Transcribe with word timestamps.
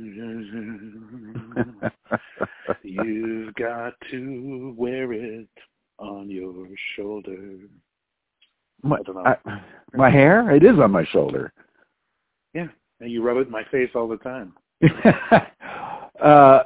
You've 2.82 3.54
got 3.54 3.94
to 4.10 4.74
wear 4.76 5.12
it 5.12 5.48
on 5.98 6.30
your 6.30 6.66
shoulder. 6.96 7.58
My, 8.82 8.96
I 8.96 9.02
don't 9.02 9.16
know. 9.16 9.26
I, 9.26 9.36
my 9.94 10.10
hair? 10.10 10.50
It 10.54 10.64
is 10.64 10.78
on 10.78 10.90
my 10.90 11.04
shoulder. 11.04 11.52
Yeah, 12.54 12.68
and 13.00 13.10
you 13.10 13.22
rub 13.22 13.36
it 13.36 13.46
in 13.46 13.52
my 13.52 13.64
face 13.70 13.90
all 13.94 14.08
the 14.08 14.16
time. 14.18 14.54
uh, 16.22 16.62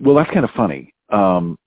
well, 0.00 0.16
that's 0.16 0.30
kind 0.30 0.44
of 0.44 0.50
funny. 0.50 0.92
Um, 1.08 1.58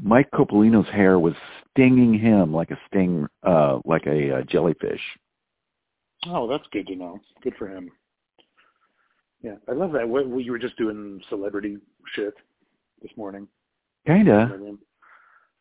Mike 0.00 0.30
Copolino's 0.32 0.88
hair 0.88 1.18
was 1.18 1.34
stinging 1.70 2.18
him 2.18 2.52
like 2.52 2.70
a 2.70 2.78
sting, 2.86 3.26
uh, 3.42 3.78
like 3.84 4.06
a 4.06 4.38
uh, 4.38 4.42
jellyfish. 4.42 5.00
Oh, 6.26 6.46
that's 6.48 6.64
good 6.72 6.86
to 6.88 6.96
know. 6.96 7.20
Good 7.42 7.54
for 7.58 7.68
him. 7.68 7.90
Yeah, 9.42 9.54
I 9.68 9.72
love 9.72 9.92
that. 9.92 10.08
What, 10.08 10.26
what 10.28 10.44
you 10.44 10.50
were 10.52 10.58
just 10.58 10.76
doing 10.76 11.20
celebrity 11.28 11.78
shit 12.14 12.34
this 13.02 13.12
morning. 13.16 13.46
Kinda. 14.06 14.76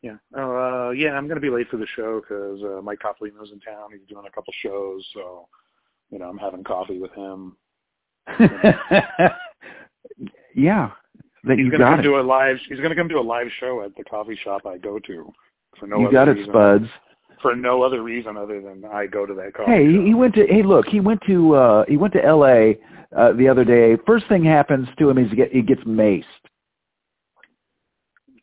Yeah. 0.02 0.16
Oh, 0.36 0.88
uh, 0.88 0.92
yeah. 0.92 1.12
I'm 1.12 1.28
gonna 1.28 1.40
be 1.40 1.50
late 1.50 1.70
for 1.70 1.78
the 1.78 1.86
show 1.96 2.22
'cause 2.22 2.62
uh, 2.64 2.82
Mike 2.82 3.00
Copolino's 3.00 3.52
in 3.52 3.60
town. 3.60 3.90
He's 3.92 4.08
doing 4.08 4.26
a 4.28 4.32
couple 4.32 4.54
shows, 4.62 5.06
so 5.14 5.48
you 6.12 6.18
know 6.20 6.30
I'm 6.30 6.38
having 6.38 6.64
coffee 6.64 7.00
with 7.00 7.12
him. 7.14 7.58
yeah. 10.56 10.92
That 11.44 11.58
He's 11.58 11.66
you 11.66 11.72
gonna 11.72 11.84
got 11.84 11.90
come 11.92 12.00
it. 12.00 12.04
do 12.04 12.20
a 12.20 12.22
live. 12.22 12.58
He's 12.68 12.80
gonna 12.80 12.96
come 12.96 13.08
do 13.08 13.20
a 13.20 13.22
live 13.22 13.48
show 13.60 13.82
at 13.84 13.96
the 13.96 14.04
coffee 14.04 14.38
shop 14.44 14.66
I 14.66 14.78
go 14.78 15.00
to. 15.00 15.32
For 15.80 15.88
no 15.88 16.00
you 16.00 16.12
got 16.12 16.28
it, 16.28 16.32
reason, 16.34 16.52
Spuds. 16.52 16.86
For 17.42 17.56
no 17.56 17.84
other 17.84 18.02
reason 18.02 18.36
other 18.38 18.60
than 18.62 18.84
I 18.92 19.06
go 19.06 19.26
to 19.26 19.34
that 19.36 19.54
coffee 19.54 19.72
Hey, 19.72 19.94
shop. 19.94 20.06
he, 20.06 20.14
went 20.14 20.34
to. 20.36 20.48
Hey, 20.48 20.64
look, 20.64 20.88
he 20.88 21.00
went 21.00 21.22
to. 21.28 21.56
uh 21.56 21.86
He 21.88 21.96
went 21.98 22.14
to 22.14 22.24
L.A. 22.26 22.78
Uh, 23.16 23.32
the 23.34 23.48
other 23.48 23.64
day. 23.64 23.96
First 24.06 24.28
thing 24.28 24.44
happens 24.44 24.88
to 25.00 25.10
him 25.10 25.18
is 25.18 25.30
he, 25.30 25.36
get, 25.38 25.52
he 25.52 25.62
gets 25.62 25.82
maced. 25.84 26.24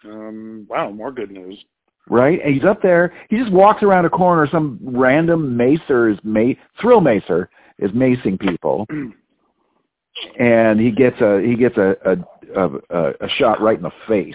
Um, 0.05 0.67
wow, 0.69 0.91
more 0.91 1.13
good 1.13 1.31
news. 1.31 1.63
right? 2.09 2.41
And 2.45 2.55
he's 2.55 2.65
up 2.65 2.83
there. 2.83 3.15
He 3.31 3.39
just 3.39 3.53
walks 3.53 3.83
around 3.83 4.05
a 4.05 4.11
corner. 4.11 4.47
Some 4.51 4.79
random 4.83 5.57
macer 5.57 6.09
is 6.13 6.19
ma- 6.23 6.53
thrill 6.81 7.01
macer 7.01 7.49
is 7.79 7.91
macing 7.93 8.39
people, 8.39 8.87
and 10.39 10.79
he 10.81 10.91
gets 10.91 11.21
a 11.21 11.41
he 11.41 11.57
gets 11.57 11.77
a 11.77 11.97
a, 12.57 12.69
a 12.91 13.13
a 13.21 13.29
shot 13.37 13.61
right 13.61 13.77
in 13.77 13.83
the 13.83 13.91
face, 14.07 14.35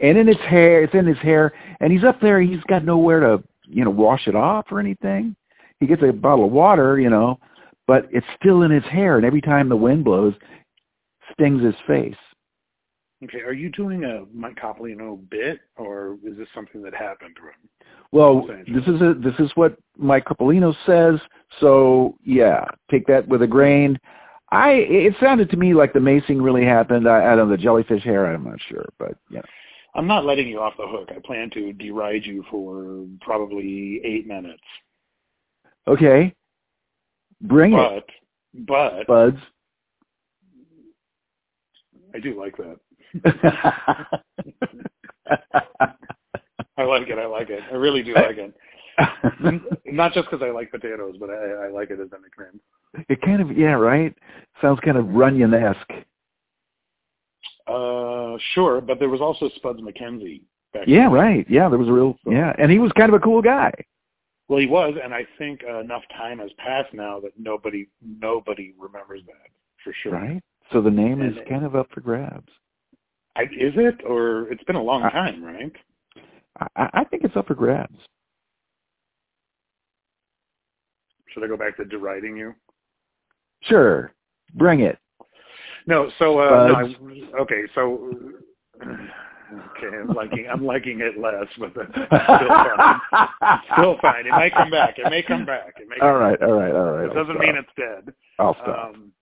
and 0.00 0.16
in 0.16 0.26
his 0.26 0.38
hair. 0.38 0.82
It's 0.84 0.94
in 0.94 1.06
his 1.06 1.18
hair, 1.18 1.52
and 1.80 1.92
he's 1.92 2.04
up 2.04 2.20
there. 2.20 2.40
He's 2.40 2.62
got 2.68 2.84
nowhere 2.84 3.20
to 3.20 3.42
you 3.68 3.84
know 3.84 3.90
wash 3.90 4.26
it 4.26 4.34
off 4.34 4.66
or 4.70 4.80
anything. 4.80 5.36
He 5.80 5.86
gets 5.86 6.02
a 6.02 6.12
bottle 6.12 6.46
of 6.46 6.52
water, 6.52 6.98
you 6.98 7.10
know, 7.10 7.38
but 7.86 8.08
it's 8.10 8.26
still 8.40 8.62
in 8.62 8.70
his 8.70 8.84
hair, 8.84 9.16
and 9.16 9.24
every 9.24 9.40
time 9.40 9.68
the 9.68 9.76
wind 9.76 10.04
blows, 10.04 10.34
stings 11.32 11.62
his 11.62 11.74
face. 11.86 12.16
Okay, 13.24 13.40
are 13.40 13.52
you 13.52 13.68
doing 13.70 14.04
a 14.04 14.24
Mike 14.32 14.56
Copolino 14.56 15.18
bit, 15.28 15.58
or 15.76 16.18
is 16.24 16.36
this 16.36 16.46
something 16.54 16.82
that 16.82 16.94
happened 16.94 17.34
to 17.36 17.42
him? 17.42 17.68
Well, 18.12 18.46
this 18.46 18.84
is 18.86 19.02
a, 19.02 19.14
this 19.14 19.34
is 19.38 19.50
what 19.54 19.76
Mike 19.96 20.24
says. 20.86 21.20
So 21.60 22.16
yeah, 22.24 22.64
take 22.90 23.06
that 23.08 23.26
with 23.26 23.42
a 23.42 23.46
grain. 23.46 23.98
I 24.50 24.70
it 24.70 25.14
sounded 25.20 25.50
to 25.50 25.56
me 25.56 25.74
like 25.74 25.92
the 25.92 25.98
macing 25.98 26.42
really 26.42 26.64
happened. 26.64 27.08
I, 27.08 27.32
I 27.32 27.36
don't 27.36 27.48
know 27.48 27.56
the 27.56 27.62
jellyfish 27.62 28.04
hair. 28.04 28.32
I'm 28.32 28.44
not 28.44 28.60
sure, 28.68 28.86
but 28.98 29.16
yeah. 29.30 29.42
I'm 29.98 30.06
not 30.06 30.24
letting 30.24 30.46
you 30.46 30.60
off 30.60 30.74
the 30.78 30.86
hook. 30.86 31.08
I 31.10 31.18
plan 31.18 31.50
to 31.54 31.72
deride 31.72 32.24
you 32.24 32.44
for 32.52 33.04
probably 33.20 34.00
eight 34.04 34.28
minutes. 34.28 34.62
Okay, 35.88 36.32
bring 37.40 37.72
it, 37.74 38.04
But, 38.54 39.06
but 39.06 39.06
buds. 39.08 39.38
I 42.14 42.20
do 42.20 42.38
like 42.38 42.56
that. 42.58 42.78
I 46.78 46.82
like 46.84 47.08
it. 47.08 47.18
I 47.18 47.26
like 47.26 47.50
it. 47.50 47.64
I 47.68 47.74
really 47.74 48.04
do 48.04 48.14
like 48.14 48.38
it. 48.38 48.54
Not 49.84 50.12
just 50.12 50.30
because 50.30 50.46
I 50.46 50.52
like 50.52 50.70
potatoes, 50.70 51.16
but 51.18 51.28
I, 51.30 51.66
I 51.66 51.68
like 51.70 51.90
it 51.90 51.98
as 51.98 52.06
a 52.12 52.20
nickname. 52.22 52.60
it 53.08 53.20
kind 53.22 53.42
of 53.42 53.50
yeah, 53.58 53.72
right. 53.72 54.14
Sounds 54.62 54.78
kind 54.78 54.96
of 54.96 55.08
Runyon-esque. 55.08 55.90
Uh, 57.68 58.38
sure, 58.54 58.80
but 58.80 58.98
there 58.98 59.08
was 59.10 59.20
also 59.20 59.48
Spuds 59.56 59.80
MacKenzie. 59.80 60.42
Back 60.72 60.84
Yeah, 60.86 61.04
then. 61.04 61.12
right. 61.12 61.46
Yeah, 61.50 61.68
there 61.68 61.78
was 61.78 61.88
a 61.88 61.92
real 61.92 62.16
yeah, 62.26 62.52
and 62.58 62.70
he 62.70 62.78
was 62.78 62.92
kind 62.92 63.08
of 63.08 63.14
a 63.14 63.22
cool 63.24 63.40
guy. 63.42 63.72
Well, 64.48 64.58
he 64.60 64.66
was, 64.66 64.94
and 65.02 65.12
I 65.14 65.26
think 65.36 65.60
uh, 65.68 65.80
enough 65.80 66.02
time 66.16 66.38
has 66.38 66.50
passed 66.58 66.92
now 66.94 67.20
that 67.20 67.32
nobody 67.38 67.88
nobody 68.02 68.72
remembers 68.78 69.20
that 69.26 69.50
for 69.84 69.92
sure. 70.02 70.12
Right. 70.12 70.42
So 70.72 70.80
the 70.82 70.90
name 70.90 71.22
is 71.22 71.36
And- 71.36 71.48
kind 71.48 71.64
of 71.64 71.74
up 71.76 71.88
for 71.92 72.00
grabs. 72.00 72.50
I, 73.36 73.42
is 73.42 73.74
it, 73.76 74.00
or 74.06 74.50
it's 74.50 74.64
been 74.64 74.76
a 74.76 74.82
long 74.82 75.02
I- 75.04 75.10
time, 75.10 75.44
right? 75.44 75.72
I, 76.76 76.88
I 76.94 77.04
think 77.04 77.24
it's 77.24 77.36
up 77.36 77.46
for 77.46 77.54
grabs. 77.54 77.96
Should 81.28 81.44
I 81.44 81.46
go 81.46 81.56
back 81.56 81.76
to 81.76 81.84
deriding 81.84 82.36
you? 82.36 82.54
Sure, 83.62 84.12
bring 84.54 84.80
it. 84.80 84.98
No, 85.88 86.10
so 86.18 86.38
uh, 86.38 86.66
no, 86.66 86.74
I, 86.74 87.40
okay, 87.40 87.62
so 87.74 88.12
okay, 88.82 89.96
I'm 89.98 90.08
liking 90.08 90.46
I'm 90.52 90.62
liking 90.62 91.00
it 91.00 91.18
less, 91.18 91.46
but 91.58 91.72
that's 91.74 92.24
still 92.24 92.48
fine. 92.50 93.00
Still 93.72 93.96
fine. 94.02 94.26
It 94.26 94.32
may 94.36 94.50
come 94.50 94.70
back. 94.70 94.98
It 94.98 95.08
may 95.08 95.22
come 95.22 95.46
back. 95.46 95.76
It 95.80 95.88
may. 95.88 95.96
all 96.06 96.18
right, 96.18 96.38
back. 96.38 96.46
all 96.46 96.56
right, 96.56 96.72
all 96.72 96.90
right. 96.92 97.04
It 97.06 97.08
I'll 97.08 97.14
doesn't 97.14 97.40
mean 97.40 97.56
it's 97.56 97.70
dead. 97.74 98.14
I'll 98.38 98.54
stop. 98.56 98.96
Um, 98.96 99.12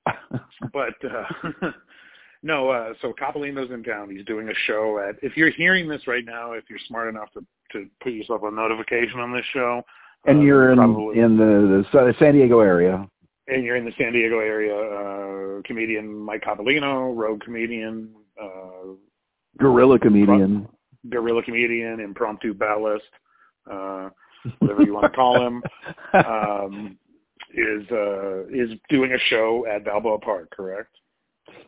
but 0.73 0.97
uh, 1.05 1.71
no, 2.43 2.69
uh, 2.71 2.95
so 3.01 3.13
Copolino's 3.13 3.71
in 3.71 3.85
town. 3.85 4.11
He's 4.11 4.25
doing 4.25 4.49
a 4.49 4.55
show 4.67 4.99
at. 5.09 5.15
If 5.23 5.37
you're 5.37 5.53
hearing 5.53 5.89
this 5.89 6.09
right 6.09 6.25
now, 6.25 6.55
if 6.55 6.65
you're 6.69 6.81
smart 6.89 7.09
enough 7.09 7.31
to 7.35 7.47
to 7.75 7.87
put 8.03 8.11
yourself 8.11 8.41
a 8.43 8.51
notification 8.51 9.21
on 9.21 9.33
this 9.33 9.47
show, 9.53 9.85
and 10.25 10.41
uh, 10.41 10.43
you're 10.43 10.73
in 10.73 10.79
probably, 10.79 11.21
in 11.21 11.37
the, 11.37 11.87
the 11.93 12.15
San 12.19 12.35
Diego 12.35 12.59
area. 12.59 13.09
And 13.49 13.65
you're 13.65 13.77
in 13.77 13.85
the 13.85 13.93
San 13.99 14.13
Diego 14.13 14.39
area, 14.41 14.75
uh, 14.75 15.63
comedian 15.65 16.13
Mike 16.13 16.43
Copolino, 16.43 17.17
rogue 17.17 17.41
comedian, 17.41 18.11
uh, 18.41 18.93
Gorilla 19.59 19.99
comedian. 19.99 20.69
guerrilla 21.09 21.43
comedian, 21.43 22.01
impromptu 22.01 22.53
ballast, 22.53 23.05
uh, 23.71 24.11
whatever 24.59 24.83
you 24.83 24.95
want 24.95 25.05
to 25.05 25.17
call 25.17 25.47
him, 25.47 25.63
um, 26.27 26.99
is 27.55 27.87
uh, 27.91 28.45
is 28.49 28.71
doing 28.89 29.13
a 29.13 29.19
show 29.31 29.65
at 29.67 29.85
Balboa 29.85 30.19
Park, 30.19 30.51
correct? 30.51 30.91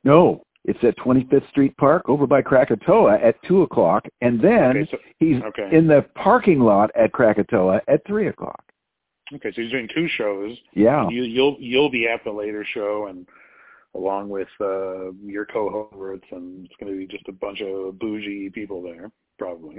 no, 0.04 0.42
it's 0.64 0.82
at 0.82 0.96
25th 0.98 1.48
Street 1.48 1.74
Park 1.78 2.02
over 2.08 2.26
by 2.26 2.42
Krakatoa 2.42 3.18
at 3.22 3.36
two 3.46 3.62
o'clock, 3.62 4.04
and 4.20 4.40
then 4.40 4.76
Okay, 4.76 4.88
so 4.90 4.98
he's 5.18 5.40
okay. 5.42 5.68
in 5.72 5.86
the 5.86 6.04
parking 6.14 6.60
lot 6.60 6.90
at 6.94 7.12
Krakatoa 7.12 7.80
at 7.88 8.04
three 8.06 8.28
o'clock. 8.28 8.62
Okay, 9.34 9.52
so 9.54 9.62
he's 9.62 9.70
doing 9.70 9.88
two 9.94 10.08
shows. 10.16 10.56
Yeah, 10.74 11.08
You, 11.08 11.22
you'll 11.22 11.56
you'll 11.60 11.90
be 11.90 12.06
at 12.08 12.22
the 12.24 12.32
later 12.32 12.64
show, 12.74 13.06
and 13.08 13.26
along 13.94 14.28
with 14.28 14.48
uh, 14.60 15.12
your 15.24 15.46
cohorts, 15.46 16.26
and 16.30 16.66
it's 16.66 16.74
going 16.78 16.92
to 16.92 16.98
be 16.98 17.06
just 17.06 17.28
a 17.28 17.32
bunch 17.32 17.60
of 17.62 17.98
bougie 17.98 18.50
people 18.50 18.82
there, 18.82 19.10
probably. 19.38 19.78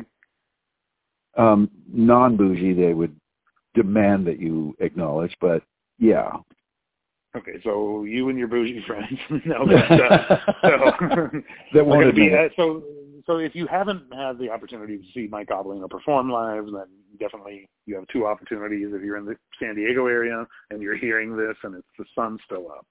um, 1.37 1.69
non-bougie 1.91 2.73
they 2.73 2.93
would 2.93 3.15
demand 3.75 4.25
that 4.27 4.39
you 4.39 4.75
acknowledge, 4.79 5.35
but 5.39 5.61
yeah. 5.99 6.31
Okay, 7.37 7.53
so 7.63 8.03
you 8.03 8.29
and 8.29 8.39
your 8.39 8.47
bougie 8.47 8.83
friends. 8.87 9.19
no, 9.45 9.65
but, 9.65 10.01
uh, 10.01 10.37
so 10.61 10.69
that 11.73 11.85
gonna 11.85 12.13
be 12.13 12.33
uh, 12.33 12.49
so. 12.55 12.83
So 13.25 13.37
if 13.37 13.53
you 13.53 13.67
haven't 13.67 14.11
had 14.11 14.39
the 14.39 14.49
opportunity 14.49 14.97
to 14.97 15.03
see 15.13 15.27
Mike 15.29 15.49
Copolino 15.49 15.87
perform 15.87 16.31
live, 16.31 16.65
then 16.65 16.87
definitely 17.19 17.69
you 17.85 17.93
have 17.95 18.07
two 18.07 18.25
opportunities. 18.25 18.87
If 18.91 19.03
you're 19.03 19.17
in 19.17 19.25
the 19.25 19.35
San 19.61 19.75
Diego 19.75 20.07
area 20.07 20.47
and 20.71 20.81
you're 20.81 20.97
hearing 20.97 21.37
this 21.37 21.55
and 21.61 21.75
it's 21.75 21.87
the 21.99 22.05
sun's 22.15 22.39
still 22.45 22.71
up, 22.71 22.87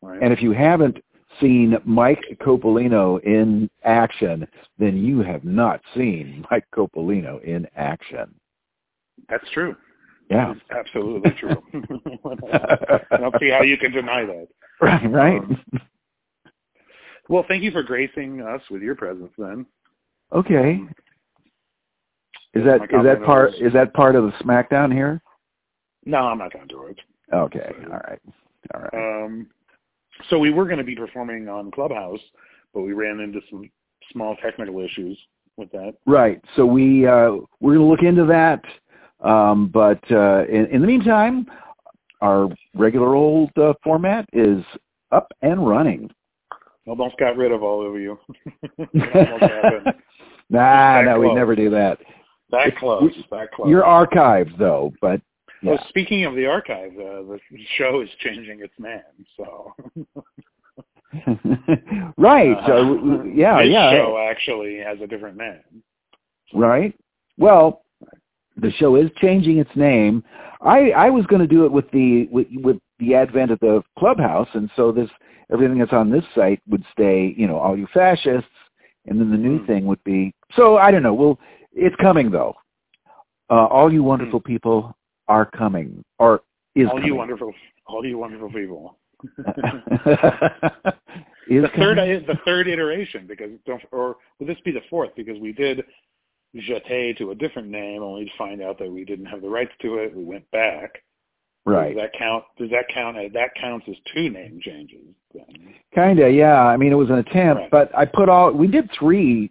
right? 0.00 0.22
And 0.22 0.32
if 0.32 0.40
you 0.40 0.52
haven't 0.52 0.96
seen 1.40 1.76
Mike 1.84 2.22
Copolino 2.40 3.22
in 3.22 3.68
action, 3.84 4.46
then 4.78 4.96
you 4.96 5.20
have 5.20 5.44
not 5.44 5.82
seen 5.94 6.46
Mike 6.50 6.64
Copolino 6.74 7.42
in 7.42 7.66
action. 7.76 8.34
That's 9.28 9.48
true. 9.52 9.76
Yeah. 10.32 10.52
It's 10.52 10.60
absolutely 10.70 11.30
true. 11.32 11.62
I 13.10 13.16
don't 13.18 13.34
see 13.38 13.50
how 13.50 13.62
you 13.62 13.76
can 13.76 13.92
deny 13.92 14.24
that. 14.24 14.48
Right, 14.80 15.10
right. 15.10 15.40
Um, 15.42 15.62
Well, 17.28 17.44
thank 17.48 17.62
you 17.62 17.70
for 17.70 17.82
gracing 17.82 18.40
us 18.40 18.62
with 18.70 18.82
your 18.82 18.94
presence. 18.94 19.30
Then 19.38 19.66
okay. 20.32 20.80
Is 22.54 22.64
that 22.64 22.82
is 22.82 22.88
that 22.90 22.98
is 22.98 23.04
that 23.04 23.22
part 23.24 23.54
is- 23.54 23.60
is 23.60 23.72
that 23.74 23.94
part 23.94 24.16
of 24.16 24.24
the 24.24 24.32
SmackDown 24.44 24.92
here? 24.92 25.20
no, 26.04 26.18
I'm 26.18 26.38
not 26.38 26.52
going 26.52 26.66
to 26.66 26.74
do 26.74 26.86
it. 26.86 26.98
Okay. 27.32 27.72
All 27.86 27.98
right. 27.98 28.18
All 28.74 28.80
right. 28.80 29.24
Um, 29.24 29.46
so 30.28 30.38
we 30.38 30.50
were 30.50 30.64
going 30.64 30.78
to 30.78 30.84
be 30.84 30.96
performing 30.96 31.48
on 31.48 31.70
Clubhouse, 31.70 32.20
but 32.74 32.82
we 32.82 32.92
ran 32.92 33.20
into 33.20 33.40
some 33.50 33.70
small 34.12 34.36
technical 34.36 34.80
issues 34.80 35.18
with 35.56 35.70
that. 35.72 35.94
Right. 36.06 36.40
So 36.56 36.66
we 36.66 37.06
uh, 37.06 37.32
we're 37.60 37.76
going 37.76 37.86
to 37.86 37.90
look 37.90 38.02
into 38.02 38.24
that. 38.26 38.62
Um, 39.22 39.68
but 39.68 40.00
uh, 40.10 40.44
in, 40.48 40.66
in 40.66 40.80
the 40.80 40.86
meantime, 40.86 41.46
our 42.20 42.48
regular 42.74 43.14
old 43.14 43.50
uh, 43.56 43.74
format 43.82 44.28
is 44.32 44.64
up 45.10 45.32
and 45.42 45.66
running. 45.66 46.10
Almost 46.86 47.16
got 47.18 47.36
rid 47.36 47.52
of 47.52 47.62
all 47.62 47.86
of 47.88 48.00
you. 48.00 48.18
nah, 50.50 51.02
no, 51.02 51.20
we 51.20 51.32
never 51.32 51.54
do 51.54 51.70
that. 51.70 51.98
That 52.50 52.76
close. 52.76 53.12
That 53.30 53.52
close. 53.52 53.68
You're 53.68 53.84
archived 53.84 54.58
though, 54.58 54.92
but 55.00 55.20
yeah. 55.62 55.72
Well, 55.72 55.84
speaking 55.88 56.24
of 56.24 56.34
the 56.34 56.46
archive, 56.46 56.90
uh, 56.92 57.22
the 57.22 57.38
show 57.78 58.00
is 58.00 58.08
changing 58.18 58.60
its 58.60 58.74
name. 58.78 59.00
So. 59.36 59.74
right. 62.16 62.56
Uh, 62.56 62.66
so 62.66 63.22
yeah, 63.24 63.62
this 63.62 63.70
yeah. 63.70 63.92
show 63.92 64.26
actually 64.28 64.78
has 64.78 64.98
a 65.00 65.06
different 65.06 65.36
name. 65.36 65.82
Right. 66.52 66.94
Well, 67.38 67.84
the 68.56 68.70
show 68.72 68.96
is 68.96 69.10
changing 69.16 69.58
its 69.58 69.70
name. 69.74 70.22
I 70.60 70.90
I 70.90 71.10
was 71.10 71.26
going 71.26 71.40
to 71.40 71.46
do 71.48 71.64
it 71.64 71.72
with 71.72 71.90
the 71.90 72.26
with, 72.30 72.46
with 72.62 72.78
the 72.98 73.14
advent 73.14 73.50
of 73.50 73.60
the 73.60 73.82
clubhouse, 73.98 74.48
and 74.54 74.70
so 74.76 74.92
this 74.92 75.10
everything 75.52 75.78
that's 75.78 75.92
on 75.92 76.10
this 76.10 76.24
site 76.34 76.60
would 76.68 76.84
stay. 76.92 77.34
You 77.36 77.46
know, 77.46 77.58
all 77.58 77.76
you 77.76 77.86
fascists, 77.92 78.48
and 79.06 79.20
then 79.20 79.30
the 79.30 79.36
new 79.36 79.58
Hmm. 79.58 79.66
thing 79.66 79.86
would 79.86 80.02
be. 80.04 80.34
So 80.54 80.76
I 80.76 80.90
don't 80.90 81.02
know. 81.02 81.14
Well, 81.14 81.38
it's 81.72 81.96
coming 81.96 82.30
though. 82.30 82.54
Uh, 83.50 83.66
all 83.66 83.92
you 83.92 84.02
wonderful 84.02 84.40
Hmm. 84.40 84.46
people 84.46 84.96
are 85.28 85.46
coming, 85.46 86.04
or 86.18 86.42
is 86.74 86.86
all 86.86 86.92
coming. 86.94 87.06
you 87.06 87.14
wonderful, 87.14 87.52
all 87.86 88.04
you 88.04 88.18
wonderful 88.18 88.50
people. 88.50 88.98
is 91.48 91.62
the 91.62 91.70
third, 91.76 91.98
the 92.26 92.38
third 92.44 92.66
iteration, 92.66 93.26
because 93.26 93.50
don't, 93.66 93.82
or 93.92 94.16
will 94.38 94.46
this 94.46 94.58
be 94.64 94.72
the 94.72 94.80
fourth? 94.90 95.10
Because 95.16 95.38
we 95.38 95.52
did 95.52 95.84
jeté 96.56 97.16
to 97.18 97.30
a 97.30 97.34
different 97.34 97.68
name, 97.68 98.02
only 98.02 98.24
to 98.26 98.30
find 98.36 98.60
out 98.62 98.78
that 98.78 98.90
we 98.90 99.04
didn't 99.04 99.26
have 99.26 99.42
the 99.42 99.48
rights 99.48 99.72
to 99.82 99.98
it. 99.98 100.14
We 100.14 100.24
went 100.24 100.50
back. 100.50 101.02
right. 101.64 101.94
Does 101.94 102.02
that 102.02 102.12
count? 102.18 102.44
Does 102.58 102.70
that 102.70 102.86
count? 102.92 103.16
as- 103.16 103.32
That 103.32 103.54
counts 103.54 103.86
as 103.88 103.96
two 104.14 104.28
name 104.30 104.60
changes. 104.60 105.14
Then. 105.34 105.74
Kinda, 105.94 106.30
yeah. 106.30 106.62
I 106.66 106.76
mean, 106.76 106.92
it 106.92 106.96
was 106.96 107.08
an 107.10 107.18
attempt, 107.18 107.60
Right. 107.62 107.70
but 107.70 107.96
I 107.96 108.04
put 108.04 108.28
all. 108.28 108.52
We 108.52 108.66
did 108.66 108.90
three 108.98 109.50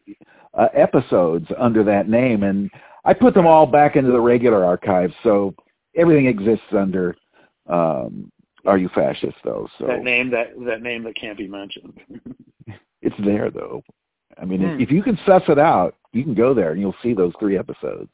uh, 0.53 0.67
episodes 0.73 1.47
under 1.57 1.83
that 1.85 2.07
name, 2.09 2.43
and 2.43 2.69
I 3.05 3.13
put 3.13 3.33
them 3.33 3.47
all 3.47 3.65
back 3.65 3.95
into 3.95 4.11
the 4.11 4.19
regular 4.21 4.63
archive, 4.65 5.11
so 5.23 5.55
everything 5.95 6.25
exists 6.27 6.65
under. 6.71 7.15
Um, 7.67 8.31
Are 8.65 8.77
you 8.77 8.89
fascist 8.89 9.37
though? 9.43 9.67
So 9.79 9.87
That 9.87 10.03
name, 10.03 10.29
that 10.31 10.49
that 10.65 10.81
name 10.83 11.03
that 11.05 11.15
can't 11.15 11.37
be 11.37 11.47
mentioned. 11.47 11.99
it's 13.01 13.15
there 13.25 13.49
though. 13.49 13.81
I 14.37 14.45
mean, 14.45 14.61
Hmm. 14.61 14.79
if 14.81 14.91
you 14.91 15.01
can 15.03 15.17
suss 15.25 15.43
it 15.49 15.59
out, 15.59 15.95
you 16.13 16.23
can 16.23 16.33
go 16.33 16.53
there 16.53 16.71
and 16.71 16.79
you'll 16.79 16.95
see 17.01 17.13
those 17.13 17.33
three 17.39 17.57
episodes. 17.57 18.09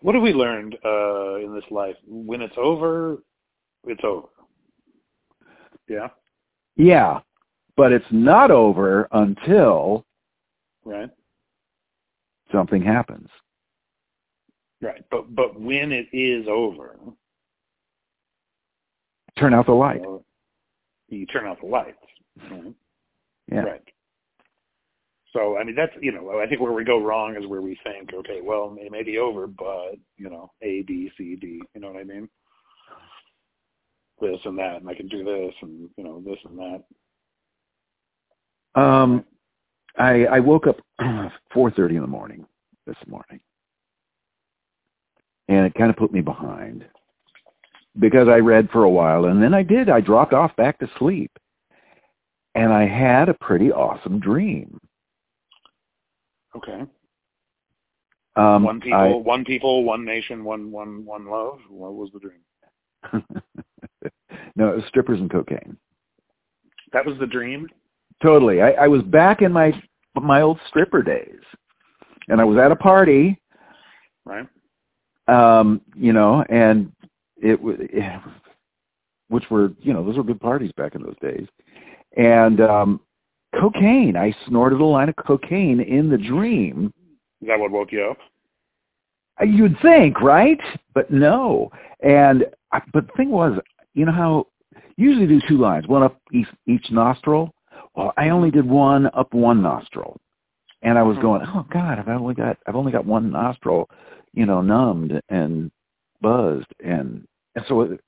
What 0.00 0.14
have 0.14 0.22
we 0.22 0.32
learned 0.32 0.76
uh, 0.84 1.34
in 1.36 1.54
this 1.54 1.70
life? 1.70 1.96
When 2.06 2.40
it's 2.40 2.56
over, 2.56 3.18
it's 3.84 4.02
over. 4.04 4.28
Yeah, 5.88 6.08
Yeah, 6.76 7.20
but 7.76 7.92
it's 7.92 8.06
not 8.12 8.50
over 8.50 9.08
until 9.12 10.06
right, 10.84 11.10
something 12.52 12.80
happens. 12.82 13.28
right. 14.80 15.02
But 15.10 15.34
but 15.34 15.58
when 15.60 15.90
it 15.92 16.06
is 16.12 16.46
over, 16.48 16.96
Turn 19.36 19.54
out 19.54 19.66
the 19.66 19.72
light. 19.72 20.02
you 21.08 21.26
turn 21.26 21.46
out 21.46 21.60
the 21.60 21.66
lights. 21.66 21.96
Right? 22.50 22.74
Yeah. 23.50 23.60
Right. 23.62 23.82
So 25.32 25.58
I 25.58 25.64
mean 25.64 25.76
that's 25.76 25.92
you 26.00 26.12
know 26.12 26.40
I 26.40 26.46
think 26.46 26.60
where 26.60 26.72
we 26.72 26.84
go 26.84 27.02
wrong 27.02 27.36
is 27.36 27.46
where 27.48 27.62
we 27.62 27.78
think 27.84 28.12
okay 28.14 28.40
well 28.42 28.76
it 28.80 28.92
may 28.92 29.02
be 29.04 29.18
over 29.18 29.46
but 29.46 29.94
you 30.16 30.30
know 30.30 30.52
A 30.62 30.82
B 30.82 31.10
C 31.18 31.36
D 31.36 31.62
you 31.74 31.80
know 31.80 31.88
what 31.92 32.00
I 32.00 32.04
mean 32.04 32.28
this 34.20 34.40
and 34.44 34.58
that 34.58 34.76
and 34.80 34.88
I 34.90 34.94
can 34.94 35.08
do 35.08 35.24
this 35.24 35.54
and 35.62 35.88
you 35.96 36.04
know 36.04 36.22
this 36.24 36.38
and 36.48 36.58
that 36.58 36.84
Um, 38.74 39.24
I 39.98 40.26
I 40.26 40.40
woke 40.40 40.66
up 40.66 40.78
4:30 41.54 41.96
in 41.96 42.00
the 42.02 42.06
morning 42.06 42.46
this 42.86 42.96
morning, 43.08 43.40
and 45.48 45.66
it 45.66 45.74
kind 45.74 45.90
of 45.90 45.96
put 45.96 46.12
me 46.12 46.20
behind 46.22 46.86
because 47.98 48.28
I 48.28 48.38
read 48.38 48.70
for 48.70 48.84
a 48.84 48.90
while, 48.90 49.26
and 49.26 49.42
then 49.42 49.54
I 49.54 49.62
did. 49.62 49.88
I 49.90 50.00
dropped 50.00 50.32
off 50.32 50.54
back 50.56 50.78
to 50.80 50.90
sleep, 50.98 51.32
and 52.54 52.72
I 52.72 52.86
had 52.86 53.28
a 53.28 53.34
pretty 53.34 53.72
awesome 53.72 54.20
dream. 54.20 54.78
Okay. 56.56 56.82
Um, 58.36 58.62
one 58.62 58.80
people 58.80 59.22
one 59.22 59.44
people 59.44 59.84
one 59.84 60.04
nation 60.04 60.44
one 60.44 60.70
one 60.70 61.04
one 61.04 61.26
love? 61.26 61.58
What 61.68 61.94
was 61.94 62.10
the 62.12 62.20
dream? 62.20 63.24
No, 64.56 64.68
it 64.70 64.76
was 64.76 64.84
strippers 64.88 65.20
and 65.20 65.30
cocaine. 65.30 65.76
that 66.92 67.06
was 67.06 67.16
the 67.18 67.26
dream? 67.26 67.68
Totally. 68.22 68.60
I, 68.60 68.72
I 68.72 68.88
was 68.88 69.02
back 69.02 69.42
in 69.42 69.52
my 69.52 69.72
my 70.14 70.42
old 70.42 70.58
stripper 70.68 71.02
days, 71.02 71.40
and 72.28 72.40
I 72.40 72.44
was 72.44 72.58
at 72.58 72.72
a 72.72 72.76
party, 72.76 73.40
right. 74.24 74.46
Um, 75.28 75.80
you 75.94 76.12
know, 76.12 76.44
and 76.48 76.92
it 77.40 77.60
was, 77.60 77.76
which 79.28 79.48
were, 79.50 79.72
you 79.80 79.92
know, 79.92 80.04
those 80.04 80.16
were 80.16 80.24
good 80.24 80.40
parties 80.40 80.72
back 80.76 80.94
in 80.94 81.02
those 81.02 81.16
days. 81.22 81.46
And 82.16 82.60
um, 82.60 83.00
cocaine, 83.58 84.16
I 84.16 84.34
snorted 84.46 84.80
a 84.80 84.84
line 84.84 85.08
of 85.08 85.16
cocaine 85.16 85.80
in 85.80 86.08
the 86.08 86.18
dream. 86.18 86.92
is 87.40 87.48
that 87.48 87.58
what 87.58 87.70
woke 87.70 87.92
you 87.92 88.02
up 88.10 88.18
Uh, 89.40 89.44
You'd 89.44 89.78
think, 89.80 90.20
right? 90.20 90.60
But 90.94 91.10
no. 91.10 91.70
And 92.00 92.44
I, 92.72 92.80
but 92.92 93.06
the 93.06 93.12
thing 93.16 93.30
was, 93.30 93.58
you 93.94 94.04
know 94.04 94.12
how 94.12 94.46
usually 94.96 95.26
do 95.26 95.40
two 95.48 95.58
lines, 95.58 95.86
one 95.88 96.02
up 96.02 96.20
each, 96.32 96.48
each 96.66 96.90
nostril. 96.90 97.52
Well, 97.96 98.12
I 98.16 98.28
only 98.28 98.50
did 98.50 98.68
one 98.68 99.06
up 99.14 99.34
one 99.34 99.62
nostril, 99.62 100.16
and 100.82 100.96
I 100.98 101.02
was 101.02 101.16
Mhm. 101.16 101.22
going, 101.22 101.42
oh 101.46 101.66
God, 101.70 101.98
I've 101.98 102.08
only 102.08 102.34
got 102.34 102.56
I've 102.66 102.76
only 102.76 102.92
got 102.92 103.04
one 103.04 103.30
nostril, 103.30 103.90
you 104.32 104.46
know, 104.46 104.60
numbed 104.62 105.20
and 105.28 105.70
buzzed, 106.20 106.72
and 106.84 107.26
and 107.56 107.64
so 107.66 107.80
it, 107.82 108.00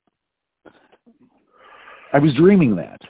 I 2.12 2.18
was 2.18 2.34
dreaming 2.34 2.76
that. 2.76 3.00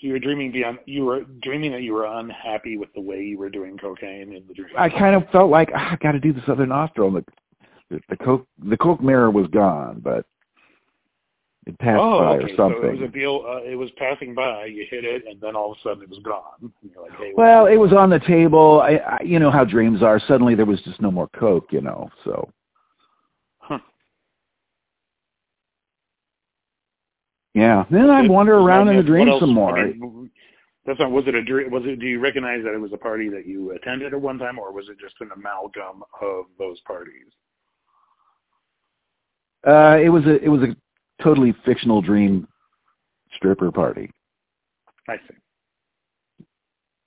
You 0.00 0.12
were 0.12 0.18
dreaming 0.18 0.50
beyond 0.50 0.78
you 0.86 1.04
were 1.04 1.22
dreaming 1.42 1.72
that 1.72 1.82
you 1.82 1.92
were 1.92 2.06
unhappy 2.06 2.76
with 2.76 2.92
the 2.94 3.00
way 3.00 3.22
you 3.22 3.38
were 3.38 3.50
doing 3.50 3.76
cocaine 3.78 4.32
in 4.32 4.44
the 4.48 4.54
dream 4.54 4.68
I 4.76 4.88
kind 4.88 5.14
of 5.14 5.28
felt 5.30 5.50
like 5.50 5.70
ah, 5.74 5.92
I 5.92 5.96
got 5.96 6.12
to 6.12 6.20
do 6.20 6.32
this 6.32 6.44
other 6.48 6.66
nostril. 6.66 7.12
The, 7.12 7.24
the 7.90 8.00
the 8.08 8.16
coke 8.16 8.46
the 8.68 8.76
coke 8.76 9.02
mirror 9.02 9.30
was 9.30 9.46
gone, 9.48 10.00
but 10.02 10.24
it 11.66 11.78
passed 11.78 12.00
oh, 12.02 12.20
by 12.20 12.36
okay. 12.36 12.52
or 12.52 12.56
So 12.56 12.66
it 12.68 12.82
was 12.82 12.82
something. 12.82 13.02
a 13.02 13.08
deal. 13.08 13.44
Uh, 13.46 13.62
it 13.62 13.76
was 13.76 13.90
passing 13.98 14.34
by. 14.34 14.64
You 14.64 14.86
hit 14.90 15.04
it, 15.04 15.24
and 15.28 15.40
then 15.40 15.54
all 15.54 15.72
of 15.72 15.78
a 15.78 15.80
sudden 15.82 16.02
it 16.02 16.08
was 16.08 16.18
gone. 16.24 16.72
And 16.82 16.90
you're 16.90 17.02
like, 17.02 17.12
hey, 17.18 17.32
well, 17.36 17.66
it 17.66 17.76
was 17.76 17.92
on 17.92 18.08
the 18.08 18.20
table. 18.20 18.80
I, 18.82 18.96
I 18.96 19.18
you 19.22 19.38
know 19.38 19.50
how 19.50 19.64
dreams 19.64 20.02
are. 20.02 20.18
Suddenly 20.20 20.54
there 20.54 20.66
was 20.66 20.80
just 20.82 21.00
no 21.00 21.10
more 21.10 21.28
coke, 21.28 21.68
you 21.70 21.80
know. 21.80 22.10
So 22.24 22.50
Huh. 23.58 23.78
Yeah. 27.54 27.84
Then 27.90 28.10
I 28.10 28.24
It- 28.24 28.30
wander 28.30 28.54
around 28.56 28.88
in 28.88 28.96
the 28.96 29.02
dream 29.02 29.28
else- 29.28 29.40
some 29.40 29.50
I 29.50 29.54
more. 29.54 29.86
mean, 29.86 30.30
that's 30.84 30.98
not. 30.98 31.10
Was 31.10 31.26
it 31.26 31.34
a 31.34 31.42
dream? 31.42 31.70
Was 31.70 31.84
it? 31.84 31.98
Do 31.98 32.06
you 32.06 32.20
recognize 32.20 32.62
that 32.64 32.74
it 32.74 32.80
was 32.80 32.92
a 32.92 32.98
party 32.98 33.28
that 33.30 33.46
you 33.46 33.72
attended 33.72 34.12
at 34.14 34.20
one 34.20 34.38
time, 34.38 34.58
or 34.58 34.72
was 34.72 34.88
it 34.88 34.98
just 34.98 35.14
an 35.20 35.30
amalgam 35.34 36.02
of 36.20 36.46
those 36.58 36.80
parties? 36.80 37.26
Uh, 39.66 39.98
it 40.02 40.08
was 40.08 40.24
a 40.26 40.42
it 40.42 40.48
was 40.48 40.62
a 40.62 40.74
totally 41.22 41.52
fictional 41.64 42.00
dream 42.00 42.48
stripper 43.34 43.70
party. 43.70 44.10
I 45.08 45.16
see. 45.16 46.44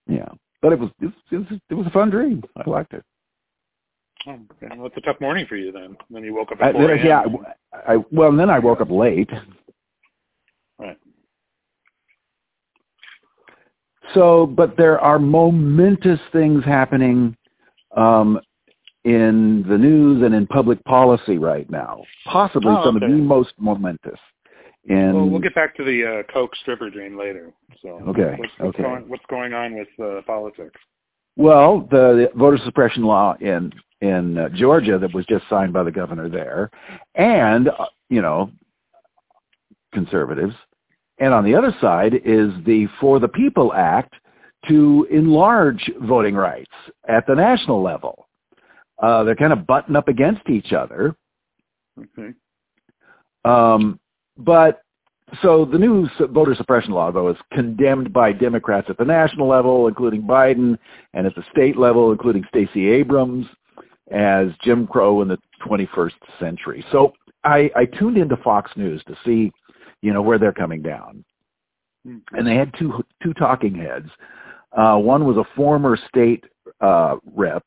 Yeah, 0.08 0.30
but 0.62 0.74
it 0.74 0.80
was 0.80 0.90
it 1.02 1.06
was 1.06 1.14
it 1.32 1.38
was, 1.38 1.60
it 1.70 1.74
was 1.74 1.88
a 1.88 1.92
fun 1.92 2.10
dream. 2.10 2.44
I 2.58 2.70
liked 2.70 2.94
it. 2.94 3.04
Oh, 4.28 4.40
okay. 4.64 4.74
Well, 4.78 4.86
it's 4.88 4.98
a 4.98 5.02
tough 5.02 5.20
morning 5.20 5.46
for 5.48 5.56
you 5.58 5.72
then. 5.72 5.98
Then 6.10 6.24
you 6.24 6.34
woke 6.36 6.52
up 6.52 6.60
I, 6.62 6.70
at 6.70 6.76
4 6.76 6.88
then, 6.88 7.06
yeah, 7.06 7.24
I, 7.74 7.94
I 7.96 7.98
well 8.12 8.30
and 8.30 8.40
then 8.40 8.50
I 8.50 8.60
woke 8.60 8.82
up 8.82 8.90
late. 8.92 9.30
Right. 10.84 10.98
So, 14.14 14.46
but 14.46 14.78
there 14.78 15.00
are 15.00 15.18
momentous 15.18 16.20
things 16.32 16.64
happening 16.64 17.36
um, 17.96 18.40
in 19.06 19.66
the 19.68 19.78
news 19.78 20.24
and 20.24 20.36
in 20.36 20.46
public 20.48 20.84
policy 20.84 21.38
right 21.38 21.70
now. 21.70 22.02
Possibly 22.26 22.72
Oh, 22.72 22.84
some 22.86 22.98
okay. 22.98 23.06
of 23.06 23.12
the 23.12 23.18
most 23.18 23.54
momentous. 23.58 24.20
In 24.86 25.14
Well, 25.14 25.30
we'll 25.30 25.40
get 25.40 25.56
back 25.56 25.76
to 25.78 25.84
the 25.84 26.06
uh, 26.06 26.34
Coke 26.34 26.56
stripper 26.58 26.90
dream 26.90 27.18
later. 27.18 27.54
So 27.82 28.02
Okay, 28.10 28.36
what's, 28.38 28.52
what's 28.58 28.76
okay. 28.76 28.84
Going, 28.84 29.10
what's 29.10 29.26
going 29.30 29.54
on 29.54 29.76
with 29.76 29.88
uh, 30.02 30.22
politics? 30.28 30.80
well, 31.36 31.88
the, 31.90 32.30
the 32.34 32.38
voter 32.38 32.60
suppression 32.64 33.04
law 33.04 33.36
in 33.40 33.72
in 34.02 34.38
uh, 34.38 34.50
Georgia 34.50 35.00
that 35.00 35.14
was 35.14 35.26
just 35.26 35.46
signed 35.50 35.72
by 35.72 35.82
the 35.84 35.92
governor 35.92 36.28
there, 36.28 36.70
and 37.16 37.70
uh, 37.70 37.86
you 38.10 38.22
know, 38.22 38.52
conservatives, 39.94 40.54
and 41.20 41.34
on 41.34 41.44
the 41.44 41.56
other 41.56 41.76
side 41.80 42.14
is 42.14 42.52
the 42.66 42.88
For 43.00 43.20
the 43.20 43.28
People 43.28 43.74
Act 43.74 44.14
to 44.68 45.08
enlarge 45.12 45.92
voting 46.02 46.36
rights 46.36 46.72
at 47.08 47.28
the 47.28 47.36
national 47.36 47.82
level. 47.82 48.28
Uh, 49.02 49.24
they're 49.24 49.36
kind 49.36 49.54
of 49.54 49.68
butting 49.68 49.96
up 49.96 50.08
against 50.08 50.50
each 50.50 50.72
other. 50.72 51.16
Okay. 52.00 52.34
Um, 53.46 54.00
but 54.38 54.82
so 55.42 55.66
the 55.66 55.78
new 55.78 56.08
voter 56.32 56.56
suppression 56.56 56.92
law, 56.94 57.12
though, 57.12 57.30
is 57.30 57.38
condemned 57.52 58.14
by 58.14 58.32
Democrats 58.32 58.88
at 58.90 58.98
the 58.98 59.06
national 59.06 59.48
level, 59.48 59.88
including 59.88 60.22
Biden, 60.22 60.78
and 61.14 61.26
at 61.26 61.36
the 61.36 61.44
state 61.52 61.78
level, 61.78 62.12
including 62.12 62.44
Stacey 62.50 62.90
Abrams, 62.90 63.46
as 64.12 64.48
Jim 64.64 64.86
Crow 64.86 65.22
in 65.22 65.28
the 65.28 65.40
21st 65.66 66.12
century. 66.40 66.86
So 66.92 67.14
I, 67.44 67.72
I 67.76 67.86
tuned 67.86 68.18
into 68.18 68.38
Fox 68.38 68.72
News 68.76 69.02
to 69.08 69.16
see, 69.26 69.52
you 70.04 70.14
know, 70.14 70.22
where 70.22 70.38
they're 70.38 70.52
coming 70.52 70.82
down, 70.82 71.24
mm-hmm. 72.06 72.36
and 72.36 72.46
they 72.46 72.56
had 72.56 72.72
two 72.78 73.04
two 73.24 73.34
talking 73.34 73.74
heads. 73.74 74.10
Uh, 74.78 74.98
one 74.98 75.26
was 75.26 75.38
a 75.38 75.56
former 75.56 75.98
state 76.10 76.44
uh, 76.82 77.16
rep, 77.34 77.64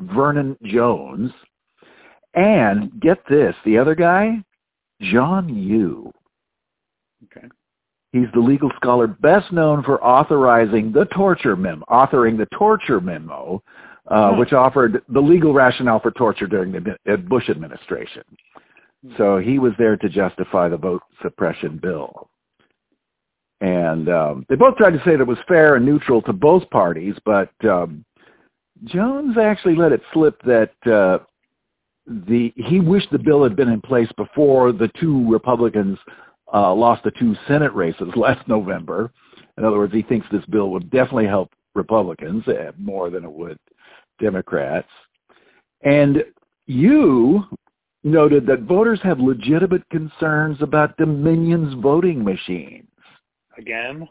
Vernon 0.00 0.56
Jones, 0.64 1.30
and 2.34 2.90
get 3.00 3.18
this, 3.28 3.54
the 3.64 3.76
other 3.76 3.94
guy, 3.94 4.42
John 5.02 5.54
Yoo. 5.54 6.10
Okay. 7.24 7.48
He's 8.12 8.28
the 8.32 8.40
legal 8.40 8.70
scholar 8.76 9.06
best 9.06 9.52
known 9.52 9.82
for 9.82 10.02
authorizing 10.02 10.92
the 10.92 11.04
torture 11.06 11.56
memo, 11.56 11.84
authoring 11.90 12.38
the 12.38 12.46
torture 12.56 13.00
memo, 13.00 13.62
uh, 14.08 14.30
hmm. 14.30 14.38
which 14.38 14.52
offered 14.52 15.02
the 15.08 15.20
legal 15.20 15.52
rationale 15.52 16.00
for 16.00 16.12
torture 16.12 16.46
during 16.46 16.72
the 16.72 17.16
Bush 17.28 17.50
administration. 17.50 18.22
So 19.18 19.38
he 19.38 19.58
was 19.58 19.72
there 19.78 19.96
to 19.96 20.08
justify 20.08 20.68
the 20.68 20.76
vote 20.76 21.02
suppression 21.22 21.78
bill. 21.78 22.30
And 23.60 24.08
um, 24.08 24.46
they 24.48 24.56
both 24.56 24.76
tried 24.76 24.92
to 24.92 24.98
say 24.98 25.12
that 25.12 25.20
it 25.20 25.26
was 25.26 25.38
fair 25.46 25.76
and 25.76 25.86
neutral 25.86 26.22
to 26.22 26.32
both 26.32 26.68
parties, 26.70 27.14
but 27.24 27.50
um, 27.64 28.04
Jones 28.84 29.38
actually 29.38 29.76
let 29.76 29.92
it 29.92 30.02
slip 30.12 30.40
that 30.42 30.72
uh, 30.86 31.18
the 32.06 32.52
he 32.56 32.80
wished 32.80 33.10
the 33.10 33.18
bill 33.18 33.42
had 33.42 33.56
been 33.56 33.70
in 33.70 33.80
place 33.80 34.10
before 34.16 34.72
the 34.72 34.90
two 35.00 35.30
Republicans 35.30 35.98
uh, 36.52 36.74
lost 36.74 37.04
the 37.04 37.12
two 37.12 37.34
Senate 37.46 37.72
races 37.74 38.08
last 38.16 38.46
November. 38.48 39.10
In 39.56 39.64
other 39.64 39.78
words, 39.78 39.94
he 39.94 40.02
thinks 40.02 40.26
this 40.30 40.44
bill 40.46 40.70
would 40.70 40.90
definitely 40.90 41.26
help 41.26 41.50
Republicans 41.74 42.46
uh, 42.48 42.72
more 42.78 43.08
than 43.08 43.24
it 43.24 43.32
would 43.32 43.58
Democrats. 44.20 44.88
And 45.82 46.24
you 46.66 47.44
noted 48.04 48.46
that 48.46 48.60
voters 48.60 49.00
have 49.02 49.18
legitimate 49.18 49.88
concerns 49.90 50.58
about 50.60 50.96
Dominion's 50.96 51.74
voting 51.82 52.22
machines. 52.22 52.88
Again? 53.58 54.06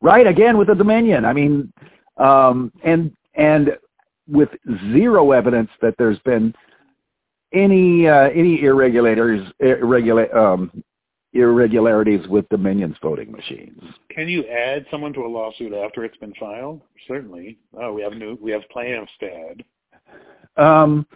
Right, 0.00 0.26
again 0.26 0.58
with 0.58 0.68
the 0.68 0.74
Dominion. 0.74 1.24
I 1.24 1.32
mean, 1.32 1.72
um, 2.16 2.72
and 2.84 3.12
and 3.34 3.76
with 4.28 4.48
zero 4.92 5.32
evidence 5.32 5.70
that 5.82 5.94
there's 5.98 6.18
been 6.20 6.54
any 7.52 8.08
uh, 8.08 8.30
any 8.30 8.62
irregularities 8.62 9.46
irregular 9.60 10.36
um, 10.36 10.82
irregularities 11.32 12.26
with 12.28 12.48
Dominion's 12.48 12.96
voting 13.02 13.30
machines. 13.30 13.82
Can 14.10 14.28
you 14.28 14.44
add 14.46 14.86
someone 14.90 15.12
to 15.14 15.20
a 15.20 15.28
lawsuit 15.28 15.72
after 15.72 16.04
it's 16.04 16.16
been 16.18 16.34
filed? 16.38 16.82
Certainly. 17.06 17.58
Oh, 17.78 17.92
we 17.92 18.02
have 18.02 18.14
new 18.14 18.38
we 18.40 18.50
have 18.50 18.62
plaintiffs 18.70 19.12
to 19.20 19.26
add. 19.26 19.64
Um, 20.62 21.06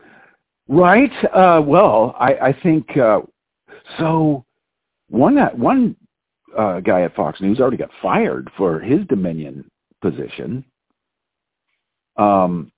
right. 0.71 1.13
Uh, 1.35 1.61
well, 1.63 2.17
I, 2.19 2.35
I 2.35 2.53
think 2.63 2.97
uh, 2.97 3.21
so. 3.99 4.45
One 5.13 5.39
one 5.59 5.97
uh, 6.57 6.79
guy 6.79 7.03
at 7.03 7.17
Fox 7.17 7.41
News 7.41 7.59
already 7.59 7.77
got 7.77 7.91
fired 8.01 8.49
for 8.57 8.79
his 8.79 9.05
Dominion 9.09 9.69
position. 10.01 10.65
Um, 12.17 12.71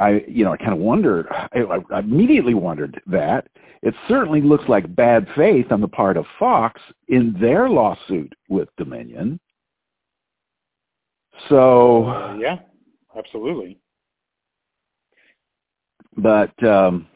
I, 0.00 0.24
you 0.26 0.44
know, 0.44 0.52
I 0.52 0.56
kind 0.56 0.72
of 0.72 0.78
wondered, 0.78 1.28
I, 1.30 1.78
I 1.92 1.98
immediately 2.00 2.54
wondered 2.54 3.00
that. 3.06 3.46
It 3.82 3.94
certainly 4.08 4.40
looks 4.40 4.68
like 4.68 4.96
bad 4.96 5.28
faith 5.36 5.70
on 5.70 5.80
the 5.80 5.88
part 5.88 6.16
of 6.16 6.24
Fox 6.38 6.80
in 7.08 7.36
their 7.40 7.68
lawsuit 7.68 8.32
with 8.48 8.68
Dominion. 8.76 9.38
So 11.48 12.06
uh, 12.06 12.36
yeah, 12.36 12.58
absolutely. 13.16 13.78
But 16.16 16.62
um, 16.64 17.06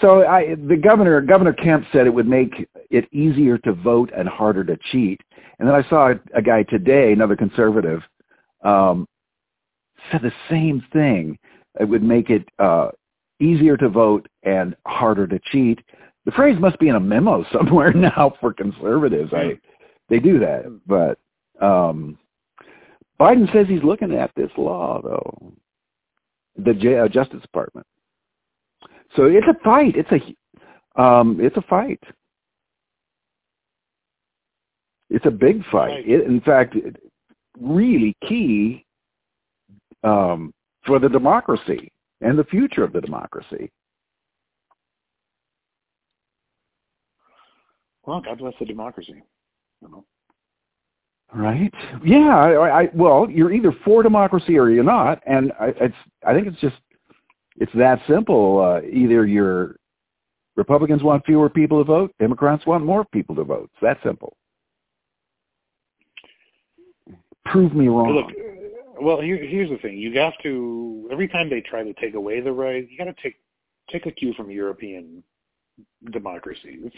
so 0.00 0.24
I, 0.26 0.54
the 0.54 0.76
governor, 0.76 1.20
Governor 1.20 1.52
Kemp 1.52 1.86
said 1.92 2.06
it 2.06 2.14
would 2.14 2.28
make 2.28 2.68
it 2.90 3.12
easier 3.12 3.58
to 3.58 3.72
vote 3.72 4.10
and 4.16 4.28
harder 4.28 4.64
to 4.64 4.78
cheat. 4.90 5.20
And 5.58 5.66
then 5.66 5.74
I 5.74 5.88
saw 5.88 6.12
a, 6.12 6.20
a 6.34 6.42
guy 6.42 6.62
today, 6.64 7.12
another 7.12 7.36
conservative, 7.36 8.00
um, 8.62 9.06
said 10.10 10.22
the 10.22 10.32
same 10.48 10.84
thing 10.92 11.38
it 11.80 11.84
would 11.84 12.02
make 12.02 12.30
it 12.30 12.48
uh, 12.58 12.90
easier 13.40 13.76
to 13.76 13.88
vote 13.88 14.28
and 14.44 14.76
harder 14.86 15.26
to 15.26 15.40
cheat. 15.50 15.80
The 16.24 16.32
phrase 16.32 16.58
must 16.60 16.78
be 16.78 16.88
in 16.88 16.94
a 16.94 17.00
memo 17.00 17.44
somewhere 17.52 17.92
now 17.92 18.34
for 18.40 18.52
conservatives. 18.52 19.32
I 19.34 19.58
they 20.08 20.20
do 20.20 20.38
that, 20.38 20.64
but 20.86 21.18
um, 21.62 22.18
Biden 23.20 23.52
says 23.52 23.66
he's 23.68 23.82
looking 23.82 24.14
at 24.14 24.30
this 24.36 24.50
law 24.56 25.02
though, 25.02 25.52
the 26.56 26.72
J- 26.72 26.98
uh, 26.98 27.08
Justice 27.08 27.42
Department. 27.42 27.86
So 29.16 29.24
it's 29.24 29.46
a 29.48 29.56
fight. 29.64 29.94
It's 29.96 30.10
a 30.12 31.00
um, 31.00 31.38
it's 31.40 31.56
a 31.56 31.62
fight. 31.62 32.02
It's 35.10 35.26
a 35.26 35.30
big 35.30 35.64
fight. 35.70 36.06
It, 36.06 36.26
in 36.26 36.40
fact, 36.40 36.76
really 37.58 38.14
key 38.26 38.84
um, 40.04 40.52
for 40.84 40.98
the 40.98 41.08
democracy 41.08 41.90
and 42.20 42.38
the 42.38 42.44
future 42.44 42.84
of 42.84 42.92
the 42.92 43.00
democracy. 43.00 43.70
Well, 48.04 48.20
God 48.20 48.38
bless 48.38 48.54
the 48.58 48.66
democracy. 48.66 49.22
You 49.82 49.88
know. 49.88 50.04
Right? 51.34 51.72
Yeah. 52.04 52.36
I, 52.36 52.82
I, 52.82 52.88
well, 52.94 53.28
you're 53.30 53.52
either 53.52 53.72
for 53.84 54.02
democracy 54.02 54.58
or 54.58 54.70
you're 54.70 54.84
not, 54.84 55.22
and 55.26 55.52
I, 55.60 55.72
it's. 55.80 55.94
I 56.26 56.34
think 56.34 56.46
it's 56.46 56.60
just 56.60 56.76
it's 57.58 57.72
that 57.74 58.00
simple. 58.08 58.60
Uh, 58.60 58.86
either 58.88 59.26
you're 59.26 59.76
Republicans 60.56 61.02
want 61.02 61.24
fewer 61.24 61.48
people 61.48 61.78
to 61.78 61.84
vote, 61.84 62.12
Democrats 62.18 62.66
want 62.66 62.84
more 62.84 63.04
people 63.04 63.34
to 63.36 63.44
vote. 63.44 63.70
It's 63.74 63.82
that 63.82 63.98
simple. 64.04 64.36
Prove 67.44 67.74
me 67.74 67.86
wrong. 67.88 68.12
Look, 68.12 69.00
well, 69.00 69.20
here, 69.20 69.36
here's 69.36 69.70
the 69.70 69.78
thing: 69.78 69.96
you 69.96 70.18
have 70.18 70.34
to 70.42 71.08
every 71.12 71.28
time 71.28 71.48
they 71.48 71.60
try 71.60 71.82
to 71.82 71.92
take 71.94 72.14
away 72.14 72.40
the 72.40 72.52
right, 72.52 72.88
you 72.90 72.98
got 72.98 73.04
to 73.04 73.14
take 73.22 73.36
take 73.90 74.06
a 74.06 74.10
cue 74.10 74.34
from 74.34 74.50
European 74.50 75.22
democracies. 76.10 76.90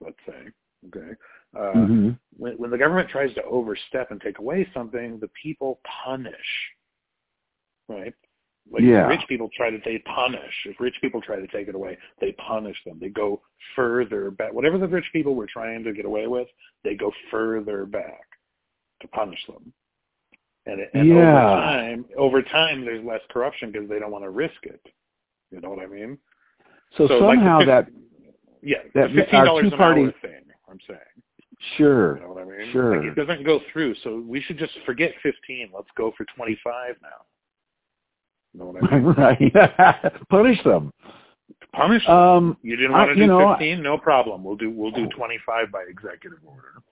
Let's 0.00 0.16
say, 0.26 0.50
okay. 0.88 1.12
Uh, 1.56 1.72
mm-hmm. 1.74 2.10
when, 2.36 2.52
when 2.54 2.70
the 2.70 2.78
government 2.78 3.08
tries 3.08 3.34
to 3.34 3.42
overstep 3.44 4.10
and 4.10 4.20
take 4.20 4.38
away 4.38 4.68
something, 4.74 5.18
the 5.20 5.30
people 5.42 5.80
punish. 6.04 6.34
Right? 7.88 8.14
Like 8.70 8.82
yeah. 8.82 9.06
rich 9.06 9.20
people 9.28 9.48
try 9.56 9.70
to 9.70 9.78
they 9.84 9.98
punish. 10.14 10.54
If 10.64 10.80
rich 10.80 10.96
people 11.00 11.20
try 11.20 11.36
to 11.36 11.46
take 11.48 11.68
it 11.68 11.74
away, 11.74 11.96
they 12.20 12.32
punish 12.32 12.76
them. 12.84 12.98
They 13.00 13.08
go 13.08 13.40
further 13.76 14.30
back. 14.30 14.52
Whatever 14.52 14.78
the 14.78 14.88
rich 14.88 15.06
people 15.12 15.34
were 15.34 15.46
trying 15.46 15.84
to 15.84 15.92
get 15.92 16.04
away 16.04 16.26
with, 16.26 16.48
they 16.82 16.94
go 16.94 17.12
further 17.30 17.86
back 17.86 18.24
to 19.02 19.08
punish 19.08 19.38
them. 19.46 19.72
And, 20.66 20.80
and 20.94 21.08
yeah. 21.08 21.14
over 21.14 21.60
time, 21.60 22.04
over 22.18 22.42
time, 22.42 22.84
there's 22.84 23.04
less 23.04 23.20
corruption 23.30 23.70
because 23.70 23.88
they 23.88 24.00
don't 24.00 24.10
want 24.10 24.24
to 24.24 24.30
risk 24.30 24.64
it. 24.64 24.80
You 25.52 25.60
know 25.60 25.70
what 25.70 25.78
I 25.78 25.86
mean? 25.86 26.18
So, 26.96 27.06
so 27.06 27.20
somehow 27.20 27.58
like 27.58 27.66
that 27.68 27.88
yeah, 28.62 28.78
that 28.94 29.10
uh, 29.10 29.14
fifteen 29.14 29.44
dollars 29.44 29.72
an 29.72 29.80
hour 29.80 29.94
thing. 29.94 30.42
I'm 30.68 30.78
saying. 30.88 30.98
Sure. 31.76 32.16
You 32.16 32.22
know 32.22 32.32
what 32.32 32.42
I 32.42 32.44
mean? 32.44 32.72
Sure. 32.72 32.96
Like 32.96 33.06
it 33.06 33.14
doesn't 33.14 33.44
go 33.44 33.60
through, 33.72 33.94
so 34.02 34.22
we 34.26 34.42
should 34.42 34.58
just 34.58 34.72
forget 34.84 35.12
fifteen. 35.22 35.70
Let's 35.72 35.88
go 35.96 36.12
for 36.16 36.26
twenty 36.36 36.58
five 36.64 36.96
now. 37.00 37.08
You 38.56 38.64
know 38.64 38.70
what 38.70 38.92
I 38.92 38.98
mean? 38.98 39.04
right. 40.02 40.12
Punish 40.30 40.62
them. 40.64 40.92
Punish 41.72 42.06
them. 42.06 42.16
Um, 42.16 42.56
you 42.62 42.76
didn't 42.76 42.92
want 42.92 43.08
to 43.08 43.12
I, 43.12 43.14
do 43.14 43.20
you 43.20 43.26
know, 43.26 43.54
fifteen? 43.54 43.82
No 43.82 43.98
problem. 43.98 44.42
We'll 44.42 44.56
do 44.56 44.70
we'll 44.70 44.92
do 44.92 45.08
twenty 45.08 45.38
five 45.44 45.70
by 45.70 45.84
executive 45.88 46.38
order. 46.46 46.82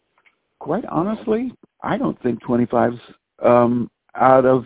Quite 0.59 0.85
honestly, 0.87 1.53
I 1.83 1.99
don't 1.99 2.21
think 2.23 2.43
25's 2.43 2.99
um, 3.43 3.91
out 4.15 4.47
of. 4.47 4.65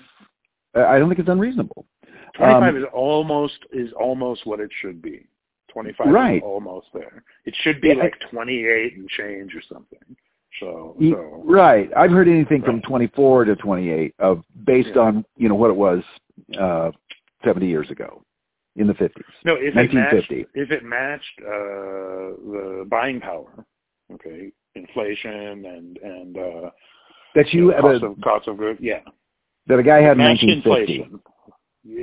I 0.74 0.98
don't 0.98 1.08
think 1.08 1.18
it's 1.18 1.28
unreasonable. 1.28 1.86
Twenty-five 2.36 2.74
um, 2.74 2.76
is 2.76 2.84
almost 2.92 3.58
is 3.72 3.90
almost 3.98 4.46
what 4.46 4.60
it 4.60 4.70
should 4.80 5.00
be. 5.00 5.26
Twenty-five 5.72 6.12
right. 6.12 6.36
is 6.36 6.42
almost 6.44 6.88
there. 6.92 7.22
It 7.44 7.54
should 7.62 7.80
be 7.80 7.88
yeah, 7.88 7.94
like 7.94 8.14
twenty-eight 8.30 8.96
and 8.96 9.08
change 9.08 9.54
or 9.54 9.62
something. 9.72 10.16
So, 10.60 10.96
so 11.00 11.42
right. 11.44 11.90
I've 11.96 12.10
heard 12.10 12.28
anything 12.28 12.62
right. 12.62 12.66
from 12.66 12.82
twenty-four 12.82 13.44
to 13.46 13.56
twenty-eight 13.56 14.14
of 14.18 14.42
based 14.64 14.90
yeah. 14.94 15.02
on 15.02 15.24
you 15.36 15.48
know 15.48 15.54
what 15.54 15.70
it 15.70 15.76
was 15.76 16.02
uh, 16.58 16.90
seventy 17.44 17.66
years 17.68 17.90
ago 17.90 18.22
in 18.76 18.86
the 18.86 18.94
fifties. 18.94 19.24
No, 19.44 19.54
if 19.54 19.76
it 19.76 19.92
matched, 19.94 20.30
if 20.54 20.70
it 20.70 20.84
matched 20.84 21.40
uh, 21.40 22.36
the 22.52 22.86
buying 22.90 23.20
power, 23.20 23.64
okay, 24.12 24.50
inflation 24.74 25.64
and 25.66 25.98
and 25.98 26.36
uh, 26.38 26.70
that 27.34 27.52
you, 27.52 27.66
you 27.66 27.70
know, 27.72 27.80
cost, 27.80 28.02
of, 28.04 28.20
cost 28.22 28.48
of 28.48 28.58
goods, 28.58 28.78
yeah, 28.82 29.00
that 29.66 29.78
a 29.78 29.82
guy 29.82 30.00
had 30.00 30.12
in 30.12 30.18
matched 30.18 30.44
1950. 30.44 30.94
inflation. 30.94 31.20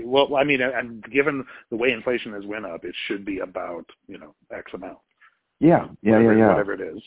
Well, 0.08 0.36
I 0.36 0.44
mean, 0.44 0.62
and 0.62 1.04
given 1.12 1.46
the 1.70 1.76
way 1.78 1.92
inflation 1.92 2.34
has 2.34 2.46
went 2.46 2.66
up, 2.66 2.86
it 2.86 2.96
should 3.08 3.24
be 3.26 3.40
about 3.40 3.86
you 4.08 4.18
know 4.18 4.34
X 4.52 4.72
amount. 4.74 4.98
Yeah, 5.60 5.88
yeah, 6.02 6.14
whatever, 6.14 6.34
yeah, 6.34 6.40
yeah. 6.40 6.48
Whatever 6.50 6.74
it 6.74 6.82
is. 6.82 7.04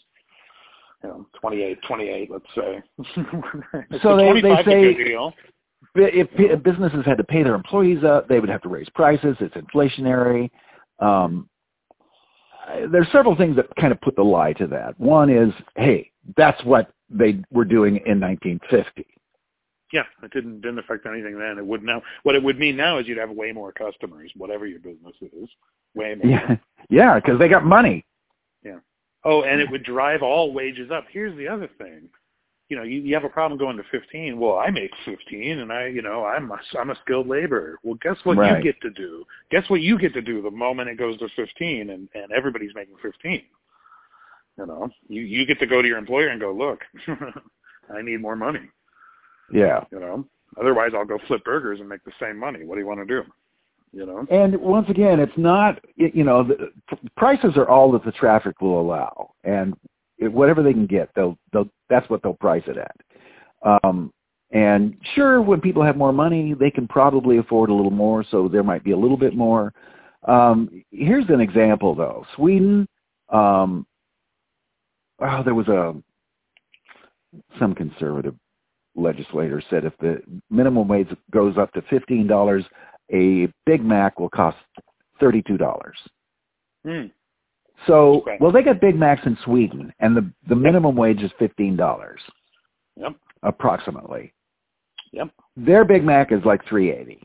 You 1.04 1.11
know, 1.11 1.26
28, 1.40 1.78
28, 1.87 2.28
let's 2.30 2.44
say. 2.56 2.82
So 4.02 4.16
they- 4.16 4.32
they 4.32 4.40
25 4.40 4.64
's 4.64 4.66
a 4.66 4.70
say- 4.70 4.94
deal. 5.04 5.32
If 5.95 6.62
businesses 6.62 7.04
had 7.04 7.18
to 7.18 7.25
pay 7.25 7.42
their 7.42 7.54
employees 7.54 8.04
up, 8.04 8.28
they 8.28 8.40
would 8.40 8.49
have 8.49 8.62
to 8.62 8.68
raise 8.68 8.88
prices. 8.90 9.37
It's 9.40 9.54
inflationary. 9.54 10.50
Um, 11.00 11.49
there's 12.90 13.11
several 13.12 13.37
things 13.37 13.57
that 13.57 13.66
kind 13.76 13.92
of 13.92 14.00
put 14.00 14.16
the 14.16 14.23
lie 14.23 14.52
to 14.54 14.66
that. 14.68 14.99
One 15.00 15.30
is, 15.30 15.52
hey, 15.76 16.11
that's 16.37 16.62
what 16.64 16.90
they 17.09 17.42
were 17.50 17.64
doing 17.64 17.97
in 18.07 18.21
1950. 18.21 19.07
Yeah, 19.92 20.02
it 20.23 20.30
didn't 20.33 20.61
didn't 20.61 20.80
affect 20.80 21.07
anything 21.07 21.38
then. 21.38 21.57
It 21.57 21.64
would 21.64 21.83
now. 21.83 22.02
What 22.23 22.35
it 22.35 22.42
would 22.42 22.59
mean 22.59 22.76
now 22.76 22.99
is 22.99 23.09
you'd 23.09 23.16
have 23.16 23.30
way 23.30 23.52
more 23.52 23.73
customers, 23.73 24.30
whatever 24.37 24.66
your 24.66 24.80
business 24.80 25.14
is, 25.23 25.49
way 25.95 26.14
more. 26.14 26.30
Yeah, 26.30 26.57
yeah, 26.90 27.14
because 27.14 27.38
they 27.38 27.49
got 27.49 27.64
money. 27.64 28.04
Yeah. 28.62 28.80
Oh, 29.25 29.45
and 29.45 29.62
it 29.62 29.71
would 29.71 29.85
drive 29.85 30.23
all 30.23 30.52
wages 30.52 30.90
up. 30.90 31.07
Here's 31.11 31.37
the 31.38 31.49
other 31.49 31.71
thing. 31.78 32.11
You 32.69 32.77
know, 32.77 32.83
you, 32.83 33.01
you 33.01 33.15
have 33.15 33.25
a 33.25 33.31
problem 33.31 33.59
going 33.59 33.79
to 33.79 33.83
15. 33.91 34.39
Well, 34.39 34.59
I 34.59 34.71
make 34.71 34.91
15, 35.07 35.61
and 35.61 35.73
I, 35.73 35.87
you 35.87 36.03
know, 36.03 36.27
I'm 36.27 36.51
a, 36.51 36.59
I'm 36.79 36.91
a 36.91 36.99
skilled 37.03 37.27
laborer. 37.27 37.79
Well, 37.83 37.99
guess 38.03 38.17
what 38.25 38.37
Right. 38.37 38.59
you 38.59 38.63
get 38.63 38.79
to 38.83 38.91
do? 38.91 39.25
Guess 39.51 39.71
what 39.71 39.81
you 39.81 39.99
get 39.99 40.13
to 40.15 40.21
do 40.21 40.43
the 40.43 40.51
moment 40.51 40.91
it 40.91 40.99
goes 40.99 41.19
to 41.21 41.29
15, 41.35 41.91
and 41.91 42.09
and 42.15 42.31
everybody's 42.31 42.75
making 42.75 42.97
15. 43.01 43.43
You 44.59 44.67
know, 44.67 44.91
you 45.09 45.23
you 45.23 45.47
get 45.47 45.59
to 45.61 45.67
go 45.67 45.81
to 45.81 45.89
your 45.89 45.99
employer 45.99 46.29
and 46.29 46.41
go, 46.41 46.53
look, 46.53 46.81
I 47.95 48.03
need 48.03 48.21
more 48.21 48.37
money. 48.37 48.69
Yeah. 49.53 49.85
You 49.91 50.01
know, 50.01 50.25
otherwise 50.61 50.91
I'll 50.95 51.07
go 51.07 51.19
flip 51.27 51.45
burgers 51.45 51.81
and 51.81 51.89
make 51.89 52.05
the 52.05 52.13
same 52.21 52.37
money. 52.37 52.65
What 52.65 52.75
do 52.75 52.81
you 52.83 52.87
want 52.87 53.01
to 53.01 53.07
do? 53.07 53.23
You 53.93 54.05
know. 54.05 54.27
And 54.31 54.57
once 54.61 54.91
again, 54.91 55.21
it's 55.21 55.33
not, 55.39 55.83
you 55.97 56.23
know, 56.25 56.43
the 56.45 56.71
prices 57.17 57.57
are 57.57 57.69
all 57.69 57.91
that 57.93 58.05
the 58.05 58.13
traffic 58.13 58.61
will 58.61 58.79
allow, 58.79 59.31
and 59.45 59.75
whatever 60.21 60.63
they 60.63 60.73
can 60.73 60.87
get, 60.87 61.11
they'll, 61.15 61.39
they'll, 61.53 61.69
that's 61.89 62.09
what 62.11 62.23
they'll 62.23 62.35
price 62.35 62.65
it 62.67 62.77
at. 62.77 62.97
Um, 63.85 64.13
and 64.51 64.97
sure, 65.15 65.43
when 65.43 65.61
people 65.61 65.83
have 65.83 65.97
more 65.97 66.13
money, 66.13 66.55
they 66.55 66.71
can 66.71 66.89
probably 66.89 67.39
afford 67.39 67.71
a 67.71 67.75
little 67.75 67.91
more, 67.91 68.25
so 68.31 68.49
there 68.49 68.63
might 68.63 68.83
be 68.83 68.93
a 68.93 68.97
little 68.97 69.17
bit 69.17 69.35
more. 69.35 69.73
Um, 70.27 70.85
here's 70.91 71.29
an 71.29 71.41
example, 71.41 71.95
though. 71.95 72.25
Sweden, 72.35 72.89
um, 73.29 73.87
oh, 75.21 75.43
there 75.43 75.55
was 75.55 75.69
a 75.69 75.95
some 77.59 77.75
conservative 77.75 78.35
legislator 78.97 79.63
said 79.69 79.85
if 79.85 79.93
the 79.99 80.23
minimum 80.51 80.89
wage 80.89 81.09
goes 81.31 81.59
up 81.59 81.73
to 81.73 81.83
fifteen 81.83 82.27
dollars, 82.27 82.65
a 83.13 83.53
Big 83.67 83.85
Mac 83.85 84.19
will 84.19 84.31
cost 84.31 84.57
thirty-two 85.21 85.59
dollars. 85.59 85.97
Hmm. 86.87 87.07
So, 87.87 88.20
Okay. 88.23 88.37
well, 88.40 88.50
they 88.50 88.62
got 88.62 88.80
Big 88.80 88.97
Macs 88.97 89.25
in 89.26 89.37
Sweden, 89.44 89.92
and 90.00 90.16
the 90.16 90.30
the 90.49 90.56
minimum 90.56 90.97
wage 90.97 91.23
is 91.23 91.30
fifteen 91.38 91.76
dollars, 91.76 92.20
Yep. 92.97 93.14
approximately. 93.42 94.32
Yep. 95.12 95.30
Their 95.56 95.85
Big 95.85 96.04
Mac 96.04 96.32
is 96.32 96.44
like 96.44 96.64
three 96.66 96.90
eighty. 96.90 97.23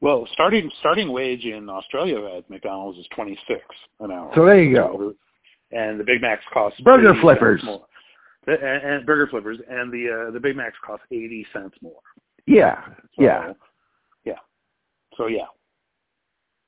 Well, 0.00 0.26
starting 0.32 0.70
starting 0.80 1.12
wage 1.12 1.44
in 1.44 1.68
Australia 1.68 2.22
at 2.36 2.48
McDonald's 2.50 2.98
is 2.98 3.06
26 3.14 3.60
an 4.00 4.10
hour. 4.10 4.30
So 4.34 4.44
there 4.44 4.62
you 4.62 4.74
go. 4.74 5.14
And 5.70 5.98
the 5.98 6.04
Big 6.04 6.20
Macs 6.20 6.44
cost 6.52 6.82
Burger 6.84 7.14
flippers. 7.20 7.62
more. 7.64 7.86
And, 8.46 8.58
and 8.62 9.06
burger 9.06 9.26
flippers, 9.28 9.58
and 9.68 9.90
the 9.90 10.26
uh, 10.28 10.30
the 10.30 10.40
Big 10.40 10.56
Macs 10.56 10.76
cost 10.84 11.02
80 11.10 11.46
cents 11.52 11.74
more. 11.80 12.00
Yeah, 12.46 12.84
So, 13.16 13.22
yeah. 13.22 13.52
yeah. 14.24 14.34
So 15.16 15.26
yeah, 15.28 15.46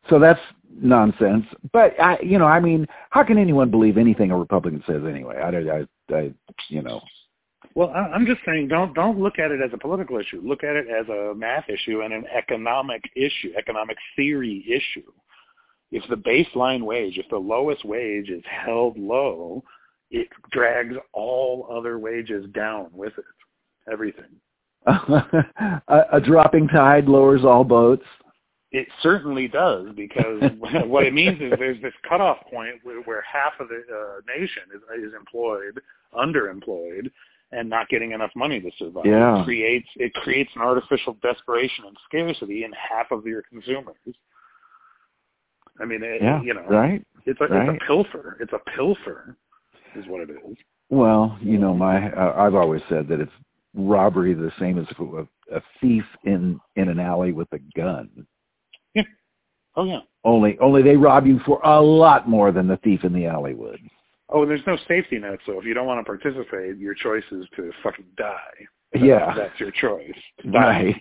So 0.09 0.18
that's 0.18 0.40
nonsense. 0.74 1.44
But 1.72 2.00
I, 2.00 2.18
you 2.22 2.38
know, 2.38 2.46
I 2.46 2.61
mean, 2.61 2.87
how 3.11 3.24
can 3.24 3.38
anyone 3.38 3.70
believe 3.70 3.98
anything 3.98 4.31
a 4.31 4.37
Republican 4.37 4.83
says 4.87 5.02
anyway? 5.09 5.37
I, 5.37 5.48
I, 5.48 6.16
I 6.16 6.35
you 6.68 6.83
know. 6.83 7.00
Well, 7.74 7.90
I'm 7.90 8.24
just 8.24 8.40
saying, 8.46 8.68
don't 8.68 8.94
don't 8.94 9.18
look 9.18 9.38
at 9.38 9.50
it 9.50 9.61
as 9.61 9.70
a 9.74 9.79
political 9.79 10.18
issue. 10.18 10.40
Look 10.42 10.64
at 10.64 10.76
it 10.76 10.87
as 10.88 11.09
a 11.09 11.35
math 11.35 11.68
issue 11.68 12.00
and 12.02 12.14
an 12.14 12.24
economic 12.35 13.02
issue, 13.14 13.52
economic 13.57 13.98
theory 14.16 14.64
issue. 14.66 15.11
If 15.90 16.02
the 16.09 16.16
baseline 16.16 16.83
wage, 16.83 17.18
if 17.18 17.29
the 17.29 17.37
lowest 17.37 17.85
wage 17.85 18.31
is 18.31 18.42
held 18.48 18.98
low, 18.98 19.62
it 20.11 20.29
drags 20.50 20.94
all 21.12 21.68
other 21.70 21.98
wages 21.98 22.46
down 22.55 22.88
with 22.92 23.12
it. 23.18 23.24
Everything. 23.92 24.24
a, 24.87 26.02
a 26.12 26.20
dropping 26.20 26.68
tide 26.68 27.07
lowers 27.07 27.44
all 27.44 27.64
boats. 27.64 28.05
It 28.72 28.88
certainly 29.02 29.48
does 29.48 29.88
because 29.96 30.42
what 30.87 31.05
it 31.05 31.14
means 31.14 31.40
is 31.40 31.52
there's 31.59 31.81
this 31.83 31.94
cutoff 32.09 32.38
point 32.50 32.76
where, 32.83 33.00
where 33.02 33.22
half 33.22 33.52
of 33.61 33.68
the 33.68 33.76
uh, 33.76 34.20
nation 34.26 34.62
is, 34.74 34.83
is 35.05 35.12
employed, 35.14 35.81
underemployed, 36.14 37.11
and 37.52 37.70
not 37.70 37.88
getting 37.88 38.12
enough 38.12 38.33
money 38.35 38.61
to 38.61 38.70
survive. 38.79 39.07
Yeah. 39.07 39.40
It 39.40 39.44
creates 39.44 39.88
it 39.96 40.12
creates 40.14 40.50
an 40.57 40.62
artificial 40.62 41.16
desperation 41.22 41.85
and 41.87 41.96
scarcity 42.09 42.64
in 42.64 42.72
half 42.72 43.11
of 43.11 43.24
your 43.24 43.42
consumers. 43.42 43.94
I 45.81 45.85
mean, 45.85 46.02
it, 46.02 46.22
Yeah, 46.22 46.42
you 46.42 46.55
know, 46.55 46.66
right. 46.68 47.05
it's 47.24 47.40
a 47.40 47.46
right. 47.46 47.68
it's 47.68 47.83
a 47.83 47.87
pilfer. 47.87 48.37
It's 48.40 48.52
a 48.52 48.70
pilfer, 48.76 49.37
is 49.94 50.05
what 50.09 50.22
it 50.22 50.31
is. 50.31 50.57
Well, 50.88 51.38
you 51.40 51.59
know, 51.59 51.74
my 51.74 52.11
uh, 52.11 52.35
I've 52.37 52.55
always 52.55 52.83
said 52.88 53.09
that 53.09 53.20
it's 53.20 53.33
robbery 53.74 54.35
the 54.35 54.52
same 54.59 54.79
as 54.79 54.87
were 54.98 55.26
a 55.52 55.62
thief 55.81 56.05
in 56.24 56.61
in 56.76 56.88
an 56.88 56.98
alley 56.98 57.33
with 57.33 57.48
a 57.52 57.59
gun. 57.76 58.26
Oh 59.76 59.85
yeah. 59.85 60.00
Only 60.24 60.59
only 60.61 60.82
they 60.82 60.96
rob 60.96 61.26
you 61.26 61.38
for 61.44 61.61
a 61.64 61.80
lot 61.80 62.28
more 62.28 62.50
than 62.50 62.66
the 62.66 62.78
thief 62.78 63.04
in 63.04 63.12
the 63.12 63.26
alley 63.26 63.54
would. 63.54 63.78
Oh, 64.28 64.42
and 64.42 64.50
there's 64.50 64.66
no 64.66 64.76
safety 64.88 65.18
net, 65.18 65.38
so 65.46 65.59
if 65.61 65.64
you 65.64 65.74
don't 65.74 65.87
want 65.87 66.00
to 66.00 66.04
participate, 66.04 66.78
your 66.78 66.94
choice 66.94 67.22
is 67.30 67.46
to 67.56 67.70
fucking 67.82 68.06
die. 68.16 68.35
Yeah. 68.94 69.35
that's 69.37 69.59
your 69.61 69.70
choice. 69.70 70.11
Die. 70.50 70.50
Right. 70.50 70.96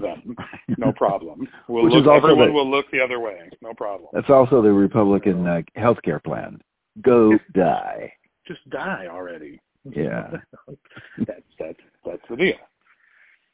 then 0.00 0.36
no 0.78 0.92
problem. 0.92 1.46
We'll 1.68 1.84
Which 1.84 1.92
look, 1.94 2.02
is 2.04 2.08
also 2.08 2.28
everyone 2.28 2.48
the- 2.48 2.52
will 2.54 2.70
look 2.70 2.86
the 2.92 3.00
other 3.00 3.20
way. 3.20 3.50
No 3.60 3.74
problem. 3.74 4.08
That's 4.12 4.30
also 4.30 4.62
the 4.62 4.72
Republican 4.72 5.46
uh, 5.46 5.60
health 5.74 5.98
care 6.02 6.20
plan. 6.20 6.60
Go 7.02 7.38
die. 7.54 8.12
Just 8.46 8.68
die 8.70 9.06
already. 9.10 9.60
Yeah. 9.84 10.30
that's 11.26 11.42
that's 11.58 11.80
that's 12.06 12.22
the 12.30 12.36
deal. 12.36 12.54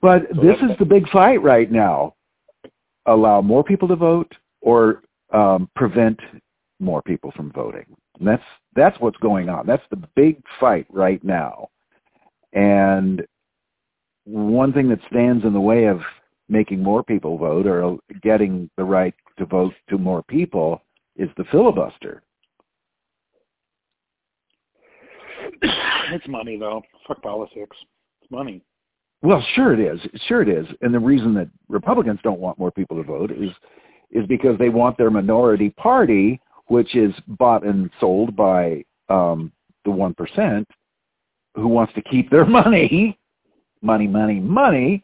But 0.01 0.23
So 0.35 0.43
this 0.43 0.57
that- 0.61 0.71
is 0.73 0.79
the 0.79 0.85
big 0.85 1.09
fight 1.09 1.43
right 1.43 1.71
now. 1.73 2.15
Allow 3.09 3.41
more 3.41 3.65
people 3.65 3.89
to 3.89 3.97
vote 3.97 4.33
or 4.61 5.03
um, 5.33 5.69
prevent 5.75 6.21
more 6.79 7.03
people 7.03 7.33
from 7.35 7.51
voting. 7.53 7.87
And 8.19 8.29
that's 8.29 8.43
that's 8.75 8.99
what's 9.01 9.17
going 9.19 9.49
on. 9.49 9.67
That's 9.67 9.83
the 9.91 10.03
big 10.15 10.43
fight 10.61 10.87
right 10.91 11.23
now. 11.25 11.69
And 12.53 13.27
one 14.25 14.73
thing 14.73 14.89
that 14.91 15.01
stands 15.11 15.45
in 15.45 15.53
the 15.53 15.61
way 15.61 15.87
of 15.87 16.01
making 16.49 16.83
more 16.83 17.03
people 17.03 17.37
vote 17.39 17.67
or 17.67 17.99
getting 18.23 18.71
the 18.77 18.85
right 18.85 19.15
to 19.39 19.47
vote 19.47 19.75
to 19.89 19.99
more 19.99 20.23
people 20.23 20.83
is 21.17 21.29
the 21.37 21.45
filibuster. 21.51 22.23
it's 25.63 26.29
money 26.29 26.59
though. 26.59 26.83
Fuck 27.07 27.23
politics. 27.23 27.77
It's 28.23 28.31
money. 28.31 28.63
Well, 29.23 29.45
sure 29.55 29.73
it 29.73 29.81
is. 29.81 30.01
Sure 30.27 30.43
it 30.43 30.49
is. 30.49 30.67
And 30.81 30.95
the 30.95 31.01
reason 31.01 31.35
that 31.35 31.49
Republicans 31.69 32.21
don't 32.23 32.41
want 32.41 32.59
more 32.59 32.71
people 32.71 32.97
to 32.97 33.03
vote 33.03 33.31
is 33.33 33.51
is 34.11 34.27
because 34.27 34.59
they 34.59 34.71
want 34.71 34.97
their 34.97 35.11
minority 35.11 35.69
party, 35.71 36.41
which 36.69 36.95
is 36.97 37.13
bought 37.27 37.63
and 37.65 37.91
sold 38.01 38.35
by 38.35 38.83
um, 39.11 39.53
the 39.85 39.91
one 39.91 40.15
percent, 40.15 40.67
who 41.55 41.69
wants 41.69 41.93
to 41.95 42.03
keep 42.03 42.31
their 42.31 42.45
money, 42.47 43.19
money, 43.83 44.07
money, 44.07 44.41
money, 44.41 45.03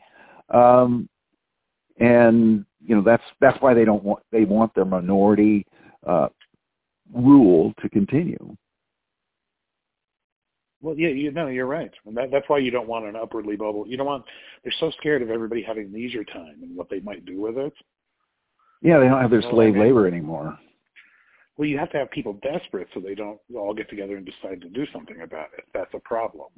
um, 0.50 1.08
and 1.98 2.64
you 2.80 2.94
know 2.94 3.02
that's 3.02 3.22
that's 3.40 3.60
why 3.60 3.74
they 3.74 3.84
don't 3.84 4.04
want 4.04 4.22
they 4.30 4.44
want 4.44 4.74
their 4.74 4.84
minority 4.84 5.66
uh, 6.06 6.28
rule 7.12 7.74
to 7.80 7.88
continue. 7.88 8.56
Well, 10.84 10.98
yeah, 10.98 11.08
you 11.08 11.30
know, 11.30 11.46
you're 11.46 11.64
right. 11.64 11.90
And 12.04 12.14
that, 12.18 12.30
that's 12.30 12.46
why 12.46 12.58
you 12.58 12.70
don't 12.70 12.86
want 12.86 13.06
an 13.06 13.16
upwardly 13.16 13.56
bubble. 13.56 13.86
You 13.88 13.96
don't 13.96 14.06
want. 14.06 14.22
They're 14.62 14.74
so 14.80 14.90
scared 14.98 15.22
of 15.22 15.30
everybody 15.30 15.62
having 15.62 15.90
leisure 15.90 16.24
time 16.24 16.58
and 16.62 16.76
what 16.76 16.90
they 16.90 17.00
might 17.00 17.24
do 17.24 17.40
with 17.40 17.56
it. 17.56 17.72
Yeah, 18.82 18.98
they 18.98 19.06
don't 19.08 19.18
have 19.22 19.30
their 19.30 19.40
Well, 19.40 19.52
slave 19.52 19.70
I 19.74 19.78
mean- 19.78 19.82
labor 19.82 20.06
anymore. 20.06 20.58
Well, 21.56 21.68
you 21.68 21.78
have 21.78 21.90
to 21.92 21.98
have 21.98 22.10
people 22.10 22.34
desperate 22.42 22.88
so 22.92 23.00
they 23.00 23.14
don't 23.14 23.38
all 23.56 23.72
get 23.72 23.88
together 23.88 24.16
and 24.16 24.26
decide 24.26 24.60
to 24.60 24.68
do 24.68 24.84
something 24.92 25.22
about 25.22 25.46
it. 25.56 25.64
That's 25.72 25.94
a 25.94 26.00
problem. 26.00 26.48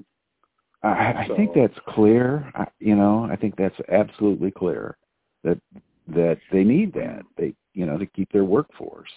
I, 0.83 1.13
I 1.13 1.29
think 1.37 1.53
that's 1.55 1.79
clear. 1.89 2.51
I, 2.55 2.67
you 2.81 2.97
know, 2.97 3.29
I 3.31 3.37
think 3.37 3.57
that's 3.57 3.77
absolutely 3.91 4.51
clear 4.51 4.97
that 5.45 5.61
that 6.09 6.39
they 6.51 6.65
need 6.65 6.95
that. 6.95 7.23
They, 7.37 7.55
you 7.75 7.85
know, 7.85 7.99
to 7.99 8.07
keep 8.07 8.33
their 8.33 8.45
workforce. 8.45 9.11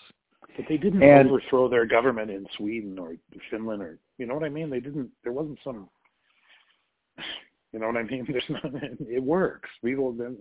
But 0.55 0.65
they 0.67 0.77
didn't 0.77 1.01
And- 1.03 1.29
overthrow 1.29 1.67
their 1.69 1.85
government 1.85 2.29
in 2.31 2.45
Sweden 2.57 2.97
or 2.99 3.15
Finland 3.49 3.81
or 3.81 3.97
you 4.17 4.25
know 4.25 4.33
what 4.33 4.43
I 4.43 4.49
mean? 4.49 4.69
They 4.69 4.79
didn't 4.79 5.09
there 5.23 5.31
wasn't 5.33 5.59
some 5.63 5.89
you 7.73 7.79
know 7.79 7.87
what 7.87 7.97
I 7.97 8.03
mean? 8.03 8.25
There's 8.29 8.43
not 8.49 8.73
it 8.73 9.23
works. 9.23 9.69
People 9.83 10.11
then 10.13 10.37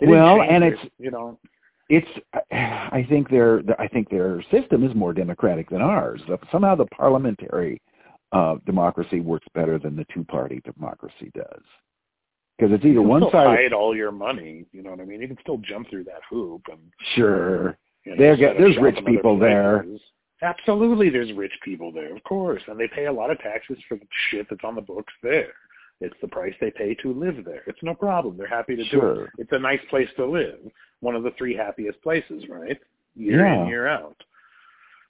they 0.00 0.06
Well, 0.06 0.42
and 0.42 0.64
it's- 0.64 0.86
you 0.98 1.10
know 1.10 1.38
it's 1.88 2.08
I 2.52 3.04
think 3.08 3.30
their 3.30 3.62
I 3.78 3.88
think 3.88 4.08
their 4.10 4.42
system 4.50 4.84
is 4.84 4.94
more 4.94 5.12
democratic 5.12 5.68
than 5.70 5.82
ours. 5.82 6.20
Somehow 6.52 6.74
the 6.74 6.86
parliamentary 6.86 7.80
uh, 8.32 8.56
democracy 8.66 9.20
works 9.20 9.46
better 9.54 9.78
than 9.78 9.96
the 9.96 10.04
two-party 10.12 10.60
democracy 10.62 11.30
does. 11.34 11.62
Because 12.58 12.74
it's 12.74 12.84
either 12.84 13.00
one 13.00 13.22
still 13.22 13.30
side. 13.30 13.46
hide 13.56 13.72
all 13.72 13.96
your 13.96 14.12
money. 14.12 14.66
You 14.72 14.82
know 14.82 14.90
what 14.90 15.00
I 15.00 15.04
mean? 15.06 15.22
You 15.22 15.28
can 15.28 15.38
still 15.40 15.56
jump 15.58 15.88
through 15.88 16.04
that 16.04 16.20
hoop 16.28 16.60
and 16.70 16.78
Sure. 17.14 17.78
You 18.04 18.12
know, 18.12 18.18
There 18.18 18.36
get- 18.36 18.58
there's 18.58 18.76
rich 18.78 18.98
people 19.06 19.38
there. 19.38 19.84
Absolutely, 20.40 21.10
there's 21.10 21.32
rich 21.32 21.52
people 21.64 21.90
there, 21.90 22.14
of 22.14 22.22
course, 22.24 22.62
and 22.68 22.78
they 22.78 22.86
pay 22.88 23.06
a 23.06 23.12
lot 23.12 23.30
of 23.30 23.38
taxes 23.40 23.76
for 23.88 23.96
the 23.96 24.06
shit 24.30 24.46
that's 24.48 24.62
on 24.64 24.76
the 24.76 24.80
books 24.80 25.12
there. 25.22 25.52
It's 26.00 26.14
the 26.20 26.28
price 26.28 26.54
they 26.60 26.70
pay 26.70 26.94
to 27.02 27.12
live 27.12 27.44
there. 27.44 27.64
It's 27.66 27.82
no 27.82 27.92
problem. 27.94 28.36
They're 28.36 28.46
happy 28.46 28.76
to 28.76 28.84
do 28.88 29.00
it. 29.22 29.30
It's 29.38 29.50
a 29.52 29.58
nice 29.58 29.80
place 29.90 30.08
to 30.16 30.24
live. 30.24 30.60
One 31.00 31.16
of 31.16 31.24
the 31.24 31.32
three 31.32 31.54
happiest 31.56 32.00
places, 32.02 32.48
right? 32.48 32.78
Year 33.16 33.44
Yeah. 33.44 33.62
in, 33.62 33.68
year 33.68 33.88
out. 33.88 34.16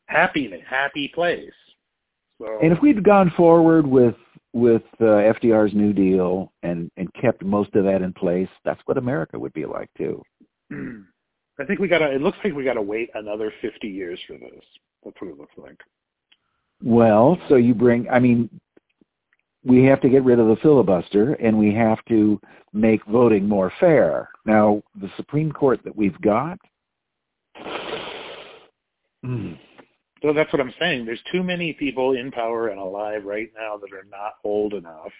Happy, 0.06 0.50
happy 0.66 1.08
place. 1.08 1.52
So, 2.40 2.58
And 2.62 2.72
if 2.72 2.80
we'd 2.80 3.02
gone 3.04 3.30
forward 3.36 3.86
with 3.86 4.16
with 4.54 4.82
uh, 4.98 5.04
FDR's 5.04 5.74
New 5.74 5.92
Deal 5.92 6.50
and 6.62 6.90
and 6.96 7.12
kept 7.12 7.44
most 7.44 7.74
of 7.74 7.84
that 7.84 8.00
in 8.00 8.14
place, 8.14 8.48
that's 8.64 8.80
what 8.86 8.96
America 8.96 9.38
would 9.38 9.52
be 9.52 9.66
like 9.66 9.90
too. 9.98 10.22
I 11.60 11.64
think 11.64 11.80
we 11.80 11.88
gotta. 11.88 12.10
It 12.12 12.20
looks 12.20 12.38
like 12.44 12.54
we 12.54 12.64
gotta 12.64 12.82
wait 12.82 13.10
another 13.14 13.52
50 13.60 13.88
years 13.88 14.18
for 14.26 14.34
this. 14.34 14.64
That's 15.04 15.16
what 15.20 15.30
it 15.30 15.38
looks 15.38 15.56
like. 15.56 15.80
Well, 16.82 17.38
so 17.48 17.56
you 17.56 17.74
bring, 17.74 18.08
I 18.08 18.18
mean, 18.18 18.48
we 19.64 19.84
have 19.84 20.00
to 20.02 20.08
get 20.08 20.24
rid 20.24 20.38
of 20.38 20.46
the 20.46 20.56
filibuster 20.56 21.34
and 21.34 21.58
we 21.58 21.74
have 21.74 21.98
to 22.08 22.40
make 22.72 23.04
voting 23.06 23.48
more 23.48 23.72
fair. 23.80 24.28
Now, 24.46 24.82
the 25.00 25.10
Supreme 25.16 25.50
Court 25.50 25.80
that 25.84 25.96
we've 25.96 26.20
got, 26.20 26.58
hmm, 29.24 29.54
So 30.22 30.32
that's 30.32 30.52
what 30.52 30.60
I'm 30.60 30.74
saying. 30.78 31.04
There's 31.04 31.22
too 31.32 31.42
many 31.42 31.72
people 31.72 32.12
in 32.12 32.30
power 32.30 32.68
and 32.68 32.78
alive 32.78 33.24
right 33.24 33.50
now 33.58 33.76
that 33.76 33.92
are 33.92 34.06
not 34.10 34.34
old 34.44 34.74
enough 34.74 35.12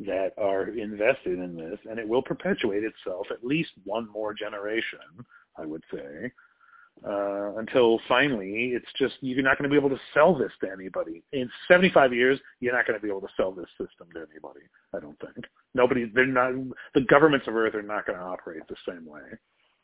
that 0.00 0.32
are 0.38 0.68
invested 0.68 1.38
in 1.38 1.56
this, 1.56 1.78
and 1.88 1.98
it 1.98 2.08
will 2.08 2.22
perpetuate 2.22 2.84
itself 2.84 3.26
at 3.30 3.44
least 3.44 3.70
one 3.84 4.08
more 4.10 4.32
generation, 4.32 4.98
I 5.60 5.66
would 5.66 5.82
say, 5.92 6.30
uh, 7.06 7.56
until 7.56 7.98
finally 8.08 8.72
it's 8.74 8.92
just 8.98 9.14
you're 9.20 9.42
not 9.42 9.56
going 9.58 9.68
to 9.68 9.72
be 9.72 9.78
able 9.78 9.94
to 9.94 10.02
sell 10.12 10.36
this 10.36 10.52
to 10.62 10.70
anybody. 10.70 11.22
In 11.32 11.50
75 11.68 12.12
years, 12.12 12.38
you're 12.60 12.74
not 12.74 12.86
going 12.86 12.98
to 12.98 13.02
be 13.02 13.08
able 13.08 13.22
to 13.22 13.28
sell 13.36 13.52
this 13.52 13.68
system 13.78 14.08
to 14.14 14.26
anybody. 14.30 14.60
I 14.94 15.00
don't 15.00 15.18
think. 15.20 15.46
Nobody. 15.74 16.10
They're 16.14 16.26
not. 16.26 16.52
The 16.94 17.02
governments 17.02 17.46
of 17.48 17.56
Earth 17.56 17.74
are 17.74 17.82
not 17.82 18.06
going 18.06 18.18
to 18.18 18.24
operate 18.24 18.62
the 18.68 18.76
same 18.86 19.06
way. 19.06 19.20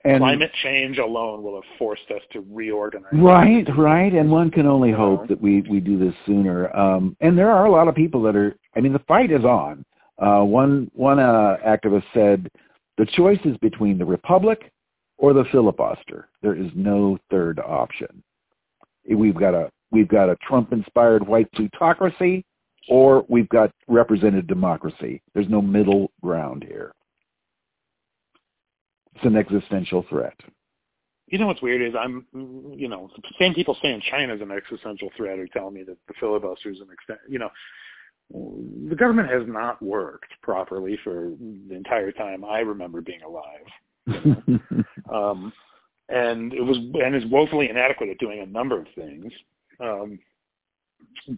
and 0.05 0.19
Climate 0.19 0.51
change 0.63 0.99
alone 0.99 1.43
will 1.43 1.55
have 1.55 1.79
forced 1.79 2.11
us 2.15 2.23
to 2.33 2.45
reorganize. 2.51 3.13
right, 3.15 3.67
right, 3.79 4.13
and 4.13 4.31
one 4.31 4.51
can 4.51 4.67
only 4.67 4.93
hope 4.93 5.27
that 5.29 5.41
we 5.41 5.63
we 5.63 5.81
do 5.81 5.99
this 5.99 6.15
sooner. 6.27 6.75
Um, 6.77 7.17
and 7.21 7.37
there 7.39 7.51
are 7.51 7.65
a 7.65 7.71
lot 7.71 7.89
of 7.89 7.95
people 7.95 8.23
that 8.23 8.37
are. 8.37 8.55
I 8.77 8.81
mean, 8.81 8.93
the 8.93 9.03
fight 9.09 9.31
is 9.31 9.45
on. 9.45 9.85
Uh, 10.19 10.43
one 10.43 10.91
one 10.95 11.19
uh, 11.19 11.57
activist 11.67 12.05
said 12.13 12.51
the 12.99 13.07
choice 13.07 13.41
is 13.45 13.57
between 13.59 13.97
the 13.97 14.05
republic 14.05 14.71
or 15.19 15.33
the 15.33 15.45
filibuster. 15.51 16.29
There 16.43 16.55
is 16.55 16.71
no 16.75 17.19
third 17.31 17.59
option. 17.59 18.23
We've 19.09 19.35
got 19.35 19.55
a 19.55 19.71
we've 19.91 20.09
got 20.09 20.29
a 20.29 20.37
Trump-inspired 20.47 21.27
white 21.27 21.51
plutocracy, 21.53 22.45
or 22.89 23.25
we've 23.29 23.49
got 23.49 23.71
represented 23.89 24.47
democracy. 24.47 25.23
There's 25.35 25.49
no 25.49 25.63
middle 25.63 26.11
ground 26.23 26.65
here. 26.67 26.93
It's 29.15 29.25
an 29.25 29.37
existential 29.37 30.05
threat. 30.09 30.39
You 31.29 31.39
know 31.39 31.47
what's 31.47 31.63
weird 31.63 31.83
is 31.83 31.95
I'm, 31.99 32.25
you 32.77 32.89
know, 32.89 33.11
the 33.17 33.35
same 33.39 33.55
people 33.55 33.77
saying 33.83 34.03
China's 34.11 34.41
an 34.41 34.53
existential 34.53 35.11
threat 35.17 35.39
are 35.39 35.49
telling 35.49 35.75
me 35.75 35.83
that 35.85 35.97
the 36.07 36.15
filibuster 36.21 36.71
is 36.71 36.81
an 36.81 36.89
extent. 36.93 37.19
You 37.29 37.41
know, 37.41 37.51
the 38.89 38.95
government 38.95 39.31
has 39.31 39.43
not 39.47 39.83
worked 39.83 40.31
properly 40.43 40.99
for 41.03 41.33
the 41.69 41.75
entire 41.75 42.13
time 42.13 42.45
I 42.45 42.59
remember 42.61 43.01
being 43.01 43.23
alive, 43.23 43.67
um, 45.13 45.53
and 46.09 46.53
it 46.53 46.63
was 46.63 46.79
and 47.03 47.15
is 47.15 47.25
woefully 47.31 47.69
inadequate 47.69 48.11
at 48.11 48.19
doing 48.19 48.41
a 48.41 48.47
number 48.47 48.79
of 48.79 48.87
things. 48.95 49.33
Um, 49.81 50.19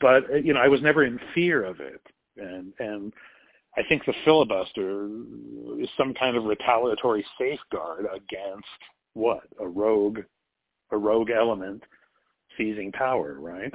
but 0.00 0.30
uh, 0.30 0.36
you 0.36 0.52
know, 0.52 0.60
I 0.60 0.68
was 0.68 0.82
never 0.82 1.04
in 1.04 1.18
fear 1.34 1.64
of 1.64 1.80
it, 1.80 2.02
and 2.36 2.72
and 2.78 3.12
I 3.76 3.82
think 3.88 4.04
the 4.04 4.14
filibuster 4.24 5.08
is 5.80 5.88
some 5.96 6.14
kind 6.14 6.36
of 6.36 6.44
retaliatory 6.44 7.24
safeguard 7.38 8.06
against 8.14 8.66
what 9.14 9.44
a 9.60 9.66
rogue 9.66 10.20
a 10.90 10.96
rogue 10.96 11.30
element 11.30 11.82
seizing 12.56 12.92
power, 12.92 13.36
right? 13.38 13.72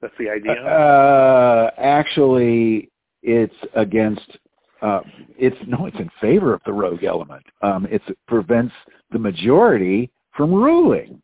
That's 0.00 0.14
the 0.18 0.28
idea. 0.28 0.60
Uh, 0.64 1.70
actually, 1.78 2.90
it's 3.22 3.54
against. 3.74 4.38
Uh, 4.82 5.00
it's 5.38 5.56
no, 5.68 5.86
it's 5.86 5.96
in 5.98 6.10
favor 6.20 6.52
of 6.52 6.60
the 6.66 6.72
rogue 6.72 7.04
element. 7.04 7.44
Um, 7.62 7.86
it's, 7.90 8.04
it 8.08 8.18
prevents 8.26 8.74
the 9.12 9.18
majority 9.18 10.10
from 10.36 10.52
ruling. 10.52 11.22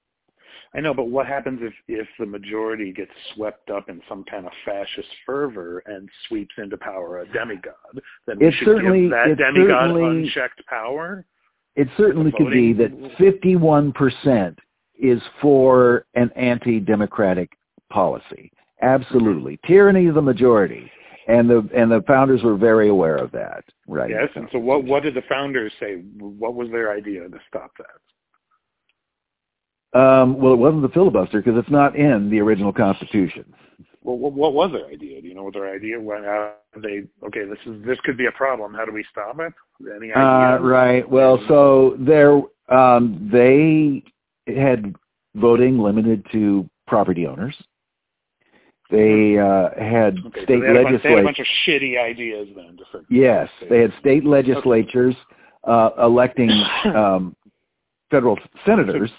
I 0.74 0.80
know, 0.80 0.92
but 0.94 1.08
what 1.08 1.26
happens 1.26 1.60
if 1.62 1.72
if 1.88 2.06
the 2.18 2.26
majority 2.26 2.92
gets 2.92 3.10
swept 3.34 3.70
up 3.70 3.88
in 3.88 4.00
some 4.08 4.24
kind 4.30 4.46
of 4.46 4.52
fascist 4.64 5.08
fervor 5.26 5.82
and 5.86 6.08
sweeps 6.28 6.54
into 6.58 6.76
power 6.76 7.20
a 7.20 7.32
demigod? 7.32 7.74
Then 8.26 8.38
we 8.38 8.46
It 8.46 8.54
should 8.54 8.66
certainly- 8.66 9.02
give 9.02 9.10
that 9.10 9.36
demigod 9.38 9.90
certainly- 9.90 10.04
unchecked 10.24 10.64
power. 10.66 11.24
It 11.74 11.88
certainly 11.96 12.32
could 12.32 12.50
be 12.50 12.72
that 12.74 12.92
51% 13.18 14.58
is 14.98 15.22
for 15.40 16.06
an 16.14 16.30
anti-democratic 16.34 17.56
policy. 17.88 18.50
Absolutely, 18.82 19.58
tyranny 19.64 20.06
of 20.06 20.14
the 20.16 20.22
majority, 20.22 20.90
and 21.28 21.48
the 21.48 21.68
and 21.74 21.90
the 21.90 22.02
founders 22.06 22.42
were 22.42 22.56
very 22.56 22.88
aware 22.88 23.16
of 23.16 23.30
that. 23.32 23.62
Right. 23.86 24.10
Yes, 24.10 24.28
and 24.34 24.48
so 24.50 24.58
what 24.58 24.84
what 24.84 25.02
did 25.02 25.14
the 25.14 25.22
founders 25.28 25.72
say? 25.78 25.96
What 26.18 26.54
was 26.54 26.70
their 26.70 26.90
idea 26.92 27.28
to 27.28 27.38
stop 27.48 27.70
that? 27.78 28.00
Um, 29.98 30.38
well, 30.38 30.52
it 30.52 30.56
wasn't 30.56 30.82
the 30.82 30.88
filibuster 30.90 31.40
because 31.40 31.58
it's 31.58 31.70
not 31.70 31.96
in 31.96 32.28
the 32.28 32.40
original 32.40 32.72
Constitution. 32.72 33.54
Well, 34.02 34.18
what, 34.18 34.32
what 34.32 34.52
was 34.54 34.70
their 34.72 34.86
idea? 34.86 35.20
Do 35.20 35.28
you 35.28 35.34
know 35.34 35.44
what 35.44 35.54
their 35.54 35.72
idea? 35.74 36.00
When 36.00 36.24
uh, 36.24 36.52
they 36.76 37.04
okay, 37.26 37.44
this 37.44 37.58
is 37.66 37.84
this 37.84 37.98
could 38.04 38.16
be 38.16 38.26
a 38.26 38.32
problem. 38.32 38.74
How 38.74 38.84
do 38.84 38.92
we 38.92 39.04
stop 39.10 39.38
it? 39.40 39.52
Any 39.96 40.12
Uh, 40.12 40.18
idea? 40.18 40.60
right. 40.60 41.08
Well, 41.08 41.42
so 41.48 41.96
there, 41.98 42.40
um, 42.74 43.28
they 43.32 44.02
had 44.52 44.94
voting 45.34 45.78
limited 45.78 46.24
to 46.32 46.68
property 46.86 47.26
owners. 47.26 47.56
They 48.90 49.38
uh, 49.38 49.70
had 49.78 50.18
Okay, 50.18 50.40
so 50.40 50.44
state 50.44 50.60
they 50.60 50.80
a 50.80 50.82
bunch, 50.82 51.02
they 51.02 51.10
had 51.10 51.18
a 51.18 51.22
legislatures. 51.22 51.24
bunch 51.24 51.38
of 51.40 51.46
shitty 51.66 52.00
ideas 52.00 52.48
then. 52.56 52.78
Fix 52.90 53.04
Yes, 53.10 53.48
they 53.68 53.80
had 53.80 53.92
state 54.00 54.24
legislatures 54.24 55.14
uh, 55.64 55.90
electing 56.00 56.50
um, 56.94 57.36
federal 58.10 58.38
senators. 58.64 59.10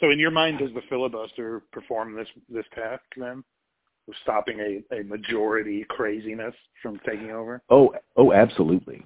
So 0.00 0.10
in 0.10 0.18
your 0.20 0.30
mind, 0.30 0.60
does 0.60 0.70
the 0.74 0.82
filibuster 0.88 1.62
perform 1.72 2.14
this 2.14 2.28
this 2.48 2.64
task 2.72 3.02
then, 3.16 3.42
of 4.06 4.14
stopping 4.22 4.60
a, 4.60 4.96
a 4.96 5.02
majority 5.02 5.84
craziness 5.88 6.54
from 6.80 7.00
taking 7.04 7.32
over? 7.32 7.60
Oh, 7.70 7.92
oh, 8.16 8.32
absolutely. 8.32 9.04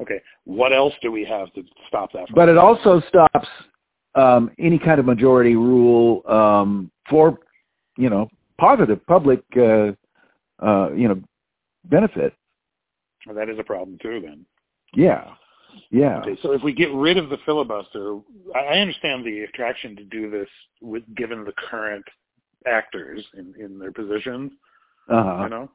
Okay, 0.00 0.20
what 0.44 0.72
else 0.72 0.92
do 1.02 1.10
we 1.10 1.24
have 1.24 1.52
to 1.54 1.62
stop 1.88 2.12
that? 2.12 2.28
From 2.28 2.34
But 2.34 2.48
it 2.48 2.58
also 2.58 3.02
stops 3.08 3.48
um, 4.14 4.50
any 4.58 4.78
kind 4.78 5.00
of 5.00 5.06
majority 5.06 5.56
rule 5.56 6.22
um, 6.28 6.90
for, 7.08 7.38
you 7.96 8.10
know, 8.10 8.28
positive 8.58 9.04
public, 9.06 9.42
uh, 9.56 9.92
uh, 10.60 10.92
you 10.92 11.08
know, 11.08 11.20
benefit. 11.84 12.34
Well, 13.26 13.36
that 13.36 13.48
is 13.48 13.58
a 13.58 13.64
problem 13.64 13.98
too. 14.00 14.20
Then. 14.24 14.44
Yeah, 14.94 15.32
yeah. 15.90 16.20
Okay, 16.20 16.38
so 16.42 16.52
if 16.52 16.62
we 16.62 16.72
get 16.72 16.92
rid 16.92 17.16
of 17.16 17.30
the 17.30 17.38
filibuster, 17.44 18.18
I 18.54 18.78
understand 18.78 19.24
the 19.24 19.40
attraction 19.40 19.96
to 19.96 20.04
do 20.04 20.30
this 20.30 20.48
with 20.80 21.02
given 21.14 21.44
the 21.44 21.52
current 21.70 22.04
actors 22.66 23.24
in, 23.34 23.54
in 23.58 23.78
their 23.78 23.92
positions. 23.92 24.52
Uh-huh. 25.08 25.44
You 25.44 25.48
know, 25.48 25.70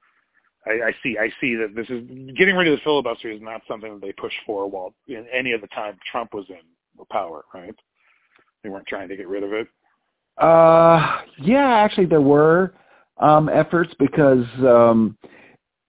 I, 0.66 0.88
I 0.88 0.96
see. 1.02 1.18
I 1.20 1.30
see 1.42 1.56
that 1.56 1.76
this 1.76 1.90
is 1.90 2.04
getting 2.38 2.56
rid 2.56 2.68
of 2.68 2.78
the 2.78 2.84
filibuster 2.84 3.32
is 3.32 3.42
not 3.42 3.62
something 3.68 3.94
that 3.94 4.02
they 4.02 4.14
pushed 4.14 4.38
for 4.46 4.70
while 4.70 4.94
in 5.08 5.26
any 5.34 5.54
of 5.54 5.62
the 5.62 5.68
time 5.68 5.98
Trump 6.12 6.34
was 6.34 6.46
in 6.50 7.06
power, 7.12 7.44
right? 7.54 7.76
They 8.64 8.70
weren't 8.70 8.88
trying 8.88 9.10
to 9.10 9.18
get 9.18 9.28
rid 9.28 9.44
of 9.44 9.52
it. 9.52 9.68
Uh, 10.38 11.22
yeah, 11.40 11.76
actually 11.76 12.06
there 12.06 12.22
were 12.22 12.74
um, 13.18 13.50
efforts 13.50 13.94
because, 14.00 14.46
um, 14.60 15.18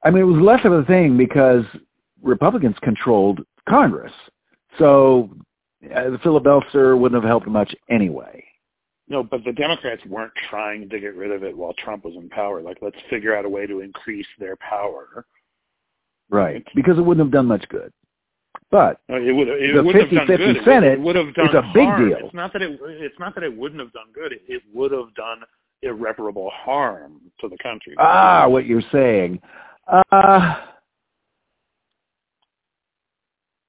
I 0.05 0.11
mean, 0.11 0.23
it 0.23 0.27
was 0.27 0.43
less 0.43 0.65
of 0.65 0.73
a 0.73 0.85
thing 0.85 1.17
because 1.17 1.65
Republicans 2.23 2.77
controlled 2.83 3.41
Congress. 3.69 4.13
So 4.79 5.31
uh, 5.95 6.11
the 6.11 6.19
filibuster 6.23 6.97
wouldn't 6.97 7.21
have 7.23 7.29
helped 7.29 7.47
much 7.47 7.75
anyway. 7.91 8.45
No, 9.09 9.23
but 9.23 9.45
the 9.45 9.53
Democrats 9.53 10.03
weren't 10.07 10.33
trying 10.49 10.89
to 10.89 10.99
get 10.99 11.15
rid 11.15 11.31
of 11.31 11.45
it 11.45 11.57
while 11.57 11.75
Trump 11.75 12.05
was 12.05 12.15
in 12.15 12.29
power. 12.31 12.63
Like, 12.63 12.79
let's 12.81 12.97
figure 13.11 13.37
out 13.37 13.45
a 13.45 13.49
way 13.49 13.67
to 13.67 13.81
increase 13.81 14.27
their 14.39 14.57
power. 14.57 15.27
Right. 16.31 16.65
Because 16.75 16.97
it 16.97 17.03
wouldn't 17.03 17.25
have 17.27 17.33
done 17.33 17.47
much 17.47 17.69
good. 17.69 17.93
But 18.71 19.01
It 19.09 19.35
would. 19.35 19.49
It 19.49 19.75
The 19.75 19.83
wouldn't 19.83 20.13
have 20.13 20.27
done 20.27 20.27
50-50 20.27 20.37
good. 20.37 20.41
It 20.41 20.55
would- 20.57 20.65
Senate 20.65 20.93
it 20.93 21.01
would 21.01 21.17
have 21.17 21.35
done 21.35 21.49
is 21.49 21.55
a 21.55 21.71
big 21.75 21.85
harm. 21.85 22.09
deal. 22.09 22.19
It's 22.19 22.35
not 22.35 22.53
that 22.53 22.63
it. 22.63 22.81
It's 22.83 23.19
not 23.19 23.35
that 23.35 23.45
it 23.45 23.57
wouldn't 23.57 23.81
have 23.81 23.93
done 23.93 24.07
good. 24.15 24.33
It, 24.33 24.43
it 24.49 24.63
would 24.73 24.91
have 24.93 25.15
done 25.15 25.43
irreparable 25.83 26.51
harm 26.51 27.21
to 27.41 27.49
the 27.49 27.57
country. 27.63 27.95
ah, 27.99 28.47
what 28.49 28.67
you're 28.67 28.83
saying. 28.91 29.41
Uh, 30.11 30.57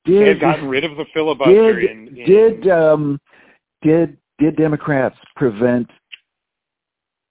They 0.06 0.12
did 0.14 0.28
had 0.28 0.40
gotten 0.40 0.68
rid 0.70 0.84
of 0.84 0.96
the 0.98 1.06
filibuster. 1.14 1.80
did 1.82 1.92
in, 1.92 2.08
in, 2.18 2.26
did 2.26 2.68
um 2.70 3.20
did 3.82 4.18
did 4.40 4.56
Democrats 4.56 5.18
prevent 5.36 5.90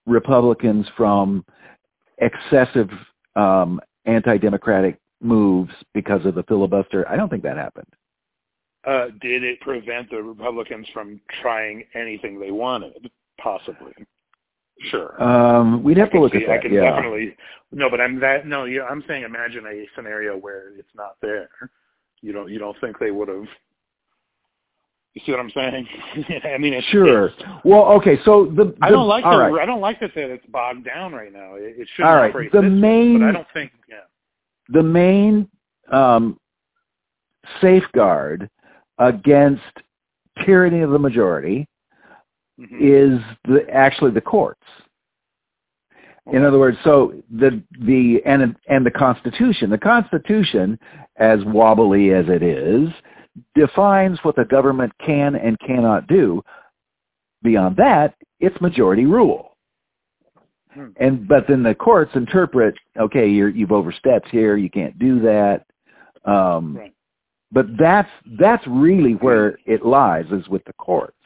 Republicans 0.06 0.86
from 0.96 1.44
excessive 2.18 2.90
um 3.36 3.80
anti-democratic 4.06 4.98
moves 5.24 5.72
because 5.94 6.24
of 6.26 6.34
the 6.34 6.42
filibuster? 6.44 7.08
I 7.08 7.16
don't 7.16 7.28
think 7.28 7.42
that 7.42 7.56
happened. 7.56 7.86
uh, 8.86 9.06
did 9.20 9.42
it 9.42 9.58
prevent 9.60 10.10
the 10.10 10.22
Republicans 10.22 10.86
from 10.92 11.18
trying 11.40 11.84
anything 11.94 12.38
they 12.38 12.50
wanted? 12.50 13.10
Possibly. 13.40 13.92
Sure. 14.90 15.20
Um 15.22 15.82
we'd 15.82 15.96
have 15.96 16.08
I 16.08 16.12
to 16.12 16.20
look 16.20 16.32
see- 16.32 16.44
at 16.44 16.50
I 16.50 16.54
that. 16.56 16.62
can 16.62 16.72
Yeah. 16.72 16.90
definitely 16.90 17.36
no, 17.72 17.88
but 17.88 18.00
I'm 18.00 18.20
that 18.20 18.46
no. 18.46 18.64
Yeah, 18.64 18.82
I'm 18.82 19.02
saying 19.08 19.22
imagine 19.24 19.64
a 19.66 19.86
scenario 19.96 20.36
where 20.36 20.68
it's 20.76 20.94
not 20.94 21.16
there. 21.22 21.48
You 22.22 22.32
don't 22.32 22.50
you 22.50 22.58
don't 22.58 22.76
think 22.80 22.98
they 22.98 23.10
would 23.10 23.28
have? 23.28 23.46
You 25.14 25.22
see 25.24 25.30
what 25.32 25.40
I'm 25.40 25.50
saying? 25.50 25.86
I 26.54 26.58
mean, 26.58 26.74
it's, 26.74 26.86
Sure. 26.88 27.26
it's- 27.26 27.48
Well, 27.64 27.84
okay. 27.92 28.18
So 28.24 28.46
the, 28.46 28.74
I 28.82 28.90
don't 28.90 29.06
like 29.06 29.22
the, 29.22 29.30
right. 29.30 29.62
I 29.62 29.64
don't 29.64 29.80
like 29.80 30.00
to 30.00 30.08
say 30.08 30.22
that 30.26 30.30
it's 30.30 30.46
bogged 30.46 30.84
down 30.84 31.12
right 31.12 31.32
now. 31.32 31.54
It, 31.54 31.76
it 31.78 31.88
should 31.94 32.04
All 32.04 32.16
right. 32.16 32.32
The 32.50 32.60
way, 32.60 32.68
main- 32.68 33.20
but 33.20 33.28
I 33.28 33.32
don't 33.32 33.46
think. 33.54 33.70
Yeah. 33.88 33.98
The 34.68 34.82
main 34.82 35.48
um, 35.92 36.38
safeguard 37.60 38.48
against 38.98 39.62
tyranny 40.44 40.80
of 40.80 40.90
the 40.90 40.98
majority 40.98 41.66
hmm 42.56 42.64
is 42.80 43.18
the 43.48 43.66
actually 43.72 44.12
the 44.12 44.20
courts. 44.20 44.62
In 46.32 46.44
other 46.44 46.58
words, 46.58 46.78
so 46.84 47.12
the 47.30 47.60
the 47.80 48.22
and 48.24 48.56
and 48.68 48.86
the 48.86 48.90
Constitution, 48.90 49.70
the 49.70 49.78
Constitution, 49.78 50.78
as 51.16 51.40
wobbly 51.44 52.12
as 52.12 52.26
it 52.28 52.42
is, 52.44 52.88
defines 53.54 54.18
what 54.22 54.36
the 54.36 54.44
government 54.44 54.92
can 55.04 55.34
and 55.34 55.58
cannot 55.66 56.06
do. 56.06 56.42
Beyond 57.42 57.76
that, 57.76 58.14
it's 58.40 58.58
majority 58.60 59.04
rule. 59.04 59.53
Hmm. 60.74 60.88
And 60.96 61.28
but 61.28 61.46
then 61.48 61.62
the 61.62 61.74
courts 61.74 62.12
interpret, 62.14 62.74
okay, 62.98 63.28
you're, 63.28 63.48
you've 63.48 63.72
overstepped 63.72 64.28
here, 64.28 64.56
you 64.56 64.70
can't 64.70 64.98
do 64.98 65.20
that. 65.20 65.66
Um, 66.24 66.76
Right. 66.76 66.94
But 67.52 67.66
that's 67.78 68.10
that's 68.38 68.66
really 68.66 69.12
where 69.12 69.58
it 69.64 69.86
lies, 69.86 70.24
is 70.32 70.48
with 70.48 70.64
the 70.64 70.72
courts. 70.72 71.16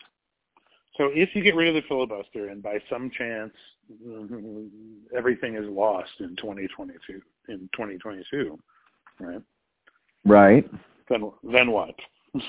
So 0.99 1.11
if 1.15 1.31
you 1.35 1.43
get 1.43 1.55
rid 1.55 1.69
of 1.69 1.75
the 1.75 1.89
filibuster 1.89 2.49
and 2.49 2.63
by 2.63 2.81
some 2.91 3.11
chance 3.11 3.53
mhm, 4.05 4.69
everything 5.17 5.55
is 5.55 5.65
lost 5.67 6.11
in 6.21 6.37
2022, 6.37 7.23
in 7.49 7.61
2022, 7.73 8.59
right? 9.21 9.41
Right. 10.27 10.71
Then 11.09 11.31
then 11.43 11.71
what? 11.71 11.95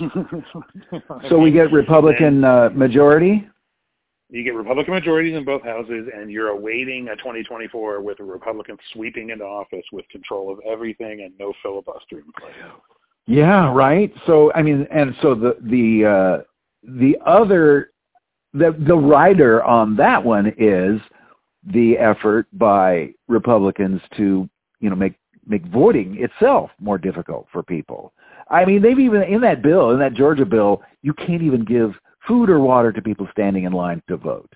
So 1.30 1.40
we 1.40 1.52
get 1.52 1.72
Republican 1.72 2.44
uh, 2.44 2.70
majority. 2.74 3.48
You 4.30 4.44
get 4.44 4.54
Republican 4.54 4.94
majorities 4.94 5.36
in 5.36 5.44
both 5.44 5.64
houses, 5.64 6.08
and 6.16 6.30
you're 6.30 6.50
awaiting 6.50 7.08
a 7.10 7.16
2024 7.16 8.02
with 8.02 8.20
a 8.20 8.24
Republican 8.24 8.78
sweeping 8.94 9.32
into 9.32 9.44
office 9.44 9.86
with 9.92 10.08
control 10.10 10.52
of 10.52 10.60
everything 10.70 11.22
and 11.22 11.34
no 11.40 11.54
filibuster 11.64 12.20
in 12.20 12.32
place. 12.40 12.54
Yeah, 13.26 13.74
right. 13.74 14.14
So 14.28 14.52
I 14.54 14.62
mean, 14.62 14.88
and 14.92 15.16
so 15.22 15.36
the 15.36 15.58
the 15.62 16.06
uh, 16.06 16.44
the 16.84 17.18
other 17.26 17.92
the 18.54 18.76
the 18.88 18.96
rider 18.96 19.64
on 19.64 19.96
that 19.98 20.24
one 20.24 20.54
is 20.58 21.00
the 21.72 21.98
effort 21.98 22.48
by 22.54 23.14
Republicans 23.28 24.02
to 24.18 24.50
you 24.80 24.90
know 24.90 24.96
make 24.96 25.16
make 25.46 25.66
voting 25.68 26.18
itself 26.20 26.70
more 26.80 26.98
difficult 26.98 27.48
for 27.52 27.64
people. 27.64 28.14
I 28.50 28.66
mean, 28.66 28.82
they've 28.82 29.00
even 29.00 29.24
in 29.24 29.42
that 29.42 29.62
bill, 29.62 29.92
in 29.92 30.00
that 30.00 30.14
Georgia 30.14 30.46
bill, 30.46 30.82
you 31.02 31.14
can't 31.14 31.42
even 31.42 31.66
give 31.66 31.94
food 32.30 32.50
or 32.50 32.60
water 32.62 32.94
to 32.94 33.02
people 33.02 33.28
standing 33.32 33.66
in 33.66 33.74
line 33.74 34.02
to 34.08 34.16
vote. 34.16 34.50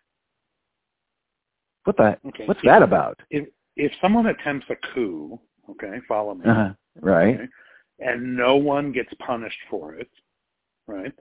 What 1.84 1.98
the? 1.98 2.18
Okay. 2.28 2.46
What's 2.46 2.62
that 2.64 2.82
about? 2.82 3.20
If 3.30 3.50
if 3.76 3.92
someone 4.02 4.28
attempts 4.28 4.68
a 4.70 4.76
coup, 4.94 5.38
okay, 5.72 6.00
follow 6.08 6.36
me, 6.36 6.46
Uh-huh. 6.46 6.74
Right, 7.02 7.36
okay, 7.36 7.48
and 8.00 8.38
no 8.38 8.56
one 8.56 8.92
gets 8.92 9.12
punished 9.16 9.58
for 9.70 9.96
it, 9.96 10.10
right? 10.88 11.12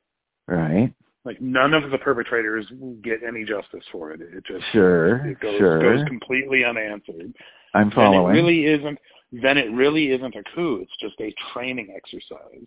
right. 0.47 0.93
Like 1.25 1.41
none 1.41 1.73
of 1.73 1.91
the 1.91 1.99
perpetrators 1.99 2.67
get 3.03 3.23
any 3.23 3.45
justice 3.45 3.85
for 3.91 4.11
it. 4.13 4.21
It 4.21 4.45
just 4.45 4.65
Sure, 4.73 5.25
it 5.27 5.41
goes 5.41 5.57
sure. 5.59 5.81
goes 5.81 6.07
completely 6.07 6.65
unanswered. 6.65 7.33
I'm 7.75 7.89
Then 7.89 7.95
following. 7.95 8.37
it 8.37 8.39
really 8.39 8.67
isn't. 8.67 8.99
Then 9.33 9.57
it 9.57 9.73
really 9.73 10.11
isn't 10.11 10.37
a 10.37 10.43
coup. 10.55 10.81
It's 10.83 10.97
just 11.01 11.19
a 11.21 11.33
training 11.53 11.95
exercise. 11.97 12.67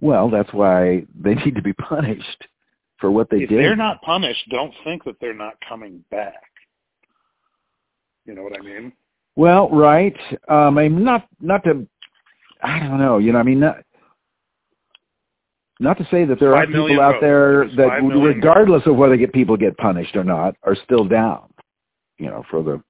Well, 0.00 0.30
that's 0.30 0.52
why 0.52 1.04
they 1.18 1.34
need 1.44 1.54
to 1.54 1.62
be 1.62 1.72
punished 1.72 2.46
for 2.98 3.10
what 3.10 3.30
they 3.30 3.38
if 3.38 3.48
did. 3.48 3.58
If 3.58 3.62
they're 3.62 3.76
not 3.76 4.02
punished, 4.02 4.48
don't 4.50 4.72
think 4.84 5.04
that 5.04 5.16
they're 5.20 5.34
not 5.34 5.54
coming 5.68 6.04
back. 6.10 6.34
You 8.26 8.34
know 8.34 8.42
what 8.42 8.58
I 8.58 8.62
mean? 8.62 8.92
Well, 9.36 9.68
right. 9.70 10.16
Um, 10.48 10.78
I'm 10.78 11.02
not 11.02 11.26
not 11.40 11.64
to. 11.64 11.86
I 12.62 12.78
don't 12.78 12.98
know. 12.98 13.18
You 13.18 13.32
know, 13.32 13.38
I 13.38 13.42
mean, 13.42 13.60
not 13.60 13.78
not 15.78 15.96
to 15.96 16.06
say 16.10 16.24
that 16.26 16.38
there 16.38 16.54
are 16.54 16.66
people 16.66 17.00
out 17.00 17.14
votes. 17.14 17.22
there 17.22 17.64
There's 17.64 17.76
that, 17.76 18.02
regardless 18.02 18.82
of 18.86 18.96
whether 18.96 19.16
get 19.16 19.32
people 19.32 19.56
get 19.56 19.76
punished 19.78 20.14
or 20.14 20.24
not, 20.24 20.54
are 20.62 20.76
still 20.84 21.04
down. 21.04 21.52
You 22.18 22.26
know, 22.26 22.44
for 22.50 22.62
the 22.62 22.82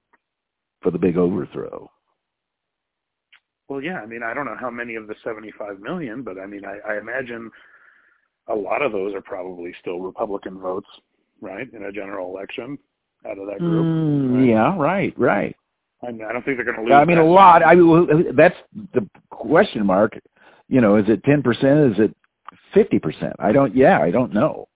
for 0.81 0.91
the 0.91 0.99
big 0.99 1.17
overthrow. 1.17 1.89
Well, 3.71 3.81
yeah. 3.81 4.01
I 4.01 4.05
mean, 4.05 4.21
I 4.21 4.33
don't 4.33 4.43
know 4.43 4.57
how 4.59 4.69
many 4.69 4.95
of 4.95 5.07
the 5.07 5.15
75 5.23 5.79
million, 5.79 6.23
but 6.23 6.37
I 6.37 6.45
mean, 6.45 6.63
I, 6.65 6.79
I 6.85 6.97
imagine 6.97 7.49
a 8.49 8.53
lot 8.53 8.81
of 8.81 8.91
those 8.91 9.13
are 9.15 9.21
probably 9.21 9.73
still 9.79 9.99
Republican 9.99 10.59
votes, 10.59 10.89
right, 11.39 11.71
in 11.73 11.85
a 11.85 11.91
general 11.93 12.35
election 12.35 12.77
out 13.25 13.37
of 13.37 13.47
that 13.47 13.59
group. 13.59 13.85
Mm, 13.85 14.35
right? 14.35 14.45
yeah, 14.45 14.77
right, 14.77 15.13
right. 15.17 15.55
I, 16.05 16.11
mean, 16.11 16.25
I 16.27 16.33
don't 16.33 16.43
think 16.43 16.57
they're 16.57 16.65
going 16.65 16.79
to 16.79 16.83
lose. 16.83 16.91
I 16.91 17.05
mean, 17.05 17.17
a 17.17 17.25
lot. 17.25 17.63
I 17.65 17.75
mean, 17.75 18.35
that's 18.35 18.57
the 18.93 19.07
question 19.29 19.85
mark. 19.85 20.19
You 20.67 20.81
know, 20.81 20.97
is 20.97 21.05
it 21.07 21.23
ten 21.23 21.41
percent? 21.41 21.93
Is 21.93 21.99
it 21.99 22.15
fifty 22.73 22.99
percent? 22.99 23.37
I 23.39 23.53
don't. 23.53 23.73
Yeah, 23.73 24.01
I 24.01 24.11
don't 24.11 24.33
know. 24.33 24.67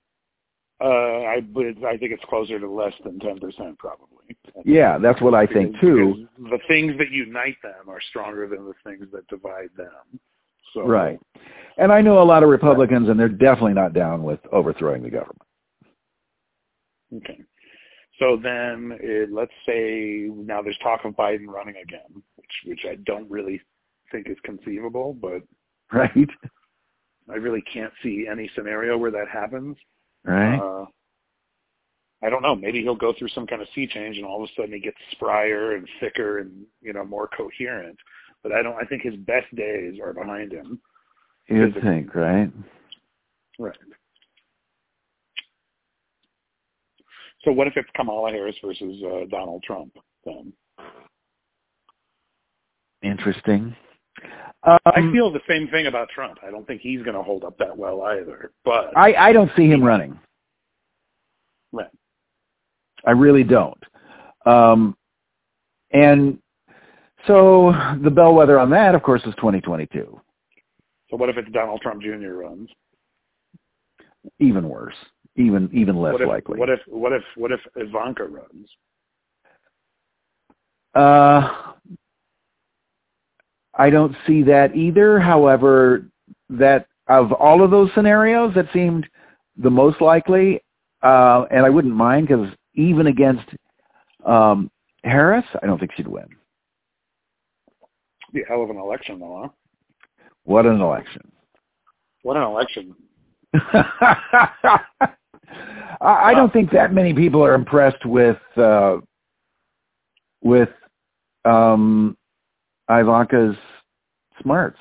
Uh, 0.82 0.88
I 0.88 1.42
would, 1.54 1.84
I 1.86 1.98
think 1.98 2.12
it's 2.12 2.24
closer 2.26 2.60
to 2.60 2.70
less 2.70 2.94
than 3.04 3.18
10% 3.20 3.78
probably. 3.78 4.36
Yeah, 4.66 4.98
that's 4.98 5.22
what 5.22 5.34
I 5.34 5.46
think 5.46 5.80
too. 5.80 6.28
The 6.38 6.60
things 6.68 6.98
that 6.98 7.12
unite 7.12 7.56
them 7.64 7.88
are 7.88 8.02
stronger 8.10 8.48
than 8.48 8.66
the 8.66 8.74
things 8.84 9.08
that 9.14 9.28
divide 9.28 9.70
them. 9.78 10.20
So 10.74 10.82
Right. 10.86 11.20
And 11.78 11.92
I 11.92 12.02
know 12.02 12.22
a 12.22 12.24
lot 12.24 12.44
of 12.44 12.50
Republicans, 12.50 13.10
and 13.10 13.20
they're 13.20 13.30
definitely 13.30 13.74
not 13.74 13.94
down 13.94 14.24
with 14.24 14.40
overthrowing 14.52 15.04
the 15.04 15.10
government. 15.10 15.42
Okay. 17.16 17.42
So 18.20 18.38
then, 18.42 18.98
uh, 19.04 19.34
let's 19.34 19.52
say 19.66 20.30
now 20.34 20.62
there's 20.62 20.78
talk 20.82 21.04
of 21.04 21.16
Biden 21.16 21.48
running 21.48 21.76
again, 21.76 22.24
which 22.36 22.52
which 22.66 22.86
I 22.90 22.96
don't 23.06 23.30
really 23.30 23.62
think 24.12 24.30
is 24.30 24.38
conceivable, 24.44 25.14
but 25.14 25.42
Right. 25.92 26.30
I 27.30 27.36
really 27.36 27.62
can't 27.62 27.94
see 28.04 28.28
any 28.30 28.50
scenario 28.56 28.98
where 28.98 29.12
that 29.12 29.28
happens. 29.32 29.78
Right. 30.26 30.58
Uh, 30.58 30.86
I 32.24 32.30
don't 32.30 32.42
know. 32.42 32.56
Maybe 32.56 32.82
he'll 32.82 32.96
go 32.96 33.14
through 33.18 33.30
some 33.30 33.46
kind 33.46 33.62
of 33.62 33.68
sea 33.76 33.88
change, 33.88 34.18
and 34.18 34.26
all 34.26 34.44
of 34.44 34.50
a 34.50 34.54
sudden 34.56 34.74
he 34.74 34.80
gets 34.80 34.98
sprier 35.14 35.76
and 35.76 35.88
thicker 36.00 36.40
and 36.40 36.66
you 36.82 36.94
know 36.94 37.06
more 37.06 37.28
coherent. 37.28 37.98
But 38.42 38.52
I 38.52 38.64
don't. 38.64 38.76
I 38.76 38.86
think 38.86 39.04
his 39.04 39.16
best 39.16 39.54
days 39.56 40.00
are 40.04 40.14
behind 40.14 40.52
him. 40.52 40.80
You'd 41.48 41.74
physically. 41.74 41.90
think, 41.90 42.16
right? 42.16 42.52
Right. 43.60 43.78
So 47.44 47.52
what 47.52 47.68
if 47.68 47.78
it's 47.78 47.90
Kamala 47.96 48.32
Harris 48.32 48.56
versus 48.64 49.02
uh, 49.04 49.26
Donald 49.30 49.62
Trump 49.64 49.96
then? 50.26 50.52
Interesting. 53.04 53.76
Um, 54.66 54.80
I 54.86 55.02
feel 55.12 55.32
the 55.32 55.42
same 55.48 55.68
thing 55.68 55.86
about 55.86 56.10
Trump. 56.10 56.40
I 56.46 56.50
don't 56.50 56.66
think 56.66 56.82
he's 56.82 57.04
going 57.04 57.16
to 57.16 57.22
hold 57.22 57.44
up 57.44 57.58
that 57.60 57.78
well 57.78 58.02
either. 58.04 58.52
But 58.64 58.98
I, 58.98 59.14
I 59.14 59.34
don't 59.34 59.52
see 59.56 59.68
him 59.68 59.84
running. 59.84 60.20
Right. 61.72 61.90
I 63.06 63.12
really 63.12 63.44
don't. 63.44 63.82
Um, 64.46 64.98
and 65.92 66.40
so 67.28 67.74
the 68.04 68.10
bellwether 68.10 68.60
on 68.60 68.70
that, 68.72 68.96
of 68.96 69.04
course, 69.04 69.22
is 69.26 69.36
2022. 69.36 70.20
so 71.10 71.18
what 71.18 71.30
if 71.30 71.38
it's 71.38 71.52
Donald 71.52 71.82
Trump 71.82 72.02
Jr. 72.02 72.34
runs? 72.34 72.70
Even 74.40 74.68
worse. 74.68 74.96
Even 75.36 75.70
even 75.74 75.98
less 75.98 76.14
what 76.14 76.22
if, 76.22 76.28
likely. 76.30 76.58
What 76.58 76.70
if 76.70 76.80
what 76.88 77.12
if 77.12 77.22
what 77.36 77.52
if 77.52 77.60
Ivanka 77.76 78.24
runs? 78.24 78.70
Uh, 80.96 81.74
I 83.78 83.90
don't 83.90 84.16
see 84.26 84.44
that 84.44 84.76
either. 84.76 85.20
However, 85.20 86.08
that 86.50 86.88
of 87.08 87.32
all 87.34 87.64
of 87.64 87.72
those 87.72 87.90
scenarios, 87.94 88.54
that 88.56 88.68
seemed 88.74 89.08
the 89.58 89.70
most 89.70 90.02
likely, 90.02 90.62
uh, 91.04 91.46
and 91.52 91.66
I 91.66 91.70
wouldn't 91.70 91.94
mind 91.94 92.28
because 92.28 92.50
even 92.74 93.08
against 93.08 93.46
um, 94.26 94.72
Harris, 95.04 95.46
I 95.62 95.68
don't 95.68 95.80
think 95.80 95.92
she'd 95.96 96.08
win. 96.08 96.26
Be 98.34 98.42
a 98.42 98.46
hell 98.46 98.64
of 98.64 98.70
an 98.70 98.78
election, 98.78 99.20
though, 99.20 99.42
huh? 99.44 99.50
What 100.44 100.66
an 100.66 100.82
election! 100.82 101.32
What 102.24 102.38
an 102.38 102.44
election! 102.44 102.96
I 106.02 106.34
don't 106.34 106.52
think 106.52 106.72
that 106.72 106.94
many 106.94 107.14
people 107.14 107.44
are 107.44 107.54
impressed 107.54 108.06
with 108.06 108.38
uh, 108.58 108.98
with 110.42 110.70
um, 111.46 112.18
Ivanka's 112.90 113.56
smarts 114.42 114.80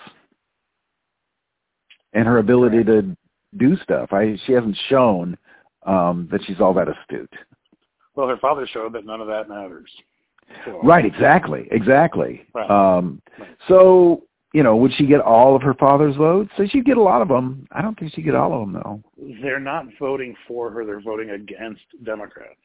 and 2.12 2.26
her 2.26 2.38
ability 2.38 2.84
to 2.84 3.16
do 3.56 3.76
stuff. 3.82 4.12
I 4.12 4.38
she 4.46 4.52
hasn't 4.52 4.76
shown 4.88 5.36
um, 5.84 6.28
that 6.30 6.42
she's 6.44 6.60
all 6.60 6.74
that 6.74 6.88
astute. 6.88 7.32
Well, 8.14 8.28
her 8.28 8.36
father 8.38 8.66
showed 8.66 8.92
that 8.94 9.04
none 9.04 9.20
of 9.20 9.26
that 9.26 9.48
matters. 9.48 9.90
So. 10.64 10.80
Right, 10.82 11.04
exactly, 11.04 11.68
exactly. 11.70 12.46
Right. 12.54 12.70
Um, 12.70 13.20
right. 13.38 13.48
So, 13.66 14.24
you 14.52 14.62
know, 14.62 14.76
would 14.76 14.92
she 14.92 15.06
get 15.06 15.20
all 15.20 15.56
of 15.56 15.62
her 15.62 15.74
father's 15.74 16.16
votes? 16.16 16.50
So 16.56 16.66
she'd 16.66 16.84
get 16.84 16.96
a 16.96 17.02
lot 17.02 17.22
of 17.22 17.28
them. 17.28 17.66
I 17.72 17.82
don't 17.82 17.98
think 17.98 18.12
she'd 18.12 18.22
get 18.22 18.34
all 18.34 18.52
of 18.52 18.60
them, 18.60 18.72
though. 18.74 19.02
They're 19.42 19.58
not 19.58 19.86
voting 19.98 20.36
for 20.46 20.70
her; 20.70 20.84
they're 20.84 21.00
voting 21.00 21.30
against 21.30 21.82
Democrats. 22.04 22.60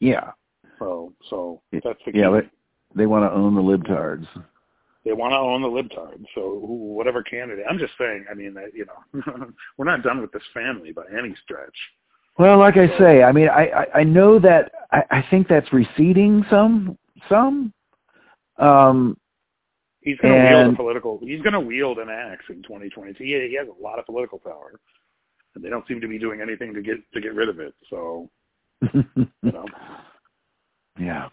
Yeah. 0.00 0.30
So, 0.78 1.12
so 1.30 1.60
that's 1.72 1.84
the 2.04 2.12
key. 2.12 2.18
Yeah, 2.18 2.30
they, 2.30 3.02
they 3.02 3.06
want 3.06 3.30
to 3.30 3.36
own 3.36 3.54
the 3.54 3.62
libtards. 3.62 4.26
They 5.04 5.12
want 5.12 5.32
to 5.32 5.36
own 5.36 5.60
the 5.60 5.68
libtards. 5.68 6.24
So, 6.34 6.60
whatever 6.60 7.22
candidate. 7.22 7.66
I'm 7.68 7.78
just 7.78 7.92
saying. 7.98 8.24
I 8.30 8.34
mean, 8.34 8.54
that 8.54 8.74
you 8.74 8.86
know, 8.86 9.50
we're 9.76 9.84
not 9.84 10.02
done 10.02 10.20
with 10.20 10.32
this 10.32 10.42
family 10.54 10.92
by 10.92 11.02
any 11.16 11.34
stretch. 11.42 11.76
Well, 12.38 12.58
like 12.58 12.76
I 12.76 12.88
say, 12.98 13.22
I 13.22 13.30
mean, 13.30 13.48
I 13.48 13.66
I, 13.66 13.86
I 14.00 14.04
know 14.04 14.38
that 14.38 14.72
I, 14.90 15.02
I 15.10 15.24
think 15.30 15.46
that's 15.46 15.72
receding 15.72 16.44
some 16.48 16.98
some. 17.28 17.72
Um, 18.58 19.16
he's 20.00 20.16
going 20.18 20.34
to 20.34 20.56
wield 20.56 20.74
a 20.74 20.76
political. 20.76 21.20
He's 21.22 21.42
going 21.42 21.52
to 21.52 21.60
wield 21.60 21.98
an 21.98 22.08
axe 22.08 22.44
in 22.48 22.62
2022. 22.62 23.22
He, 23.22 23.30
he 23.48 23.56
has 23.58 23.68
a 23.68 23.82
lot 23.82 23.98
of 23.98 24.06
political 24.06 24.38
power, 24.38 24.72
and 25.54 25.62
they 25.62 25.68
don't 25.68 25.86
seem 25.86 26.00
to 26.00 26.08
be 26.08 26.18
doing 26.18 26.40
anything 26.40 26.72
to 26.74 26.82
get 26.82 26.96
to 27.12 27.20
get 27.20 27.34
rid 27.34 27.48
of 27.48 27.60
it. 27.60 27.74
So, 27.90 28.30
you 28.94 29.26
know, 29.42 29.66
yeah. 30.98 31.28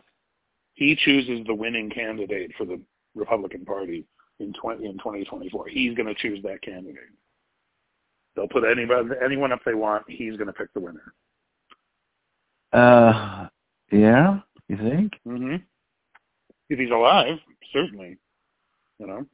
he 0.74 0.96
chooses 0.96 1.46
the 1.48 1.56
winning 1.56 1.90
candidate 1.90 2.52
for 2.58 2.66
the 2.66 2.82
Republican 3.16 3.66
Party 3.66 4.06
in 4.40 4.54
20 4.54 4.86
in 4.86 4.94
2024. 4.94 5.68
He's 5.68 5.96
going 5.96 6.08
to 6.08 6.16
choose 6.16 6.42
that 6.44 6.62
candidate. 6.62 6.98
They'll 8.36 8.48
put 8.48 8.64
anybody 8.64 9.10
anyone 9.24 9.52
up 9.52 9.60
they 9.66 9.74
want. 9.74 10.06
He's 10.08 10.38
going 10.38 10.48
to 10.48 10.54
pick 10.54 10.74
the 10.74 10.80
winner. 10.80 11.14
Uh, 12.72 13.48
yeah. 13.92 14.40
You 14.70 14.78
think? 14.78 15.14
Mm-hmm. 15.28 15.56
If 16.70 16.80
he's 16.80 16.92
alive, 16.92 17.38
certainly. 17.74 18.18
You 19.00 19.08
know, 19.08 19.26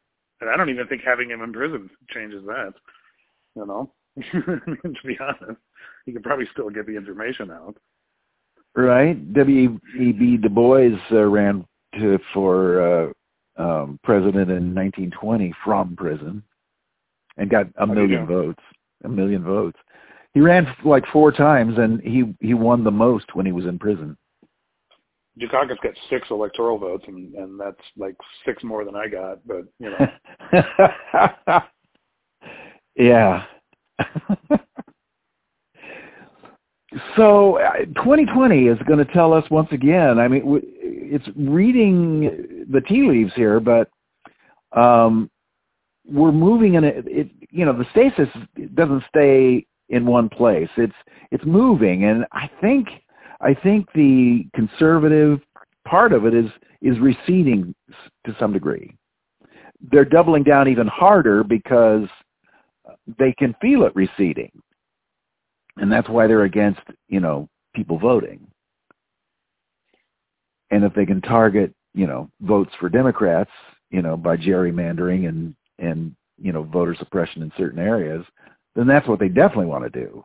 and 0.41 0.49
I 0.49 0.55
don't 0.55 0.69
even 0.69 0.87
think 0.87 1.01
having 1.05 1.29
him 1.29 1.41
in 1.41 1.53
prison 1.53 1.89
changes 2.09 2.43
that. 2.45 2.73
You 3.55 3.65
know, 3.65 3.91
to 4.31 5.07
be 5.07 5.17
honest, 5.19 5.59
he 6.05 6.13
could 6.13 6.23
probably 6.23 6.47
still 6.53 6.69
get 6.69 6.87
the 6.87 6.95
information 6.95 7.51
out. 7.51 7.75
Right. 8.75 9.33
W. 9.33 9.79
E. 9.99 10.11
B. 10.11 10.37
Du 10.37 10.49
Bois 10.49 10.97
uh, 11.11 11.25
ran 11.25 11.65
to, 11.99 12.19
for 12.33 12.81
uh, 12.81 13.11
um, 13.57 13.99
president 14.03 14.49
in 14.49 14.73
1920 14.75 15.53
from 15.63 15.95
prison, 15.95 16.43
and 17.37 17.49
got 17.49 17.67
a 17.77 17.87
million 17.87 18.25
votes. 18.25 18.61
A 19.03 19.09
million 19.09 19.43
votes. 19.43 19.77
He 20.33 20.41
ran 20.41 20.67
like 20.83 21.05
four 21.11 21.31
times, 21.31 21.77
and 21.77 22.01
he 22.01 22.35
he 22.39 22.53
won 22.53 22.83
the 22.83 22.91
most 22.91 23.35
when 23.35 23.45
he 23.45 23.51
was 23.51 23.65
in 23.65 23.79
prison. 23.79 24.17
Dukakis 25.39 25.79
got 25.81 25.93
six 26.09 26.27
electoral 26.31 26.77
votes, 26.77 27.05
and 27.07 27.33
and 27.35 27.59
that's 27.59 27.81
like 27.95 28.15
six 28.45 28.63
more 28.63 28.83
than 28.85 28.95
I 28.95 29.07
got. 29.07 29.39
But 29.47 29.65
you 29.79 29.91
know, 29.91 31.61
yeah. 32.95 33.45
so 37.15 37.59
uh, 37.59 37.85
2020 37.95 38.67
is 38.67 38.77
going 38.87 39.03
to 39.03 39.13
tell 39.13 39.33
us 39.33 39.43
once 39.49 39.69
again. 39.71 40.19
I 40.19 40.27
mean, 40.27 40.41
w- 40.41 40.61
it's 40.65 41.27
reading 41.35 42.65
the 42.69 42.81
tea 42.81 43.03
leaves 43.07 43.33
here, 43.35 43.59
but 43.59 43.89
um, 44.71 45.29
we're 46.05 46.31
moving 46.31 46.75
in 46.75 46.83
a. 46.83 46.87
It, 46.87 47.29
you 47.49 47.65
know, 47.65 47.73
the 47.73 47.85
stasis 47.91 48.29
doesn't 48.75 49.03
stay 49.09 49.65
in 49.89 50.05
one 50.05 50.29
place. 50.29 50.69
It's 50.77 50.93
it's 51.31 51.45
moving, 51.45 52.05
and 52.05 52.25
I 52.31 52.49
think 52.61 52.87
I 53.41 53.53
think 53.53 53.87
the 53.93 54.45
conservative 54.53 55.39
part 55.87 56.13
of 56.13 56.25
it 56.25 56.33
is 56.33 56.49
is 56.81 56.99
receding 56.99 57.73
to 58.25 58.35
some 58.39 58.53
degree. 58.53 58.95
They're 59.91 60.05
doubling 60.05 60.43
down 60.43 60.67
even 60.67 60.87
harder 60.87 61.43
because 61.43 62.07
they 63.17 63.33
can 63.33 63.55
feel 63.61 63.83
it 63.83 63.95
receding, 63.95 64.51
and 65.79 65.91
that's 65.91 66.09
why 66.09 66.27
they're 66.27 66.43
against 66.43 66.81
you 67.07 67.19
know 67.19 67.47
people 67.75 67.99
voting. 67.99 68.45
And 70.71 70.83
if 70.83 70.93
they 70.93 71.05
can 71.05 71.21
target 71.21 71.73
you 71.93 72.07
know 72.07 72.29
votes 72.41 72.71
for 72.79 72.89
Democrats, 72.89 73.51
you 73.89 74.01
know 74.01 74.17
by 74.17 74.37
gerrymandering 74.37 75.27
and 75.27 75.55
and 75.79 76.15
you 76.39 76.51
know 76.51 76.63
voter 76.63 76.95
suppression 76.97 77.41
in 77.41 77.51
certain 77.57 77.79
areas, 77.79 78.25
then 78.75 78.87
that's 78.87 79.07
what 79.07 79.19
they 79.19 79.29
definitely 79.29 79.65
want 79.65 79.83
to 79.83 79.89
do. 79.89 80.23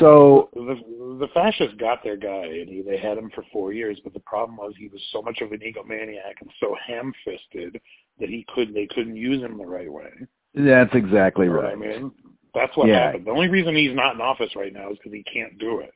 So 0.00 0.48
the 0.54 0.76
the 1.20 1.28
fascists 1.32 1.76
got 1.78 2.02
their 2.02 2.16
guy, 2.16 2.44
and 2.46 2.68
he, 2.68 2.82
they 2.82 2.98
had 2.98 3.16
him 3.16 3.30
for 3.34 3.44
four 3.52 3.72
years. 3.72 4.00
But 4.02 4.12
the 4.12 4.20
problem 4.20 4.56
was 4.56 4.74
he 4.76 4.88
was 4.88 5.00
so 5.12 5.22
much 5.22 5.40
of 5.40 5.52
an 5.52 5.60
egomaniac 5.60 6.34
and 6.40 6.50
so 6.58 6.76
ham-fisted 6.86 7.80
that 8.18 8.28
he 8.28 8.44
could 8.52 8.74
they 8.74 8.86
couldn't 8.86 9.16
use 9.16 9.42
him 9.42 9.56
the 9.56 9.66
right 9.66 9.90
way. 9.92 10.10
that's 10.54 10.94
exactly 10.94 11.46
You 11.46 11.52
know 11.52 11.60
right. 11.60 11.72
I 11.72 11.76
mean, 11.76 12.10
that's 12.54 12.76
what 12.76 12.88
Yeah. 12.88 13.06
happened. 13.06 13.26
The 13.26 13.30
only 13.30 13.48
reason 13.48 13.74
he's 13.74 13.94
not 13.94 14.14
in 14.14 14.20
office 14.20 14.54
right 14.56 14.72
now 14.72 14.90
is 14.90 14.98
because 14.98 15.12
he 15.12 15.22
can't 15.24 15.58
do 15.58 15.80
it. 15.80 15.92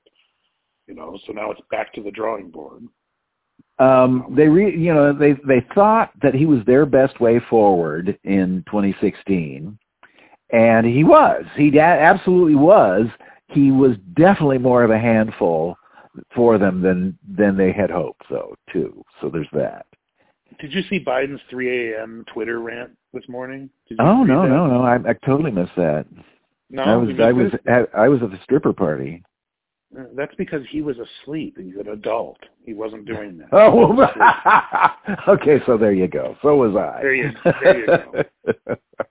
You 0.86 0.94
know, 0.94 1.18
so 1.26 1.32
now 1.32 1.50
it's 1.50 1.60
back 1.70 1.92
to 1.94 2.02
the 2.02 2.10
drawing 2.10 2.50
board. 2.50 2.82
Um, 3.78 4.26
they 4.36 4.48
re, 4.48 4.76
you 4.76 4.92
know 4.92 5.12
they 5.12 5.34
they 5.46 5.64
thought 5.74 6.10
that 6.20 6.34
he 6.34 6.46
was 6.46 6.64
their 6.64 6.84
best 6.84 7.20
way 7.20 7.38
forward 7.48 8.18
in 8.24 8.64
2016, 8.66 9.78
and 10.50 10.86
he 10.86 11.04
was. 11.04 11.44
He 11.56 11.76
a- 11.78 11.80
absolutely 11.80 12.56
was. 12.56 13.06
He 13.48 13.70
was 13.70 13.96
definitely 14.14 14.58
more 14.58 14.82
of 14.82 14.90
a 14.90 14.98
handful 14.98 15.76
for 16.34 16.58
them 16.58 16.80
than 16.82 17.16
than 17.36 17.56
they 17.56 17.70
had 17.70 17.90
hoped. 17.90 18.22
So 18.28 18.54
too. 18.72 19.04
So 19.20 19.28
there's 19.28 19.48
that. 19.52 19.86
Did 20.58 20.72
you 20.72 20.82
see 20.84 21.04
Biden's 21.04 21.40
3 21.50 21.92
a.m. 21.92 22.24
Twitter 22.32 22.60
rant 22.60 22.90
this 23.12 23.28
morning? 23.28 23.70
Oh 24.00 24.24
no 24.24 24.42
that? 24.42 24.48
no 24.48 24.66
no! 24.66 24.82
I, 24.82 24.96
I 24.96 25.12
totally 25.24 25.52
missed 25.52 25.76
that. 25.76 26.06
No, 26.70 26.82
I 26.82 26.96
was 26.96 27.08
I 27.20 27.32
was 27.32 27.52
at, 27.66 27.88
I 27.94 28.08
was 28.08 28.22
at 28.22 28.30
the 28.30 28.38
stripper 28.42 28.72
party. 28.72 29.22
Uh, 29.98 30.02
That's 30.14 30.34
because 30.34 30.62
he 30.70 30.82
was 30.82 30.96
asleep. 30.98 31.56
He's 31.58 31.76
an 31.76 31.88
adult. 31.88 32.38
He 32.66 32.74
wasn't 32.74 33.06
doing 33.06 33.38
that. 33.38 33.48
Oh, 33.52 34.06
okay. 35.32 35.60
So 35.64 35.78
there 35.78 35.92
you 35.94 36.08
go. 36.08 36.36
So 36.42 36.56
was 36.56 36.76
I. 36.76 37.00
There 37.00 37.14
you- 37.14 37.32
there 37.44 37.80
you 37.80 37.86
go. 37.86 38.74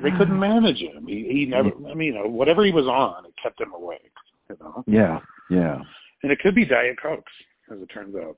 They 0.00 0.12
couldn't 0.12 0.38
manage 0.38 0.78
him. 0.78 1.06
He, 1.08 1.26
he 1.28 1.44
never. 1.44 1.70
I 1.90 1.94
mean, 1.94 2.14
you 2.14 2.14
know, 2.14 2.28
whatever 2.28 2.64
he 2.64 2.70
was 2.70 2.86
on, 2.86 3.24
it 3.26 3.34
kept 3.42 3.60
him 3.60 3.72
awake. 3.72 4.12
You 4.48 4.56
know, 4.60 4.84
yeah, 4.86 5.18
yeah. 5.50 5.80
and 6.22 6.30
it 6.30 6.38
could 6.38 6.54
be 6.54 6.64
Diet 6.64 6.96
Cokes, 7.02 7.32
as 7.72 7.80
it 7.82 7.86
turns 7.92 8.14
out. 8.14 8.36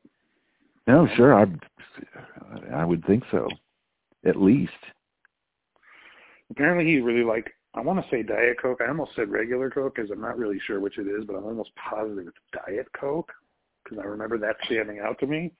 No, 0.87 1.07
sure. 1.17 1.35
I 1.35 1.45
I 2.75 2.85
would 2.87 3.05
think 3.05 3.25
so. 3.31 3.47
At 4.25 4.37
least. 4.41 4.73
Apparently, 6.51 6.87
he 6.87 7.01
really 7.01 7.25
liked. 7.25 7.51
I 7.75 7.81
want 7.81 8.03
to 8.03 8.11
say 8.11 8.23
Diet 8.23 8.61
Coke. 8.61 8.81
I 8.85 8.89
almost 8.89 9.13
said 9.15 9.31
regular 9.31 9.71
Coke 9.71 9.95
because 9.95 10.11
I'm 10.11 10.21
not 10.21 10.39
really 10.39 10.59
sure 10.67 10.81
which 10.81 10.99
it 10.99 11.07
is, 11.07 11.25
but 11.25 11.37
I'm 11.37 11.45
almost 11.45 11.71
positive 11.77 12.27
it's 12.27 12.65
Diet 12.67 12.89
Coke 12.99 13.31
because 13.85 13.99
I 13.99 14.07
remember 14.07 14.39
that 14.39 14.57
standing 14.65 14.99
out 15.01 15.19
to 15.21 15.27
me. 15.27 15.53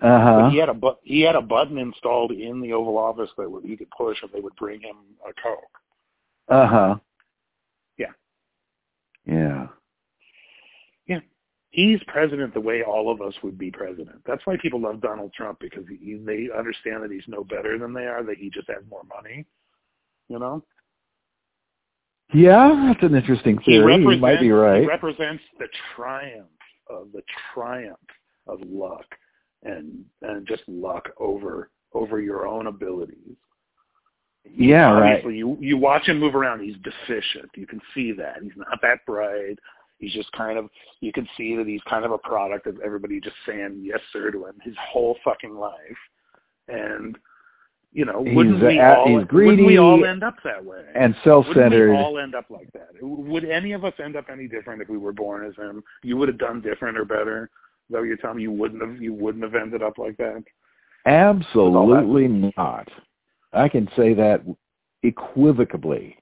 Uh 0.00 0.42
But 0.42 0.50
he 0.50 0.58
had 0.58 0.68
a 0.68 0.74
bu- 0.74 1.00
he 1.02 1.22
had 1.22 1.36
a 1.36 1.42
button 1.42 1.78
installed 1.78 2.30
in 2.32 2.60
the 2.60 2.72
Oval 2.72 2.98
Office 2.98 3.30
that 3.36 3.50
would, 3.50 3.64
he 3.64 3.76
could 3.76 3.90
push, 3.90 4.18
and 4.22 4.30
they 4.32 4.40
would 4.40 4.54
bring 4.56 4.80
him 4.80 4.96
a 5.28 5.32
Coke. 5.42 5.58
Uh 6.48 6.66
huh. 6.66 6.96
Yeah. 7.96 8.12
Yeah. 9.24 9.68
Yeah. 11.06 11.20
He's 11.70 12.00
president 12.06 12.54
the 12.54 12.60
way 12.60 12.82
all 12.82 13.10
of 13.10 13.20
us 13.20 13.34
would 13.42 13.58
be 13.58 13.70
president. 13.70 14.22
That's 14.24 14.46
why 14.46 14.56
people 14.62 14.80
love 14.80 15.00
Donald 15.00 15.32
Trump 15.32 15.58
because 15.60 15.84
he, 15.88 16.14
they 16.24 16.48
understand 16.56 17.02
that 17.02 17.10
he's 17.10 17.26
no 17.26 17.42
better 17.42 17.78
than 17.78 17.92
they 17.92 18.06
are. 18.06 18.22
That 18.22 18.38
he 18.38 18.50
just 18.50 18.68
has 18.68 18.84
more 18.88 19.02
money. 19.04 19.46
You 20.28 20.38
know, 20.38 20.62
Yeah, 22.34 22.88
that's 22.88 23.02
an 23.02 23.16
interesting 23.16 23.58
he 23.62 23.72
theory. 23.72 23.96
You 23.96 24.18
might 24.18 24.40
be 24.40 24.46
he 24.46 24.52
right. 24.52 24.86
represents 24.86 25.42
the 25.58 25.68
triumph 25.94 26.48
of 26.88 27.12
the 27.12 27.22
triumph 27.54 27.98
of 28.46 28.60
luck 28.66 29.06
and 29.62 30.04
and 30.22 30.46
just 30.46 30.62
luck 30.68 31.08
over 31.18 31.70
over 31.92 32.20
your 32.20 32.46
own 32.46 32.66
abilities. 32.66 33.36
Yeah, 34.44 34.92
Obviously, 34.92 35.30
right. 35.30 35.36
you 35.36 35.58
you 35.60 35.76
watch 35.76 36.06
him 36.06 36.18
move 36.18 36.34
around. 36.34 36.60
He's 36.60 36.76
deficient. 36.82 37.50
You 37.54 37.66
can 37.66 37.80
see 37.94 38.12
that 38.12 38.36
he's 38.42 38.52
not 38.56 38.80
that 38.82 39.04
bright. 39.06 39.58
He's 39.98 40.12
just 40.12 40.30
kind 40.32 40.58
of. 40.58 40.68
You 41.00 41.12
can 41.12 41.28
see 41.36 41.56
that 41.56 41.66
he's 41.66 41.80
kind 41.88 42.04
of 42.04 42.12
a 42.12 42.18
product 42.18 42.66
of 42.66 42.78
everybody 42.84 43.20
just 43.20 43.36
saying 43.46 43.80
yes 43.82 44.00
sir 44.12 44.30
to 44.30 44.46
him 44.46 44.54
his 44.62 44.74
whole 44.80 45.16
fucking 45.24 45.54
life, 45.54 45.74
and 46.68 47.16
you 47.96 48.04
know, 48.04 48.20
wouldn't 48.20 48.56
He's, 48.56 48.62
we 48.62 48.78
uh, 48.78 48.94
all 48.94 49.24
wouldn't 49.32 49.66
we 49.66 49.78
all 49.78 50.04
end 50.04 50.22
up 50.22 50.36
that 50.44 50.62
way? 50.62 50.82
And 50.94 51.16
self-centered. 51.24 51.88
Wouldn't 51.88 51.90
we 51.92 51.96
all 51.96 52.18
end 52.18 52.34
up 52.34 52.44
like 52.50 52.70
that? 52.74 52.90
Would 53.00 53.46
any 53.46 53.72
of 53.72 53.86
us 53.86 53.94
end 54.04 54.16
up 54.16 54.26
any 54.30 54.46
different 54.46 54.82
if 54.82 54.90
we 54.90 54.98
were 54.98 55.14
born 55.14 55.46
as 55.46 55.56
him? 55.56 55.82
You 56.02 56.18
would 56.18 56.28
have 56.28 56.36
done 56.36 56.60
different 56.60 56.98
or 56.98 57.06
better. 57.06 57.48
That 57.88 58.00
what 58.00 58.04
you're 58.04 58.18
telling 58.18 58.36
me? 58.36 58.42
You 58.42 58.52
wouldn't 58.52 58.82
have. 58.82 59.00
You 59.00 59.14
wouldn't 59.14 59.42
have 59.42 59.54
ended 59.54 59.82
up 59.82 59.96
like 59.96 60.18
that. 60.18 60.44
Absolutely 61.06 62.28
not. 62.28 62.86
I 63.54 63.66
can 63.70 63.88
say 63.96 64.12
that 64.12 64.42
equivocally 65.02 66.18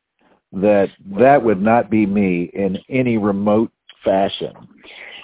that 0.53 0.91
that 1.19 1.43
would 1.43 1.61
not 1.61 1.91
be 1.91 2.07
me 2.07 2.51
in 2.55 2.79
any 2.89 3.19
remote 3.19 3.73
fashion. 4.05 4.53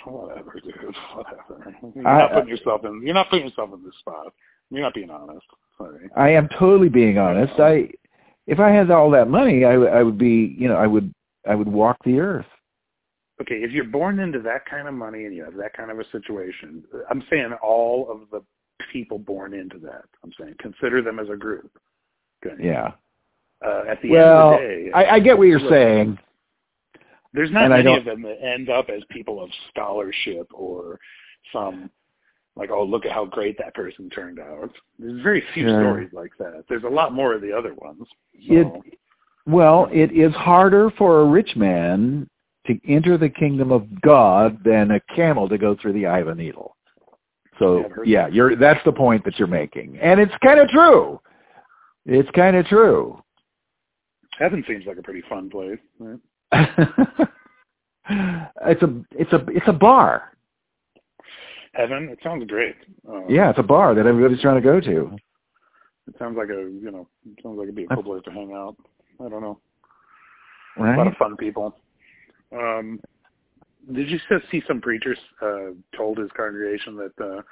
Whatever, 0.04 0.58
dude. 0.64 0.96
Whatever. 1.14 1.76
You're 1.94 2.08
I- 2.08 2.18
not 2.18 2.32
putting 2.32 2.48
yourself 2.48 2.84
in. 2.84 3.02
You're 3.04 3.14
not 3.14 3.30
putting 3.30 3.46
yourself 3.46 3.70
in 3.72 3.84
this 3.84 3.94
spot. 4.00 4.32
You're 4.70 4.82
not 4.82 4.94
being 4.94 5.10
honest. 5.10 5.46
I 6.16 6.30
am 6.30 6.48
totally 6.58 6.88
being 6.88 7.18
honest. 7.18 7.54
I 7.58 7.90
if 8.46 8.58
I 8.58 8.70
had 8.70 8.90
all 8.90 9.10
that 9.10 9.28
money, 9.28 9.64
I, 9.64 9.74
I 9.74 10.02
would 10.02 10.18
be, 10.18 10.56
you 10.58 10.68
know, 10.68 10.76
I 10.76 10.86
would 10.86 11.12
I 11.48 11.54
would 11.54 11.68
walk 11.68 11.96
the 12.04 12.18
earth. 12.18 12.46
Okay, 13.40 13.56
if 13.56 13.70
you're 13.70 13.84
born 13.84 14.18
into 14.18 14.40
that 14.40 14.66
kind 14.66 14.86
of 14.86 14.92
money 14.92 15.24
and 15.24 15.34
you 15.34 15.44
have 15.44 15.56
that 15.56 15.72
kind 15.72 15.90
of 15.90 15.98
a 15.98 16.04
situation, 16.10 16.84
I'm 17.10 17.22
saying 17.30 17.52
all 17.62 18.10
of 18.10 18.28
the 18.30 18.44
people 18.92 19.18
born 19.18 19.54
into 19.54 19.78
that. 19.78 20.04
I'm 20.22 20.32
saying 20.38 20.56
consider 20.58 21.00
them 21.00 21.18
as 21.18 21.28
a 21.30 21.36
group. 21.36 21.70
Okay. 22.44 22.62
Yeah. 22.62 22.92
Uh, 23.64 23.82
at 23.88 24.00
the 24.02 24.10
Well, 24.10 24.54
end 24.54 24.54
of 24.54 24.60
the 24.60 24.66
day, 24.66 24.90
I, 24.92 25.16
I 25.16 25.20
get 25.20 25.36
what 25.36 25.44
you're 25.44 25.60
Look, 25.60 25.70
saying. 25.70 26.18
There's 27.32 27.50
not 27.50 27.70
And 27.70 27.84
many 27.84 27.96
of 27.96 28.04
them 28.04 28.22
that 28.22 28.42
end 28.42 28.68
up 28.68 28.88
as 28.88 29.02
people 29.10 29.42
of 29.42 29.50
scholarship 29.70 30.48
or 30.52 30.98
some 31.52 31.90
like, 32.60 32.70
oh, 32.70 32.84
look 32.84 33.06
at 33.06 33.12
how 33.12 33.24
great 33.24 33.56
that 33.58 33.74
person 33.74 34.08
turned 34.10 34.38
out. 34.38 34.70
There's 34.98 35.20
very 35.22 35.42
few 35.54 35.66
Sure. 35.66 35.82
stories 35.82 36.10
like 36.12 36.30
that. 36.38 36.64
There's 36.68 36.84
a 36.84 36.88
lot 36.88 37.12
more 37.12 37.32
of 37.34 37.40
the 37.40 37.52
other 37.52 37.74
ones. 37.74 38.06
So, 38.46 38.54
It- 38.54 38.98
Well, 39.46 39.88
it 39.90 40.12
is 40.12 40.32
harder 40.34 40.90
for 40.90 41.20
a 41.20 41.24
rich 41.24 41.56
man 41.56 42.28
to 42.66 42.78
enter 42.86 43.16
the 43.16 43.30
kingdom 43.30 43.72
of 43.72 44.00
God 44.02 44.62
than 44.62 44.90
a 44.92 45.00
camel 45.16 45.48
to 45.48 45.56
go 45.58 45.74
through 45.74 45.94
the 45.94 46.06
eye 46.06 46.18
of 46.20 46.28
a 46.28 46.34
needle. 46.34 46.76
So 47.58 47.90
yeah, 48.04 48.24
that. 48.24 48.34
you're 48.34 48.54
that's 48.56 48.82
the 48.84 48.92
point 48.92 49.24
that 49.24 49.38
you're 49.38 49.48
making. 49.48 49.98
And 49.98 50.20
it's 50.20 50.32
kind 50.44 50.60
of 50.60 50.68
true. 50.68 51.20
It's 52.06 52.30
kind 52.32 52.54
of 52.56 52.66
true. 52.66 53.20
heaven 54.38 54.62
seems 54.68 54.86
like 54.86 54.98
a 54.98 55.02
pretty 55.02 55.22
fun 55.22 55.50
place. 55.50 55.78
Right? 55.98 56.18
it's 58.66 58.82
a 58.82 59.04
it's 59.12 59.32
a 59.32 59.44
it's 59.48 59.68
a 59.68 59.72
bar. 59.72 60.32
Heaven, 61.72 62.08
it 62.10 62.18
sounds 62.22 62.44
great. 62.46 62.74
Um, 63.08 63.26
Yeah, 63.28 63.50
it's 63.50 63.58
a 63.58 63.62
bar 63.62 63.94
that 63.94 64.06
everybody's 64.06 64.40
trying 64.40 64.56
to 64.56 64.60
go 64.60 64.80
to. 64.80 65.16
It 66.08 66.14
sounds 66.18 66.36
like 66.36 66.48
a, 66.48 66.62
you 66.62 66.90
know, 66.90 67.06
it 67.24 67.42
sounds 67.42 67.56
like 67.56 67.64
it'd 67.64 67.76
be 67.76 67.84
a 67.84 67.94
cool 67.94 68.02
place 68.02 68.22
to 68.24 68.32
hang 68.32 68.52
out. 68.52 68.76
I 69.24 69.28
don't 69.28 69.42
know. 69.42 69.60
A 70.78 70.82
lot 70.82 71.06
of 71.06 71.16
fun 71.16 71.36
people. 71.36 71.76
Um, 72.52 73.00
did 73.92 74.10
you 74.10 74.18
see 74.50 74.62
some 74.66 74.80
preachers 74.80 75.18
uh, 75.40 75.70
told 75.96 76.18
his 76.18 76.30
congregation 76.36 76.96
that 76.96 77.24
uh, 77.24 77.42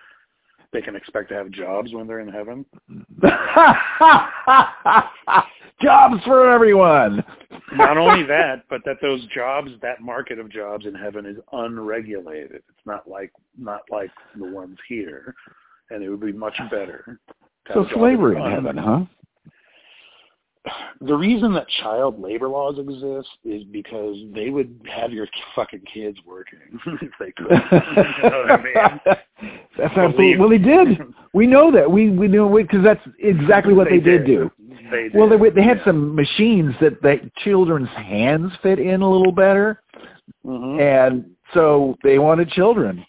they 0.72 0.82
can 0.82 0.96
expect 0.96 1.28
to 1.30 1.34
have 1.34 1.50
jobs 1.50 1.92
when 1.92 2.06
they're 2.06 2.20
in 2.20 2.28
heaven? 2.28 2.64
Jobs 5.80 6.22
for 6.24 6.50
everyone. 6.50 7.22
Not 7.74 7.96
only 7.96 8.22
that, 8.26 8.64
but 8.68 8.80
that 8.84 8.96
those 9.00 9.24
jobs, 9.26 9.70
that 9.80 10.00
market 10.00 10.38
of 10.38 10.50
jobs 10.50 10.86
in 10.86 10.94
heaven 10.94 11.24
is 11.24 11.36
unregulated. 11.52 12.56
It's 12.56 12.86
not 12.86 13.08
like 13.08 13.32
not 13.56 13.82
like 13.90 14.10
the 14.36 14.50
ones 14.50 14.76
here, 14.88 15.34
and 15.90 16.02
it 16.02 16.08
would 16.08 16.20
be 16.20 16.32
much 16.32 16.58
better. 16.70 17.20
So 17.72 17.86
slavery 17.94 18.36
in 18.36 18.50
heaven, 18.50 18.76
huh? 18.76 19.04
The 21.00 21.14
reason 21.14 21.52
that 21.54 21.66
child 21.82 22.20
labor 22.20 22.48
laws 22.48 22.78
exist 22.78 23.28
is 23.44 23.64
because 23.64 24.16
they 24.34 24.50
would 24.50 24.80
have 24.90 25.12
your 25.12 25.26
fucking 25.54 25.82
kids 25.92 26.18
working 26.26 26.58
if 27.02 27.12
they 27.18 27.32
could. 27.32 27.50
you 27.50 28.30
know 28.30 28.44
what 28.46 28.50
I 28.50 28.62
mean? 28.62 29.52
That's 29.76 29.96
absolutely 29.96 30.36
well. 30.38 30.48
They 30.48 30.58
did. 30.58 31.00
We 31.32 31.46
know 31.46 31.70
that. 31.72 31.90
We 31.90 32.10
we 32.10 32.28
know 32.28 32.54
because 32.54 32.82
that's 32.82 33.06
exactly 33.18 33.74
what 33.74 33.88
they, 33.88 34.00
did 34.00 34.26
do. 34.26 34.50
They 34.90 35.04
did. 35.04 35.14
Well, 35.14 35.28
they 35.28 35.36
they 35.50 35.62
had 35.62 35.78
yeah. 35.78 35.84
some 35.84 36.14
machines 36.14 36.74
that 36.80 37.00
that 37.02 37.34
children's 37.36 37.90
hands 37.90 38.52
fit 38.62 38.78
in 38.78 39.02
a 39.02 39.10
little 39.10 39.32
better, 39.32 39.82
Mhm. 40.44 40.80
and 40.80 41.30
so 41.54 41.96
they 42.02 42.18
wanted 42.18 42.50
children. 42.50 43.04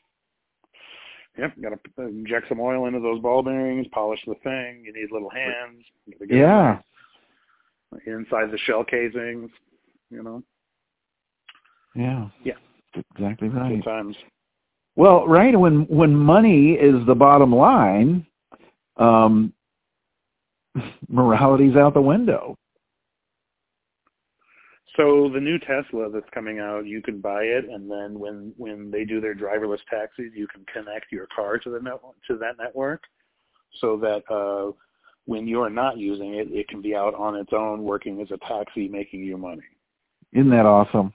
Yep, 1.39 1.53
got 1.61 1.69
to 1.69 2.01
inject 2.03 2.49
some 2.49 2.59
oil 2.59 2.85
into 2.85 2.99
those 2.99 3.21
ball 3.21 3.41
bearings, 3.41 3.87
polish 3.91 4.19
the 4.27 4.35
thing. 4.43 4.83
You 4.85 4.91
need 4.93 5.09
little 5.11 5.29
hands. 5.29 5.85
You 6.05 6.13
gotta 6.19 6.35
Yeah. 6.35 6.79
Inside 8.05 8.51
the 8.51 8.57
shell 8.65 8.83
casings, 8.83 9.49
you 10.09 10.23
know. 10.23 10.43
Yeah. 11.95 12.27
Yeah. 12.43 12.53
Exactly 13.15 13.49
right. 13.49 13.75
Good 13.75 13.83
times. 13.83 14.15
Well, 14.95 15.27
right 15.27 15.57
when 15.57 15.87
when 15.87 16.15
money 16.15 16.73
is 16.73 17.05
the 17.05 17.15
bottom 17.15 17.53
line, 17.53 18.25
um, 18.97 19.53
morality's 21.07 21.75
out 21.75 21.93
the 21.93 22.01
window. 22.01 22.57
So 24.95 25.29
the 25.33 25.39
new 25.39 25.59
Tesla 25.59 26.09
that's 26.11 26.29
coming 26.33 26.59
out, 26.59 26.85
you 26.85 27.01
can 27.01 27.21
buy 27.21 27.43
it, 27.43 27.65
and 27.69 27.89
then 27.89 28.19
when 28.19 28.53
when 28.57 28.91
they 28.91 29.05
do 29.05 29.21
their 29.21 29.35
driverless 29.35 29.79
taxis, 29.89 30.31
you 30.35 30.47
can 30.47 30.65
connect 30.73 31.11
your 31.11 31.27
car 31.33 31.57
to 31.59 31.69
the 31.69 31.79
net 31.79 32.01
to 32.27 32.37
that 32.37 32.57
network, 32.57 33.03
so 33.79 33.97
that 33.97 34.23
uh, 34.29 34.71
when 35.29 35.47
you're 35.47 35.69
not 35.69 35.97
using 35.99 36.33
it, 36.33 36.47
it 36.49 36.67
can 36.69 36.81
be 36.81 36.95
out 36.95 37.13
on 37.13 37.35
its 37.35 37.51
own, 37.53 37.83
working 37.83 38.19
as 38.19 38.31
a 38.31 38.37
taxi, 38.47 38.87
making 38.87 39.19
you 39.23 39.37
money. 39.37 39.61
Isn't 40.33 40.49
that 40.49 40.65
awesome? 40.65 41.13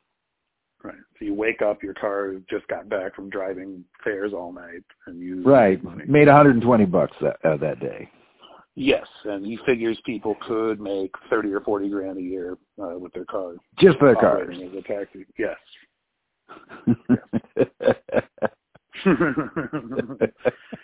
Right. 0.84 0.94
So 1.18 1.24
you 1.24 1.34
wake 1.34 1.62
up, 1.62 1.82
your 1.82 1.94
car 1.94 2.34
just 2.48 2.68
got 2.68 2.88
back 2.88 3.16
from 3.16 3.28
driving 3.28 3.84
fares 4.04 4.32
all 4.32 4.52
night, 4.52 4.84
and 5.06 5.18
you 5.18 5.42
Right. 5.42 5.82
money. 5.82 6.04
Made 6.06 6.28
120 6.28 6.84
bucks 6.86 7.16
that 7.20 7.44
uh, 7.44 7.56
that 7.56 7.80
day. 7.80 8.08
Yes, 8.76 9.06
and 9.24 9.44
he 9.44 9.56
figures 9.66 10.00
people 10.04 10.36
could 10.46 10.80
make 10.80 11.12
thirty 11.30 11.52
or 11.52 11.60
forty 11.60 11.88
grand 11.88 12.18
a 12.18 12.22
year 12.22 12.56
uh, 12.80 12.98
with 12.98 13.12
their 13.12 13.24
car 13.24 13.54
Just 13.78 13.98
for 13.98 14.08
the 14.10 14.14
cars. 14.16 14.42
operating 14.42 14.68
as 14.68 14.74
a 14.74 14.82
taxi. 14.82 15.26
Yes. 15.38 15.56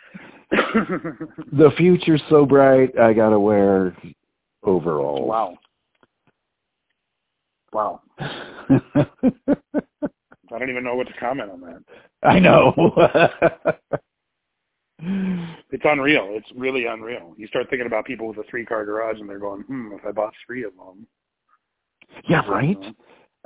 the 0.50 1.70
future's 1.76 2.22
so 2.28 2.44
bright. 2.44 2.98
I 2.98 3.12
gotta 3.12 3.38
wear 3.38 3.96
overalls. 4.62 5.28
wow. 5.28 5.58
Wow. 7.72 8.02
I 10.52 10.58
don't 10.58 10.70
even 10.70 10.82
know 10.82 10.96
what 10.96 11.06
to 11.06 11.12
comment 11.14 11.50
on 11.50 11.60
that. 11.60 11.84
I 12.22 12.38
know. 12.38 12.74
It's 15.02 15.82
unreal. 15.84 16.28
It's 16.32 16.50
really 16.54 16.86
unreal. 16.86 17.34
You 17.38 17.46
start 17.46 17.70
thinking 17.70 17.86
about 17.86 18.04
people 18.04 18.28
with 18.28 18.38
a 18.38 18.42
three-car 18.50 18.84
garage, 18.84 19.18
and 19.18 19.28
they're 19.28 19.38
going, 19.38 19.62
"Hmm, 19.62 19.92
if 19.92 20.04
I 20.04 20.12
bought 20.12 20.34
three 20.44 20.64
of 20.64 20.72
them." 20.76 21.06
yeah, 22.28 22.46
right. 22.48 22.76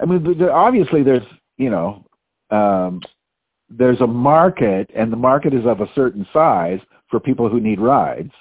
I 0.00 0.04
mean, 0.04 0.42
obviously, 0.42 1.02
there's 1.02 1.22
you 1.56 1.70
know, 1.70 2.04
um, 2.50 3.00
there's 3.70 4.00
a 4.00 4.06
market, 4.06 4.90
and 4.94 5.12
the 5.12 5.16
market 5.16 5.54
is 5.54 5.66
of 5.66 5.80
a 5.80 5.92
certain 5.94 6.26
size 6.32 6.80
for 7.10 7.20
people 7.20 7.48
who 7.48 7.60
need 7.60 7.80
rides. 7.80 8.32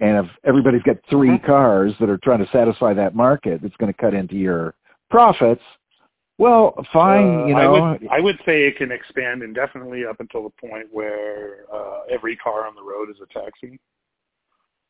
And 0.00 0.24
if 0.24 0.30
everybody's 0.44 0.82
got 0.82 0.96
three 1.10 1.38
Mhm. 1.38 1.44
cars 1.44 1.96
that 1.98 2.08
are 2.08 2.18
trying 2.18 2.38
to 2.38 2.50
satisfy 2.50 2.94
that 2.94 3.14
market, 3.14 3.64
it's 3.64 3.76
going 3.76 3.92
to 3.92 3.98
cut 3.98 4.14
into 4.14 4.36
your 4.36 4.74
profits. 5.10 5.62
Well, 6.38 6.72
fine, 6.92 7.24
Uh, 7.24 7.46
you 7.48 7.54
I 7.56 7.62
know. 7.64 7.72
would, 7.72 8.08
I 8.08 8.20
would 8.20 8.40
say 8.44 8.64
it 8.64 8.76
can 8.76 8.92
expand 8.92 9.42
indefinitely 9.42 10.06
up 10.06 10.20
until 10.20 10.44
the 10.44 10.50
point 10.50 10.86
where 10.92 11.64
uh, 11.72 12.02
every 12.08 12.36
car 12.36 12.64
on 12.64 12.76
the 12.76 12.82
road 12.82 13.10
is 13.10 13.20
a 13.20 13.26
taxi. 13.26 13.80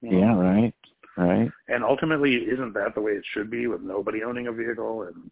You 0.02 0.11
know? 0.11 0.18
yeah, 0.18 0.36
right, 0.36 0.74
right. 1.16 1.50
And 1.68 1.82
ultimately, 1.82 2.34
isn't 2.34 2.74
that 2.74 2.94
the 2.94 3.00
way 3.00 3.12
it 3.12 3.24
should 3.32 3.50
be 3.50 3.66
with 3.66 3.80
nobody 3.80 4.22
owning 4.22 4.48
a 4.48 4.52
vehicle 4.52 5.04
and, 5.04 5.30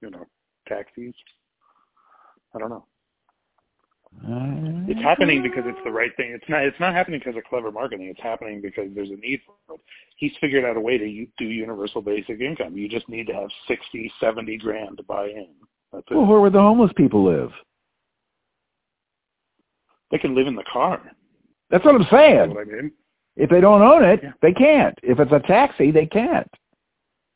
you 0.00 0.10
know, 0.10 0.24
taxis? 0.66 1.14
I 2.54 2.58
don't 2.58 2.70
know. 2.70 2.86
It's 4.16 4.98
uh-huh. 4.98 5.08
happening 5.08 5.42
because 5.42 5.64
it's 5.66 5.78
the 5.84 5.90
right 5.90 6.10
thing. 6.16 6.32
It's 6.32 6.48
not. 6.48 6.62
It's 6.64 6.80
not 6.80 6.94
happening 6.94 7.20
because 7.20 7.36
of 7.36 7.44
clever 7.44 7.70
marketing. 7.70 8.06
It's 8.06 8.22
happening 8.22 8.60
because 8.60 8.88
there's 8.94 9.10
a 9.10 9.16
need 9.16 9.40
for 9.46 9.74
it. 9.74 9.80
He's 10.16 10.32
figured 10.40 10.64
out 10.64 10.76
a 10.76 10.80
way 10.80 10.98
to 10.98 11.26
do 11.38 11.44
universal 11.44 12.00
basic 12.02 12.40
income. 12.40 12.76
You 12.76 12.88
just 12.88 13.08
need 13.08 13.26
to 13.28 13.34
have 13.34 13.48
sixty, 13.66 14.10
seventy 14.20 14.56
grand 14.56 14.96
to 14.96 15.02
buy 15.02 15.26
in. 15.26 15.48
That's 15.92 16.04
it. 16.10 16.14
Well, 16.14 16.26
where 16.26 16.40
would 16.40 16.52
the 16.54 16.60
homeless 16.60 16.92
people 16.96 17.24
live? 17.24 17.50
they 20.10 20.18
can 20.18 20.34
live 20.34 20.46
in 20.46 20.56
the 20.56 20.64
car. 20.72 21.02
That's 21.70 21.84
what 21.84 21.94
I'm 21.94 22.06
saying. 22.10 22.54
what 22.54 22.66
I 22.66 22.70
mean? 22.70 22.92
If 23.36 23.50
they 23.50 23.60
don't 23.60 23.82
own 23.82 24.04
it, 24.04 24.20
Yeah. 24.22 24.32
they 24.40 24.52
can't. 24.52 24.98
If 25.02 25.20
it's 25.20 25.32
a 25.32 25.40
taxi, 25.40 25.90
they 25.90 26.06
can't. 26.06 26.50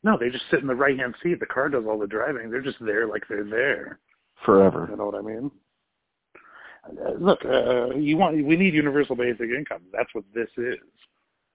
No, 0.03 0.17
they 0.17 0.29
just 0.29 0.49
sit 0.49 0.59
in 0.59 0.67
the 0.67 0.75
right 0.75 0.97
hand 0.97 1.15
seat. 1.23 1.39
The 1.39 1.45
car 1.45 1.69
does 1.69 1.85
all 1.85 1.97
the 1.97 2.07
driving. 2.07 2.49
They're 2.49 2.61
just 2.61 2.83
there 2.83 3.07
like 3.07 3.27
they're 3.29 3.45
there. 3.45 3.99
Forever. 4.43 4.87
You 4.89 4.97
know 4.97 5.05
what 5.05 5.15
I 5.15 5.21
mean? 5.21 5.51
Look, 7.19 7.39
uh, 7.45 7.95
you 7.95 8.17
want 8.17 8.35
we 8.45 8.57
need 8.57 8.73
universal 8.73 9.15
basic 9.15 9.49
income. 9.49 9.83
That's 9.91 10.13
what 10.13 10.25
this 10.33 10.49
is. 10.57 10.77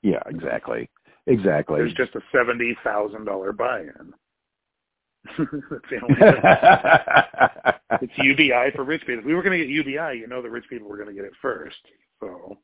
Yeah, 0.03 0.23
exactly. 0.27 0.89
Exactly. 1.27 1.77
There's 1.81 1.95
just 1.95 2.15
a 2.15 2.21
seventy 2.33 2.77
thousand 2.83 3.27
dollar 3.27 3.53
buy-in. 3.53 4.15
That's 5.39 5.85
the 5.91 6.01
only 6.03 6.15
difference. 6.15 7.75
It's 8.03 8.13
UBI 8.19 8.77
for 8.77 8.85
rich 8.85 9.01
people. 9.01 9.21
If 9.21 9.25
we 9.25 9.35
were 9.35 9.43
going 9.43 9.59
to 9.59 9.65
get 9.65 9.73
UBI, 9.73 10.19
you 10.19 10.27
know 10.27 10.43
the 10.43 10.51
rich 10.51 10.67
people 10.69 10.89
were 10.89 10.99
going 10.99 11.09
to 11.09 11.15
get 11.15 11.25
it 11.25 11.33
first. 11.41 11.77
So 12.21 12.57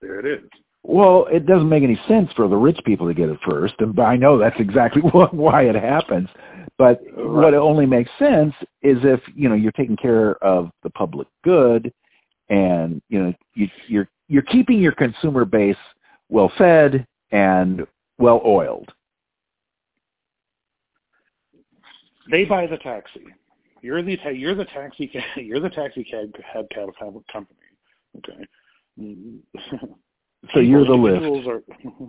there 0.00 0.20
it 0.20 0.26
is. 0.26 0.48
Well, 0.84 1.26
it 1.30 1.46
doesn't 1.46 1.68
make 1.68 1.84
any 1.84 2.00
sense 2.08 2.30
for 2.34 2.48
the 2.48 2.56
rich 2.56 2.78
people 2.84 3.06
to 3.06 3.14
get 3.14 3.28
it 3.28 3.38
first, 3.48 3.74
and 3.78 3.98
I 4.00 4.16
know 4.16 4.36
that's 4.36 4.58
exactly 4.58 5.02
what, 5.12 5.32
why 5.32 5.62
it 5.62 5.76
happens. 5.76 6.28
But 6.78 7.00
what 7.14 7.54
only 7.54 7.86
makes 7.86 8.10
sense 8.18 8.54
is 8.82 8.98
if 9.04 9.20
you 9.34 9.48
know 9.48 9.54
you're 9.54 9.72
taking 9.72 9.96
care 9.96 10.34
of 10.42 10.70
the 10.82 10.90
public 10.90 11.28
good, 11.44 11.92
and 12.48 13.00
you 13.08 13.22
know 13.22 13.34
you, 13.54 13.68
you're 13.86 14.08
you're 14.28 14.42
keeping 14.42 14.80
your 14.80 14.92
consumer 14.92 15.44
base 15.44 15.76
well 16.28 16.50
fed 16.58 17.06
and 17.30 17.86
well 18.18 18.40
oiled. 18.44 18.92
They 22.30 22.44
buy 22.44 22.66
the 22.66 22.78
taxi. 22.78 23.26
You're 23.82 24.02
the 24.02 24.16
ta- 24.16 24.30
you're 24.30 24.54
the 24.54 24.64
taxi 24.64 25.06
ca- 25.08 25.40
you're 25.40 25.60
the 25.60 25.70
taxi 25.70 26.02
cab 26.02 26.32
cab 26.52 26.66
cab 26.70 26.88
cab 26.98 27.14
company. 27.32 27.58
Okay. 28.18 28.46
So 30.52 30.60
you're 30.60 30.84
the 30.84 30.92
Lyft. 30.92 31.46
Are, 31.46 31.62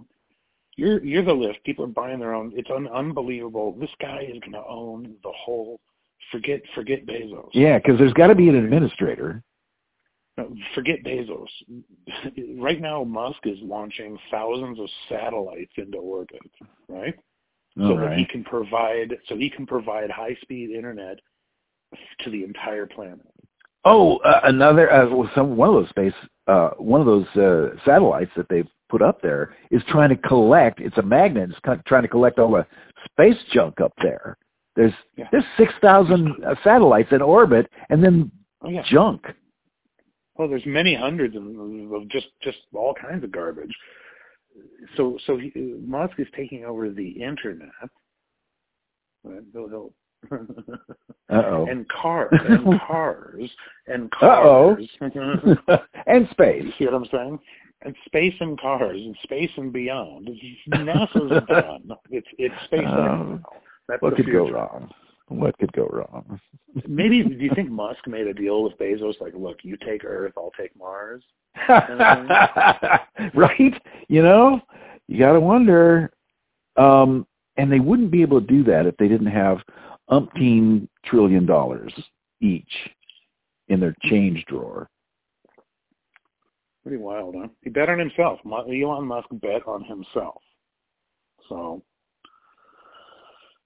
you're 0.75 1.03
you're 1.03 1.23
the 1.23 1.31
Lyft. 1.33 1.63
People 1.63 1.85
are 1.85 1.89
buying 1.89 2.19
their 2.19 2.33
own. 2.33 2.51
It's 2.55 2.69
un- 2.69 2.87
unbelievable. 2.87 3.73
This 3.79 3.91
guy 4.01 4.21
is 4.23 4.39
going 4.39 4.53
to 4.53 4.63
own 4.67 5.15
the 5.23 5.31
whole. 5.31 5.79
Forget 6.31 6.61
forget 6.73 7.05
Bezos. 7.05 7.49
Yeah, 7.53 7.77
because 7.77 7.99
there's 7.99 8.13
got 8.13 8.27
to 8.27 8.35
be 8.35 8.49
an 8.49 8.55
administrator. 8.55 9.43
No, 10.37 10.51
Forget 10.73 11.03
Bezos. 11.03 11.47
right 12.57 12.81
now, 12.81 13.03
Musk 13.03 13.39
is 13.43 13.57
launching 13.61 14.17
thousands 14.31 14.79
of 14.79 14.89
satellites 15.07 15.73
into 15.77 15.97
orbit. 15.97 16.41
Right. 16.87 17.13
so 17.77 17.83
All 17.83 17.97
that 17.97 18.17
he 18.17 18.25
can 18.25 18.43
provide 18.43 19.15
so 19.27 19.37
he 19.37 19.49
can 19.49 19.67
provide 19.67 20.09
high 20.09 20.35
speed 20.41 20.71
internet 20.71 21.19
to 22.21 22.31
the 22.31 22.43
entire 22.43 22.87
planet. 22.87 23.19
Oh, 23.85 24.17
uh, 24.17 24.41
another 24.43 24.91
uh, 24.91 25.09
well, 25.09 25.29
some 25.35 25.57
one 25.57 25.69
of 25.69 25.75
those 25.75 25.89
space 25.89 26.13
uh, 26.47 26.69
one 26.77 27.01
of 27.01 27.07
those 27.07 27.27
uh, 27.35 27.75
satellites 27.85 28.31
that 28.37 28.47
they've 28.49 28.67
put 28.89 29.01
up 29.01 29.21
there 29.21 29.55
is 29.71 29.81
trying 29.87 30.09
to 30.09 30.15
collect. 30.17 30.79
It's 30.79 30.97
a 30.97 31.01
magnet. 31.01 31.49
It's 31.49 31.59
kind 31.59 31.79
of 31.79 31.85
trying 31.85 32.03
to 32.03 32.07
collect 32.07 32.39
all 32.39 32.51
the 32.51 32.65
space 33.11 33.37
junk 33.51 33.81
up 33.81 33.93
there. 34.01 34.37
There's 34.75 34.93
Yeah. 35.17 35.27
there's 35.31 35.43
six 35.57 35.73
thousand 35.81 36.43
uh, 36.45 36.55
satellites 36.63 37.11
in 37.11 37.21
orbit, 37.21 37.69
and 37.89 38.03
then 38.03 38.31
Oh 38.61 38.69
yeah. 38.69 38.83
junk. 38.85 39.25
Well, 40.35 40.47
there's 40.47 40.65
many 40.65 40.95
hundreds 40.95 41.35
of, 41.35 41.43
of 41.45 42.07
just 42.09 42.27
just 42.41 42.57
all 42.73 42.93
kinds 42.93 43.23
of 43.23 43.31
garbage. 43.31 43.73
So 44.95 45.17
so 45.25 45.37
he, 45.37 45.51
Musk 45.85 46.19
is 46.19 46.27
taking 46.35 46.63
over 46.65 46.89
the 46.89 47.09
internet. 47.09 47.69
Right? 49.23 49.41
He'll, 49.53 49.69
he'll 49.69 49.93
Uh 51.29 51.41
oh. 51.45 51.65
and 51.67 51.87
cars 51.89 52.37
and 52.47 52.79
cars 52.87 53.49
and 53.87 54.11
Uh-oh. 54.21 54.75
cars. 54.99 55.79
and 56.05 56.27
space. 56.31 56.63
You 56.65 56.71
see 56.77 56.85
what 56.85 56.93
I'm 56.93 57.05
saying? 57.11 57.39
And 57.83 57.95
space 58.05 58.35
and 58.39 58.59
cars 58.59 58.97
and 58.97 59.15
space 59.23 59.49
and 59.57 59.73
beyond. 59.73 60.29
NASA's 60.69 61.47
done. 61.47 61.97
It's 62.11 62.27
it's 62.37 62.53
space. 62.65 62.85
That's 63.87 64.01
What 64.01 64.15
could 64.15 64.31
go 64.31 64.49
wrong? 64.49 64.91
What 65.29 65.57
could 65.57 65.71
go 65.73 65.87
wrong? 65.87 66.39
Maybe 66.87 67.23
do 67.23 67.43
you 67.43 67.51
think 67.55 67.71
Musk 67.71 68.05
made 68.05 68.27
a 68.27 68.33
deal 68.33 68.61
with 68.63 68.77
Bezos? 68.77 69.19
Like, 69.19 69.33
look, 69.33 69.59
you 69.63 69.77
take 69.77 70.03
Earth, 70.05 70.33
I'll 70.37 70.51
take 70.59 70.75
Mars. 70.77 71.23
right? 73.33 73.81
You 74.07 74.21
know, 74.21 74.61
you 75.07 75.17
got 75.19 75.33
to 75.33 75.39
wonder. 75.39 76.11
Um, 76.75 77.25
and 77.57 77.71
they 77.71 77.79
wouldn't 77.79 78.11
be 78.11 78.21
able 78.21 78.41
to 78.41 78.47
do 78.47 78.63
that 78.63 78.85
if 78.85 78.97
they 78.97 79.07
didn't 79.07 79.27
have 79.27 79.59
umpteen 80.19 80.87
trillion 81.05 81.45
dollars 81.45 81.93
each 82.41 82.71
in 83.67 83.79
their 83.79 83.95
change 84.03 84.43
drawer. 84.45 84.89
Pretty 86.83 86.97
wild, 86.97 87.35
huh? 87.37 87.47
He 87.61 87.69
bet 87.69 87.89
on 87.89 87.97
himself. 87.97 88.39
Elon 88.45 89.05
Musk 89.05 89.27
bet 89.33 89.65
on 89.65 89.83
himself. 89.85 90.41
So, 91.47 91.81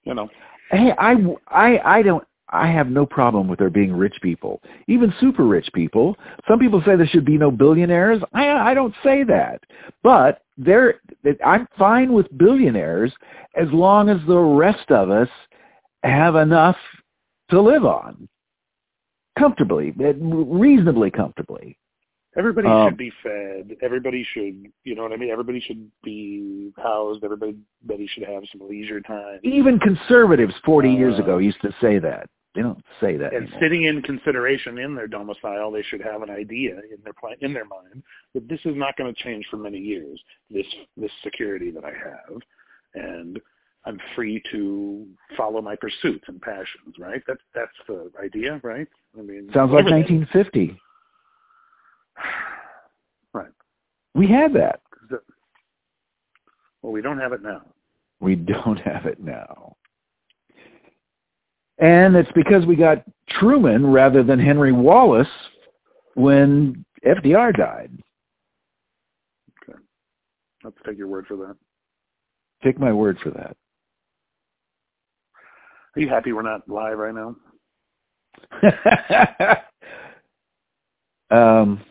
you 0.04 0.14
know, 0.14 0.28
Hey, 0.70 0.92
I, 0.98 1.14
I, 1.48 1.78
I 1.84 2.02
don't. 2.02 2.24
I 2.50 2.66
have 2.72 2.88
no 2.88 3.04
problem 3.04 3.46
with 3.46 3.58
there 3.58 3.68
being 3.68 3.92
rich 3.92 4.16
people, 4.22 4.62
even 4.86 5.12
super 5.20 5.44
rich 5.44 5.68
people. 5.74 6.16
Some 6.48 6.58
people 6.58 6.80
say 6.84 6.96
there 6.96 7.06
should 7.06 7.26
be 7.26 7.36
no 7.36 7.50
billionaires. 7.50 8.22
I, 8.32 8.48
I 8.70 8.72
don't 8.72 8.94
say 9.04 9.22
that, 9.24 9.60
but 10.02 10.44
there, 10.56 11.02
I'm 11.44 11.68
fine 11.78 12.14
with 12.14 12.38
billionaires 12.38 13.12
as 13.54 13.68
long 13.70 14.08
as 14.08 14.16
the 14.26 14.38
rest 14.38 14.90
of 14.90 15.10
us 15.10 15.28
have 16.02 16.36
enough 16.36 16.76
to 17.50 17.60
live 17.60 17.84
on 17.84 18.28
comfortably, 19.38 19.92
reasonably 19.92 21.10
comfortably. 21.10 21.78
everybody 22.36 22.68
Um, 22.68 22.88
should 22.90 22.98
be 22.98 23.10
fed. 23.22 23.76
Everybody 23.82 24.22
should, 24.32 24.70
you 24.84 24.94
know 24.94 25.02
what 25.02 25.12
I 25.12 25.16
mean? 25.16 25.30
Everybody 25.30 25.60
should 25.60 25.90
be 26.04 26.72
housed. 26.76 27.24
Everybody, 27.24 27.56
everybody 27.84 28.06
should 28.08 28.24
have 28.24 28.42
some 28.52 28.68
leisure 28.68 29.00
time. 29.00 29.40
Even 29.42 29.78
conservatives 29.80 30.54
40 30.64 30.90
years 30.90 31.18
Uh, 31.18 31.22
ago 31.22 31.38
used 31.38 31.60
to 31.62 31.72
say 31.80 31.98
that. 31.98 32.28
They 32.54 32.62
don't 32.62 32.84
say 33.00 33.16
that 33.16 33.32
and 33.34 33.44
anymore. 33.44 33.60
sitting 33.60 33.82
in 33.84 34.02
consideration 34.02 34.78
in 34.78 34.94
their 34.94 35.06
domicile, 35.06 35.70
they 35.70 35.82
should 35.82 36.00
have 36.00 36.22
an 36.22 36.30
idea 36.30 36.72
in 36.90 36.98
their 37.04 37.12
pla- 37.12 37.34
in 37.40 37.52
their 37.52 37.66
mind 37.66 38.02
that 38.34 38.48
this 38.48 38.60
is 38.64 38.74
not 38.74 38.96
going 38.96 39.12
to 39.14 39.22
change 39.22 39.46
for 39.48 39.56
many 39.58 39.78
years. 39.78 40.20
This 40.50 40.66
this 40.96 41.12
security 41.22 41.70
that 41.70 41.84
I 41.84 41.92
have, 41.92 42.40
and 42.94 43.40
I'm 43.88 43.98
free 44.14 44.42
to 44.52 45.06
follow 45.36 45.62
my 45.62 45.74
pursuits 45.74 46.24
and 46.28 46.40
passions. 46.40 46.94
Right? 46.98 47.22
That's 47.26 47.40
that's 47.54 47.72
the 47.88 48.10
idea, 48.22 48.60
right? 48.62 48.86
I 49.18 49.22
mean, 49.22 49.50
Sounds 49.54 49.72
like 49.72 49.84
whatever 49.84 50.02
that 50.02 50.10
is. 50.10 50.28
1950. 50.34 50.80
Right. 53.34 53.52
We 54.14 54.26
had 54.26 54.54
that. 54.54 54.80
Well, 56.82 56.92
we 56.92 57.02
don't 57.02 57.18
have 57.18 57.32
it 57.32 57.42
now. 57.42 57.60
We 58.20 58.36
don't 58.36 58.80
have 58.80 59.04
it 59.04 59.20
now. 59.20 59.76
And 61.78 62.16
it's 62.16 62.30
because 62.34 62.66
we 62.66 62.74
got 62.74 63.04
Truman 63.28 63.86
rather 63.86 64.22
than 64.22 64.38
Henry 64.38 64.72
Wallace 64.72 65.28
when 66.14 66.84
FDR 67.04 67.56
died. 67.56 67.92
Okay. 69.62 69.78
Let's 70.64 70.78
take 70.84 70.98
your 70.98 71.06
word 71.06 71.26
for 71.26 71.36
that. 71.36 71.56
Take 72.64 72.80
my 72.80 72.92
word 72.92 73.18
for 73.22 73.30
that. 73.30 73.56
Are 75.98 76.00
you 76.00 76.08
happy 76.08 76.32
we're 76.32 76.42
not 76.42 76.68
live 76.68 76.96
right 76.96 77.12
now? 77.12 77.34
um, 81.36 81.84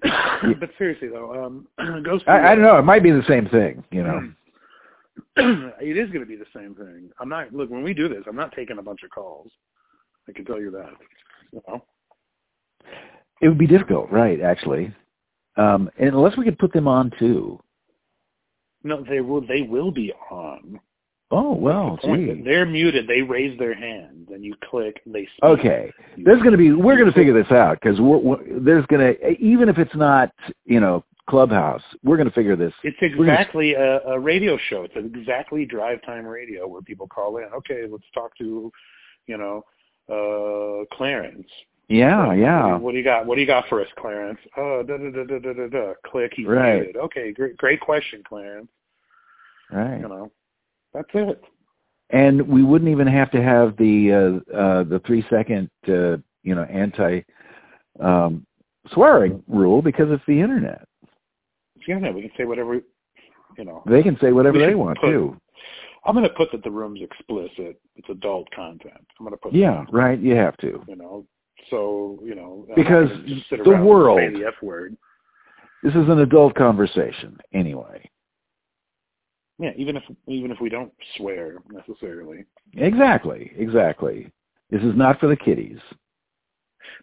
but 0.60 0.70
seriously 0.78 1.08
though, 1.08 1.44
um, 1.44 1.66
goes. 2.04 2.22
I, 2.28 2.52
I 2.52 2.54
don't 2.54 2.62
know. 2.62 2.78
It 2.78 2.84
might 2.84 3.02
be 3.02 3.10
the 3.10 3.24
same 3.26 3.48
thing, 3.48 3.82
you 3.90 4.04
know. 4.04 4.32
it 5.80 5.96
is 5.96 6.08
going 6.10 6.20
to 6.20 6.26
be 6.26 6.36
the 6.36 6.46
same 6.54 6.76
thing. 6.76 7.10
I'm 7.18 7.28
not 7.28 7.52
look 7.52 7.68
when 7.68 7.82
we 7.82 7.94
do 7.94 8.08
this. 8.08 8.22
I'm 8.28 8.36
not 8.36 8.52
taking 8.54 8.78
a 8.78 8.82
bunch 8.82 9.00
of 9.02 9.10
calls. 9.10 9.50
I 10.28 10.32
can 10.32 10.44
tell 10.44 10.60
you 10.60 10.70
that. 10.70 10.92
You 11.52 11.62
know? 11.66 11.84
It 13.40 13.48
would 13.48 13.58
be 13.58 13.66
difficult, 13.66 14.08
right? 14.12 14.40
Actually, 14.40 14.94
um, 15.56 15.90
and 15.98 16.10
unless 16.10 16.36
we 16.36 16.44
could 16.44 16.60
put 16.60 16.72
them 16.72 16.86
on 16.86 17.10
too. 17.18 17.58
No, 18.84 19.02
they 19.02 19.20
will. 19.20 19.44
They 19.44 19.62
will 19.62 19.90
be 19.90 20.12
on. 20.30 20.78
Oh 21.30 21.54
well, 21.54 21.98
the. 22.02 22.42
They're 22.44 22.66
muted. 22.66 23.08
They 23.08 23.22
raise 23.22 23.58
their 23.58 23.74
hand, 23.74 24.28
and 24.30 24.44
you 24.44 24.54
click. 24.70 25.00
They 25.06 25.22
speak. 25.24 25.42
Okay, 25.44 25.92
there's 26.18 26.40
going 26.40 26.52
to 26.52 26.58
be. 26.58 26.72
We're 26.72 26.96
going 26.96 27.08
to 27.10 27.14
figure 27.14 27.32
this 27.32 27.50
out 27.50 27.78
because 27.80 28.00
we're, 28.00 28.18
we're, 28.18 28.60
there's 28.60 28.86
going 28.86 29.14
to 29.16 29.30
even 29.40 29.68
if 29.68 29.78
it's 29.78 29.94
not 29.96 30.30
you 30.66 30.80
know 30.80 31.02
Clubhouse, 31.28 31.82
we're 32.02 32.18
going 32.18 32.28
to 32.28 32.34
figure 32.34 32.54
this. 32.56 32.72
It's 32.84 32.98
gonna- 33.00 33.14
exactly 33.32 33.72
a, 33.74 34.00
a 34.06 34.18
radio 34.20 34.58
show. 34.68 34.82
It's 34.84 34.94
exactly 34.96 35.64
drive 35.64 36.02
time 36.02 36.26
radio 36.26 36.68
where 36.68 36.82
people 36.82 37.08
call 37.08 37.38
in. 37.38 37.44
Okay, 37.56 37.84
let's 37.90 38.04
talk 38.12 38.36
to, 38.38 38.70
you 39.26 39.38
know, 39.38 39.64
uh 40.10 40.84
Clarence. 40.94 41.48
Yeah, 41.88 42.26
What- 42.28 42.38
yeah. 42.38 42.76
What 42.76 42.92
do 42.92 42.98
you 42.98 43.04
got? 43.04 43.24
What 43.26 43.36
do 43.36 43.40
you 43.40 43.46
got 43.46 43.66
for 43.68 43.80
us, 43.80 43.88
Clarence? 43.98 44.38
Oh, 44.58 44.82
da 44.86 44.98
da 44.98 45.10
da 45.10 45.24
da 45.24 45.38
da 45.38 45.52
da. 45.54 45.66
da. 45.68 45.92
Click. 46.06 46.32
He's 46.36 46.46
Right. 46.46 46.76
muted. 46.82 46.96
Okay, 46.96 47.32
great, 47.32 47.56
great 47.56 47.80
question, 47.80 48.22
Clarence. 48.28 48.68
Right. 49.72 50.00
You 50.00 50.08
know, 50.08 50.30
that's 50.94 51.08
it. 51.12 51.42
And 52.10 52.46
we 52.46 52.62
wouldn't 52.62 52.90
even 52.90 53.06
have 53.06 53.30
to 53.32 53.42
have 53.42 53.76
the 53.76 54.12
uh, 54.52 54.56
uh, 54.56 54.82
the 54.84 55.00
three 55.06 55.24
second 55.28 55.68
uh, 55.88 56.16
you 56.42 56.54
know 56.54 56.62
anti 56.70 57.22
um, 58.00 58.46
swearing 58.92 59.42
rule 59.48 59.82
because 59.82 60.06
it's 60.10 60.22
the 60.26 60.40
internet. 60.40 60.86
yeah, 61.88 62.10
we 62.10 62.22
can 62.22 62.30
say 62.36 62.44
whatever, 62.44 62.74
you 63.58 63.64
know. 63.64 63.82
They 63.86 64.02
can 64.02 64.18
say 64.20 64.32
whatever 64.32 64.58
they 64.58 64.74
want 64.74 64.98
put- 65.00 65.10
too. 65.10 65.36
I'm 66.06 66.14
going 66.14 66.28
to 66.28 66.34
put 66.34 66.52
that 66.52 66.62
the 66.62 66.70
room's 66.70 67.00
explicit. 67.00 67.80
It's 67.96 68.08
adult 68.10 68.46
content. 68.54 68.92
I'm 69.18 69.24
going 69.24 69.30
to 69.30 69.38
put 69.38 69.54
Yeah, 69.54 69.86
right. 69.90 70.18
You 70.18 70.34
have 70.34 70.54
to. 70.58 70.84
you 70.86 70.96
know. 70.96 71.26
So 71.70 72.18
you 72.22 72.34
know, 72.34 72.66
Because 72.76 73.08
gonna 73.08 73.26
just 73.26 73.48
sit 73.48 73.64
the 73.64 73.70
world- 73.70 74.34
the 74.34 74.44
f 74.44 74.54
word. 74.62 74.96
This 75.82 75.94
is 75.94 76.08
an 76.08 76.18
adult 76.20 76.54
conversation 76.54 77.38
anyway. 77.52 78.08
Yeah, 79.64 79.70
even 79.78 79.96
if 79.96 80.02
even 80.26 80.50
if 80.50 80.60
we 80.60 80.68
don't 80.68 80.92
swear 81.16 81.56
necessarily, 81.72 82.44
Exactly. 82.74 83.50
Exactly. 83.56 84.30
This 84.68 84.82
is 84.82 84.94
not 84.94 85.18
for 85.18 85.26
the 85.26 85.36
kiddies. 85.36 85.78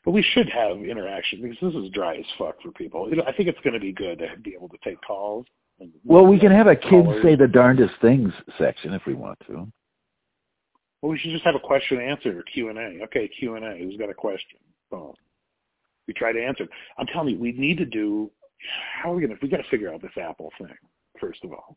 but 0.05 0.12
we 0.12 0.22
should 0.22 0.47
have 0.47 0.78
interaction 0.78 1.41
because 1.41 1.57
this 1.59 1.74
is 1.84 1.89
dry 1.89 2.18
as 2.18 2.26
fuck 2.38 2.62
for 2.62 2.72
people. 2.72 3.09
You 3.09 3.16
know, 3.16 3.24
I 3.26 3.34
think 3.34 3.49
it's 3.49 3.59
going 3.62 3.74
to 3.74 3.80
be 3.80 3.91
good 3.91 4.20
to 4.20 4.28
be 4.43 4.53
able 4.53 4.70
to 4.70 4.78
take 4.84 5.01
calls. 5.01 5.47
And, 5.80 5.91
Well, 6.05 6.28
we 6.28 6.39
can 6.39 6.51
have 6.51 6.68
a 6.68 6.76
kids 6.76 6.89
callers. 6.91 7.24
say 7.24 7.36
the 7.36 7.47
darndest 7.47 7.95
things 7.99 8.32
section 8.59 8.93
if 8.93 9.01
we 9.07 9.16
want 9.16 9.39
to. 9.47 9.68
Well, 11.01 11.12
we 11.12 11.18
should 11.18 11.32
just 11.32 11.43
have 11.45 11.55
a 11.55 11.59
question 11.59 11.97
and 11.99 12.12
answer 12.12 12.43
Q 12.53 12.70
and 12.70 12.78
A. 12.78 13.03
Okay, 13.05 13.28
Q 13.39 13.55
and 13.55 13.66
A. 13.66 13.76
Who's 13.80 13.97
got 13.97 14.12
a 14.12 14.14
question? 14.14 14.59
Boom. 14.91 15.14
We 16.07 16.14
try 16.14 16.32
to 16.32 16.43
answer. 16.43 16.68
I'm 16.99 17.07
telling 17.07 17.30
you, 17.34 17.39
we 17.39 17.53
need 17.53 17.80
to 17.80 17.86
do. 17.86 18.30
How 19.01 19.12
are 19.12 19.16
we 19.16 19.24
gonna? 19.24 19.39
We 19.41 19.47
got 19.49 19.57
to 19.57 19.70
figure 19.72 19.91
out 19.91 20.03
this 20.03 20.12
Apple 20.22 20.51
thing 20.59 20.76
first 21.20 21.43
of 21.43 21.51
all. 21.51 21.76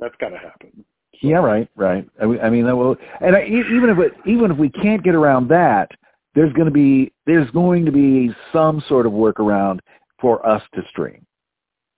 That's 0.00 0.14
got 0.20 0.30
to 0.30 0.38
happen. 0.38 0.72
So- 1.20 1.28
Yeah, 1.28 1.38
right, 1.38 1.68
right. 1.76 2.06
I, 2.20 2.26
mean- 2.26 2.40
I 2.40 2.50
mean, 2.50 2.64
that 2.66 2.76
will, 2.76 2.96
and 3.20 3.34
I, 3.36 3.44
even 3.44 3.88
if 3.90 3.98
it, 3.98 4.12
even 4.26 4.50
if 4.50 4.58
we 4.58 4.68
can't 4.68 5.02
get 5.02 5.14
around 5.14 5.48
that, 5.48 5.90
there's 6.34 6.52
going 6.52 6.66
to 6.66 6.70
be 6.72 7.12
there's 7.24 7.50
going 7.52 7.86
to 7.86 7.92
be 7.92 8.30
some 8.52 8.82
sort 8.88 9.06
of 9.06 9.12
workaround 9.12 9.78
for 10.20 10.46
us 10.46 10.62
to 10.74 10.82
stream. 10.90 11.24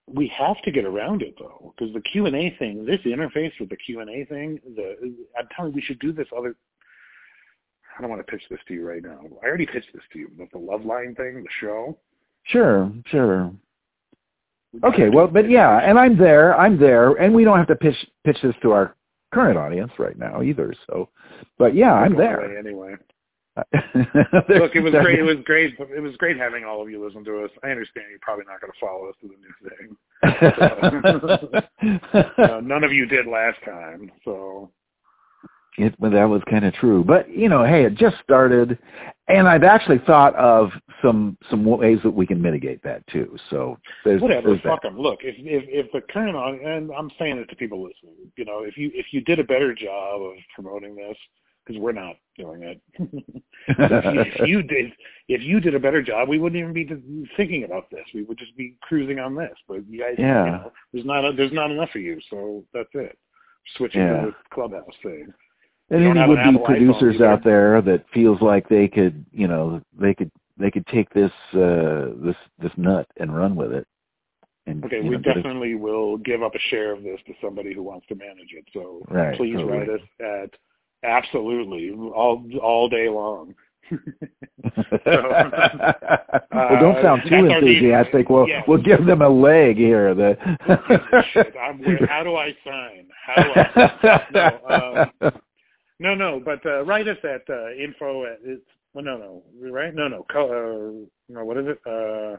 we 0.07 0.29
have 0.29 0.61
to 0.63 0.71
get 0.71 0.85
around 0.85 1.23
it 1.23 1.35
though, 1.39 1.75
because 1.77 1.93
the 1.93 2.01
Q 2.01 2.27
and 2.27 2.37
A 2.37 2.55
thing, 2.59 2.87
this 2.87 3.01
interface 3.05 3.53
with 3.59 3.69
the 3.71 3.77
Q 3.77 4.01
and 4.01 4.09
A 4.11 4.25
thing, 4.27 4.61
the 4.77 4.95
I'm 5.39 5.49
telling 5.55 5.73
you, 5.73 5.77
we 5.77 5.83
should 5.83 5.99
do 5.99 6.13
this 6.13 6.29
other. 6.37 6.55
I 7.97 8.01
don't 8.01 8.11
want 8.11 8.25
to 8.25 8.31
pitch 8.31 8.43
this 8.49 8.61
to 8.69 8.75
you 8.75 8.87
right 8.87 9.03
now. 9.03 9.19
I 9.43 9.47
already 9.47 9.67
pitched 9.67 9.93
this 9.93 10.05
to 10.13 10.19
you, 10.21 10.31
but 10.39 10.47
the 10.53 10.59
Loveline 10.59 11.17
thing, 11.17 11.43
the 11.43 11.49
show. 11.61 11.99
Sure, 12.45 12.93
sure. 13.07 13.51
Okay, 14.85 15.09
well, 15.09 15.27
but 15.27 15.49
yeah, 15.49 15.79
and 15.79 15.99
I'm 15.99 16.17
there, 16.17 16.59
I'm 16.59 16.79
there, 16.79 17.13
and 17.15 17.35
we 17.35 17.45
don't 17.45 17.57
have 17.57 17.69
to 17.69 17.77
pitch 17.77 17.97
pitch 18.25 18.39
this 18.43 18.55
to 18.63 18.73
our 18.73 18.95
current 19.33 19.59
audience 19.59 19.93
right 19.99 20.19
now 20.19 20.43
either. 20.43 20.75
So, 20.87 21.09
but 21.59 21.75
yeah, 21.75 21.93
I'm 21.93 22.17
there. 22.17 22.59
Anyway, 22.59 22.95
look, 23.75 24.75
it 24.77 24.83
was 24.83 24.93
great. 24.93 25.19
It 25.19 25.23
was 25.23 25.39
great. 25.45 25.75
It 25.79 26.01
was 26.01 26.17
great 26.17 26.37
having 26.37 26.65
all 26.65 26.83
of 26.83 26.91
you 26.91 27.05
listen 27.05 27.25
to 27.25 27.45
us. 27.45 27.51
I 27.65 27.71
understand 27.71 28.07
you're 28.11 28.19
probably 28.21 28.45
not 28.47 28.61
going 28.61 28.73
to 28.73 28.79
follow 28.79 29.09
us 29.09 29.17
to 29.23 29.29
the 29.29 29.35
new 29.41 29.71
thing. 29.71 29.97
Uh, 32.39 32.61
none 32.63 32.83
of 32.85 32.93
you 32.93 33.07
did 33.07 33.27
last 33.27 33.59
time, 33.65 34.11
so 34.25 34.71
it, 35.77 35.95
well, 35.99 36.11
that 36.11 36.25
was 36.25 36.43
kind 36.51 36.65
of 36.65 36.75
true. 36.75 37.05
But 37.05 37.31
you 37.31 37.49
know, 37.49 37.65
hey, 37.65 37.85
it 37.85 37.95
just 37.95 38.17
started, 38.23 38.79
and 39.29 39.49
I've 39.49 39.63
actually 39.63 39.99
thought 39.99 40.35
of 40.35 40.71
some 41.03 41.37
some 41.51 41.65
ways 41.65 41.99
that 42.03 42.11
we 42.11 42.27
can 42.27 42.41
mitigate 42.41 42.83
that 42.83 43.07
too. 43.07 43.37
So 43.51 43.79
there's 44.05 44.21
whatever. 44.21 44.49
there's 44.51 44.61
Fuck 44.63 44.83
that. 44.83 44.89
them. 44.89 44.99
Look, 45.01 45.21
if 45.23 45.37
if 45.39 45.65
if 45.69 45.93
the 45.93 46.01
current 46.13 46.37
on, 46.37 46.61
and 46.65 46.91
I'm 46.97 47.11
saying 47.19 47.39
it 47.39 47.49
to 47.51 47.57
people 47.57 47.83
listening, 47.83 48.31
you 48.37 48.45
know, 48.45 48.63
if 48.65 48.77
you 48.77 48.91
if 48.95 49.07
you 49.13 49.21
did 49.21 49.39
a 49.39 49.45
better 49.45 49.75
job 49.75 50.23
of 50.23 50.35
promoting 50.55 50.97
this, 50.97 51.17
because 51.69 51.81
we're 51.81 51.93
not 51.93 52.17
doing 52.37 52.63
it. 52.63 52.81
if, 52.99 54.05
you, 54.15 54.21
if 54.21 54.49
you 54.49 54.63
did 54.63 54.93
if 55.29 55.43
you 55.43 55.61
did 55.61 55.75
a 55.75 55.81
better 55.81 56.03
job, 56.03 56.29
we 56.29 56.39
wouldn't 56.39 56.59
even 56.61 56.73
be 56.73 57.29
thinking 57.37 57.65
about 57.65 57.91
this. 57.91 58.05
We 58.15 58.23
would 58.23 58.39
just 58.39 58.57
be 58.57 58.75
cruising 58.81 59.19
on 59.19 59.35
this. 59.35 59.53
But 59.69 59.87
you 59.89 60.01
guys, 60.01 60.15
Yeah. 60.19 60.45
you 60.45 60.51
know, 60.53 60.73
there's 60.93 61.05
not 61.05 61.25
a, 61.25 61.33
there's 61.33 61.53
not 61.53 61.71
enough 61.71 61.91
of 61.95 62.01
you, 62.01 62.19
so 62.31 62.65
that's 62.73 62.89
it. 62.95 63.19
Switching 63.77 64.01
Yeah. 64.01 64.21
to 64.23 64.27
the 64.29 64.35
clubhouse 64.53 64.85
thing. 65.03 65.29
and 65.91 66.05
any 66.05 66.27
would 66.27 66.37
be 66.37 66.41
Apple 66.41 66.61
iPhone, 66.61 66.65
producers 66.65 67.21
out 67.21 67.45
there 67.45 67.83
that 67.83 68.05
feels 68.15 68.41
like 68.41 68.69
they 68.69 68.89
could, 68.89 69.25
you 69.33 69.47
know, 69.49 69.83
they 70.01 70.15
could 70.15 70.31
they 70.59 70.71
could 70.71 70.87
take 70.89 71.09
this 71.11 71.33
uh 71.55 72.11
this 72.25 72.37
this 72.59 72.73
nut 72.77 73.07
and 73.19 73.35
run 73.37 73.55
with 73.57 73.73
it. 73.73 73.87
And 74.67 74.85
Okay, 74.85 75.01
we 75.01 75.11
know, 75.11 75.19
get 75.19 75.37
it- 75.39 75.43
definitely 75.43 75.75
will 75.77 76.17
give 76.19 76.43
up 76.43 76.55
a 76.55 76.59
share 76.71 76.93
of 76.93 77.03
this 77.03 77.19
to 77.27 77.33
somebody 77.41 77.73
who 77.75 77.83
wants 77.83 78.07
to 78.09 78.15
manage 78.15 78.53
it. 78.53 78.65
So 78.73 79.03
Right, 79.09 79.37
please 79.37 79.55
totally. 79.57 79.79
write 79.79 79.89
us 79.89 80.01
at 80.21 80.51
absolutely 81.05 81.91
all 81.93 82.45
all 82.63 82.89
day 82.89 83.09
long. 83.09 83.55
well, 85.07 86.81
don't 86.81 87.03
sound 87.03 87.23
Uh, 87.23 87.29
too 87.29 87.35
our 87.37 87.43
need- 87.43 87.53
enthusiastic. 87.57 88.29
We'll 88.29 88.49
yes. 88.49 88.65
we'll 88.69 88.83
give 88.83 89.05
them 89.07 89.23
a 89.23 89.29
leg 89.29 89.77
here. 89.77 90.15
The 90.15 90.37
how 92.09 92.23
do 92.25 92.37
I 92.37 92.55
sign? 92.65 93.09
How 93.27 93.43
do 93.43 93.51
I? 93.55 94.27
No, 94.35 95.11
um, 95.23 95.33
no, 96.01 96.15
no. 96.15 96.41
But 96.45 96.65
uh, 96.67 96.85
write 96.85 97.09
us 97.09 97.19
at 97.25 97.43
uh, 97.49 97.71
info 97.73 98.25
at 98.27 98.39
it's 98.45 98.63
well, 98.99 99.19
no, 99.19 99.43
no, 99.61 99.71
right? 99.71 99.95
No, 99.95 100.09
no. 100.09 100.27
Co- 100.33 101.07
uh, 101.29 101.33
no, 101.33 101.45
what 101.45 101.57
is 101.57 101.67
it? 101.69 101.81
Uh, 101.87 102.37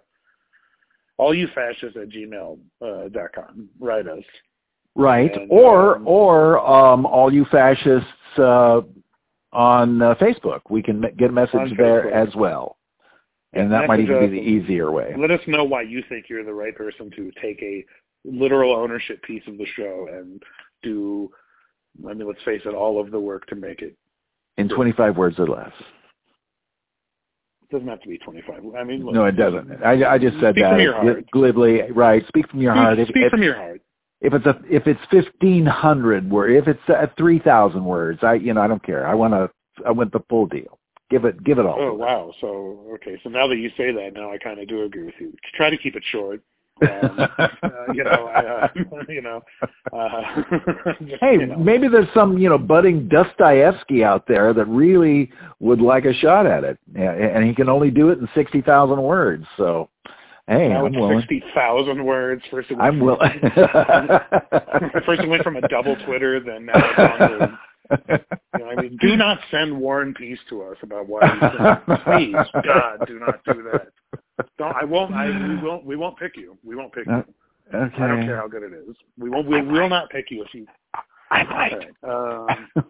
all 1.18 1.34
you 1.34 1.48
fascists 1.56 1.96
at 1.96 2.10
gmail 2.10 2.60
uh, 2.82 3.10
dot 3.10 3.32
com. 3.34 3.70
Write 3.80 4.08
us. 4.08 4.24
right, 4.96 5.34
And, 5.34 5.48
or 5.50 5.98
um, 5.98 6.08
or 6.08 6.60
um, 6.60 7.06
all 7.06 7.34
you 7.34 7.46
fascists 7.46 8.10
uh, 8.38 8.82
on 9.54 10.02
uh, 10.02 10.16
Facebook. 10.16 10.62
We 10.70 10.84
can 10.84 11.02
get 11.18 11.30
a 11.30 11.34
message 11.34 11.78
there 11.78 12.06
Facebook. 12.06 12.28
as 12.28 12.36
well, 12.36 12.78
and 13.54 13.72
that 13.72 13.88
might 13.88 14.02
even 14.02 14.20
be 14.20 14.28
the 14.28 14.46
easier 14.46 14.92
way. 14.92 15.14
Let 15.18 15.32
us 15.32 15.42
know 15.48 15.64
why 15.64 15.84
you 15.84 16.04
think 16.10 16.26
you're 16.30 16.44
the 16.44 16.54
right 16.54 16.76
person 16.76 17.10
to 17.12 17.32
take 17.42 17.62
a 17.62 17.86
literal 18.26 18.76
ownership 18.76 19.22
piece 19.24 19.44
of 19.48 19.58
the 19.58 19.66
show 19.78 20.08
and 20.12 20.44
do. 20.84 21.32
I 22.08 22.14
mean, 22.14 22.28
let's 22.28 22.44
face 22.44 22.62
it, 22.66 22.74
all 22.74 23.00
of 23.00 23.12
the 23.12 23.20
work 23.20 23.46
to 23.48 23.56
make 23.56 23.82
it. 23.82 23.96
In 24.58 24.68
25 24.68 25.16
words 25.16 25.40
or 25.40 25.48
less. 25.48 25.72
It 27.70 27.76
doesn't 27.76 27.88
have 27.88 28.02
to 28.02 28.08
be 28.08 28.18
25. 28.18 28.64
I 28.76 28.84
mean, 28.84 29.06
look, 29.06 29.14
No, 29.14 29.26
it 29.26 29.34
doesn't. 29.34 29.84
I, 29.84 30.14
I 30.14 30.18
just 30.18 30.40
said 30.40 30.56
that 30.56 30.72
from 30.72 30.80
your 30.80 30.94
heart. 30.94 31.30
glibly. 31.32 31.92
Right. 31.92 32.26
Speak 32.28 32.50
from 32.50 32.62
your 32.62 32.74
speak, 32.74 32.82
heart. 32.82 33.00
If, 33.00 33.08
speak 33.10 33.24
if, 33.26 33.32
from 33.32 33.44
your 33.44 33.56
heart. 33.56 33.82
if 34.22 34.34
it's 34.34 34.46
a 34.48 34.60
if 34.70 34.88
it's 34.88 35.00
fifteen 35.12 35.68
hundred 35.68 36.30
word, 36.30 36.52
if 36.52 36.68
it's 36.68 36.90
uh, 36.90 37.06
three 37.16 37.38
thousand 37.38 37.86
words, 37.86 38.20
I 38.24 38.36
you 38.36 38.56
know 38.56 38.62
I 38.62 38.68
don't 38.68 38.82
care. 38.84 39.06
I 39.06 39.14
want 39.14 39.34
to 39.34 39.52
I 39.86 39.92
want 39.92 40.12
the 40.12 40.22
full 40.30 40.48
deal. 40.48 40.80
Give 41.12 41.26
it 41.26 41.44
give 41.44 41.60
it 41.60 41.66
all. 41.68 41.78
Oh 41.80 41.94
wow! 41.94 42.34
So 42.42 42.88
okay, 42.96 43.20
so 43.24 43.30
now 43.30 43.48
that 43.48 43.58
you 43.58 43.70
say 43.78 43.92
that, 43.92 44.14
now 44.14 44.32
I 44.32 44.40
kind 44.40 44.60
of 44.60 44.68
do 44.68 44.84
agree 44.84 45.04
with 45.04 45.16
you. 45.20 45.34
Try 45.56 45.70
to 45.70 45.78
keep 45.78 45.96
it 45.96 46.04
short. 46.12 46.42
Um, 46.82 47.20
uh, 47.38 47.94
you 47.94 48.04
know, 48.04 48.32
I, 48.34 48.46
uh, 48.46 48.68
you 49.10 49.22
know. 49.22 49.42
Uh, 49.92 50.44
just, 51.02 51.16
Hey, 51.22 51.34
you 51.34 51.48
know. 51.48 51.58
maybe 51.58 51.88
there's 51.88 52.08
some 52.14 52.38
you 52.38 52.50
know 52.50 52.58
budding 52.58 53.08
Dostoevsky 53.08 54.04
out 54.04 54.26
there 54.28 54.54
that 54.54 54.66
really 54.66 55.32
would 55.60 55.82
like 55.82 56.06
a 56.06 56.14
shot 56.14 56.46
at 56.46 56.64
it, 56.64 56.80
and 56.96 57.44
he 57.44 57.54
can 57.54 57.70
only 57.70 57.92
do 57.92 58.10
it 58.10 58.20
in 58.20 58.30
sixty 58.36 58.62
thousand 58.62 59.02
words. 59.02 59.46
So, 59.58 59.90
hey, 60.48 60.70
now 60.70 60.86
I'm 60.86 60.94
willing. 60.94 61.20
sixty 61.20 61.44
thousand 61.54 62.04
words. 62.04 62.42
First, 62.52 62.72
it 62.72 62.76
went 62.76 62.88
I'm 62.88 63.00
willing. 63.00 63.40
First, 65.06 65.22
it 65.22 65.30
went 65.30 65.44
from 65.44 65.58
a 65.58 65.68
double 65.68 65.96
Twitter, 66.06 66.40
then 66.40 66.66
now 66.66 66.74
it's 66.76 67.00
on. 67.00 67.60
You 67.92 68.60
know, 68.60 68.70
I 68.70 68.76
mean, 68.82 68.98
do 69.02 69.16
not 69.16 69.40
send 69.50 69.76
War 69.76 70.04
and 70.04 70.14
Peace 70.14 70.38
to 70.50 70.62
us 70.62 70.78
about 70.84 71.08
why. 71.08 71.80
Please, 72.06 72.36
God, 72.64 73.08
do 73.08 73.20
not 73.20 73.44
do 73.46 73.64
that. 73.72 73.88
Don't. 74.58 74.76
I 74.76 74.84
won't. 74.86 75.14
I 75.14 75.28
we 75.30 75.58
won't. 75.58 75.86
We 75.86 75.96
won't 75.96 76.18
pick 76.18 76.36
you. 76.38 76.58
We 76.64 76.76
won't 76.76 76.94
pick 76.94 77.06
you. 77.06 77.14
okay. 77.74 78.04
I 78.04 78.08
don't 78.08 78.22
care 78.26 78.38
how 78.38 78.48
good 78.48 78.64
it 78.64 78.74
is. 78.74 78.96
We 79.18 79.30
won't. 79.30 79.48
We 79.48 79.62
will 79.62 79.90
not 79.90 80.10
pick 80.10 80.32
you 80.32 80.44
if 80.44 80.54
you. 80.54 80.66
I 81.32 81.44
All 81.44 81.48
right. 81.48 82.48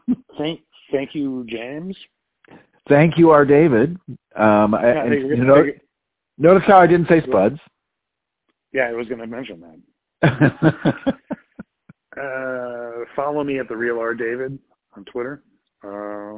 Um, 0.08 0.24
thank. 0.38 0.62
Thank 0.91 1.14
you, 1.14 1.45
James. 1.47 1.95
Thank 2.88 3.18
you, 3.18 3.30
R. 3.30 3.45
David. 3.45 3.97
Um, 4.36 4.74
Yeah, 4.82 5.04
and, 5.04 5.14
you 5.14 5.43
know, 5.43 5.66
notice 6.39 6.64
how 6.66 6.80
I 6.80 6.88
didn't 6.88 7.08
say 7.08 7.22
Spuds. 7.22 7.60
yeah, 8.74 8.84
I 8.86 8.93
was 8.93 9.08
going 9.08 9.20
to 9.20 9.28
mention 9.28 9.62
that. 10.22 11.16
Uh, 12.20 13.06
follow 13.16 13.43
me 13.43 13.60
at 13.60 13.70
the 13.70 13.76
real 13.78 14.00
R 14.00 14.14
David 14.14 14.58
on 14.97 15.06
Twitter. 15.06 15.41
Uh, 15.84 16.38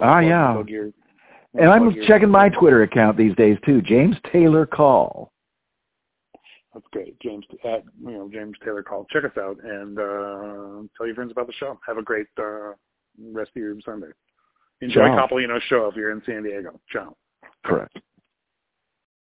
Ah, 0.00 0.20
yeah. 0.20 0.52
plug 0.54 0.70
your- 0.70 0.92
and 1.54 1.70
I'm 1.70 1.94
checking 2.06 2.28
my 2.30 2.48
Twitter 2.48 2.82
account 2.82 3.16
these 3.16 3.34
days 3.36 3.58
too. 3.64 3.82
James 3.82 4.16
Taylor 4.32 4.66
Call. 4.66 5.32
That's 6.72 6.86
great, 6.92 7.18
James. 7.20 7.44
At 7.64 7.82
you 8.04 8.12
know 8.12 8.30
James 8.32 8.56
Taylor 8.64 8.82
Call. 8.82 9.06
Check 9.10 9.24
us 9.24 9.36
out 9.38 9.56
and 9.62 9.98
uh, 9.98 10.86
tell 10.96 11.06
your 11.06 11.14
friends 11.14 11.32
about 11.32 11.46
the 11.46 11.52
show. 11.54 11.78
Have 11.86 11.98
a 11.98 12.02
great 12.02 12.28
uh, 12.38 12.72
rest 13.32 13.50
of 13.56 13.62
your 13.62 13.74
Sunday. 13.84 14.06
Enjoy 14.80 15.06
Ciao. 15.06 15.26
Copolino's 15.26 15.62
show 15.64 15.88
if 15.88 15.96
you're 15.96 16.12
in 16.12 16.22
San 16.24 16.44
Diego. 16.44 16.80
Ciao. 16.90 17.16
Correct. 17.64 17.98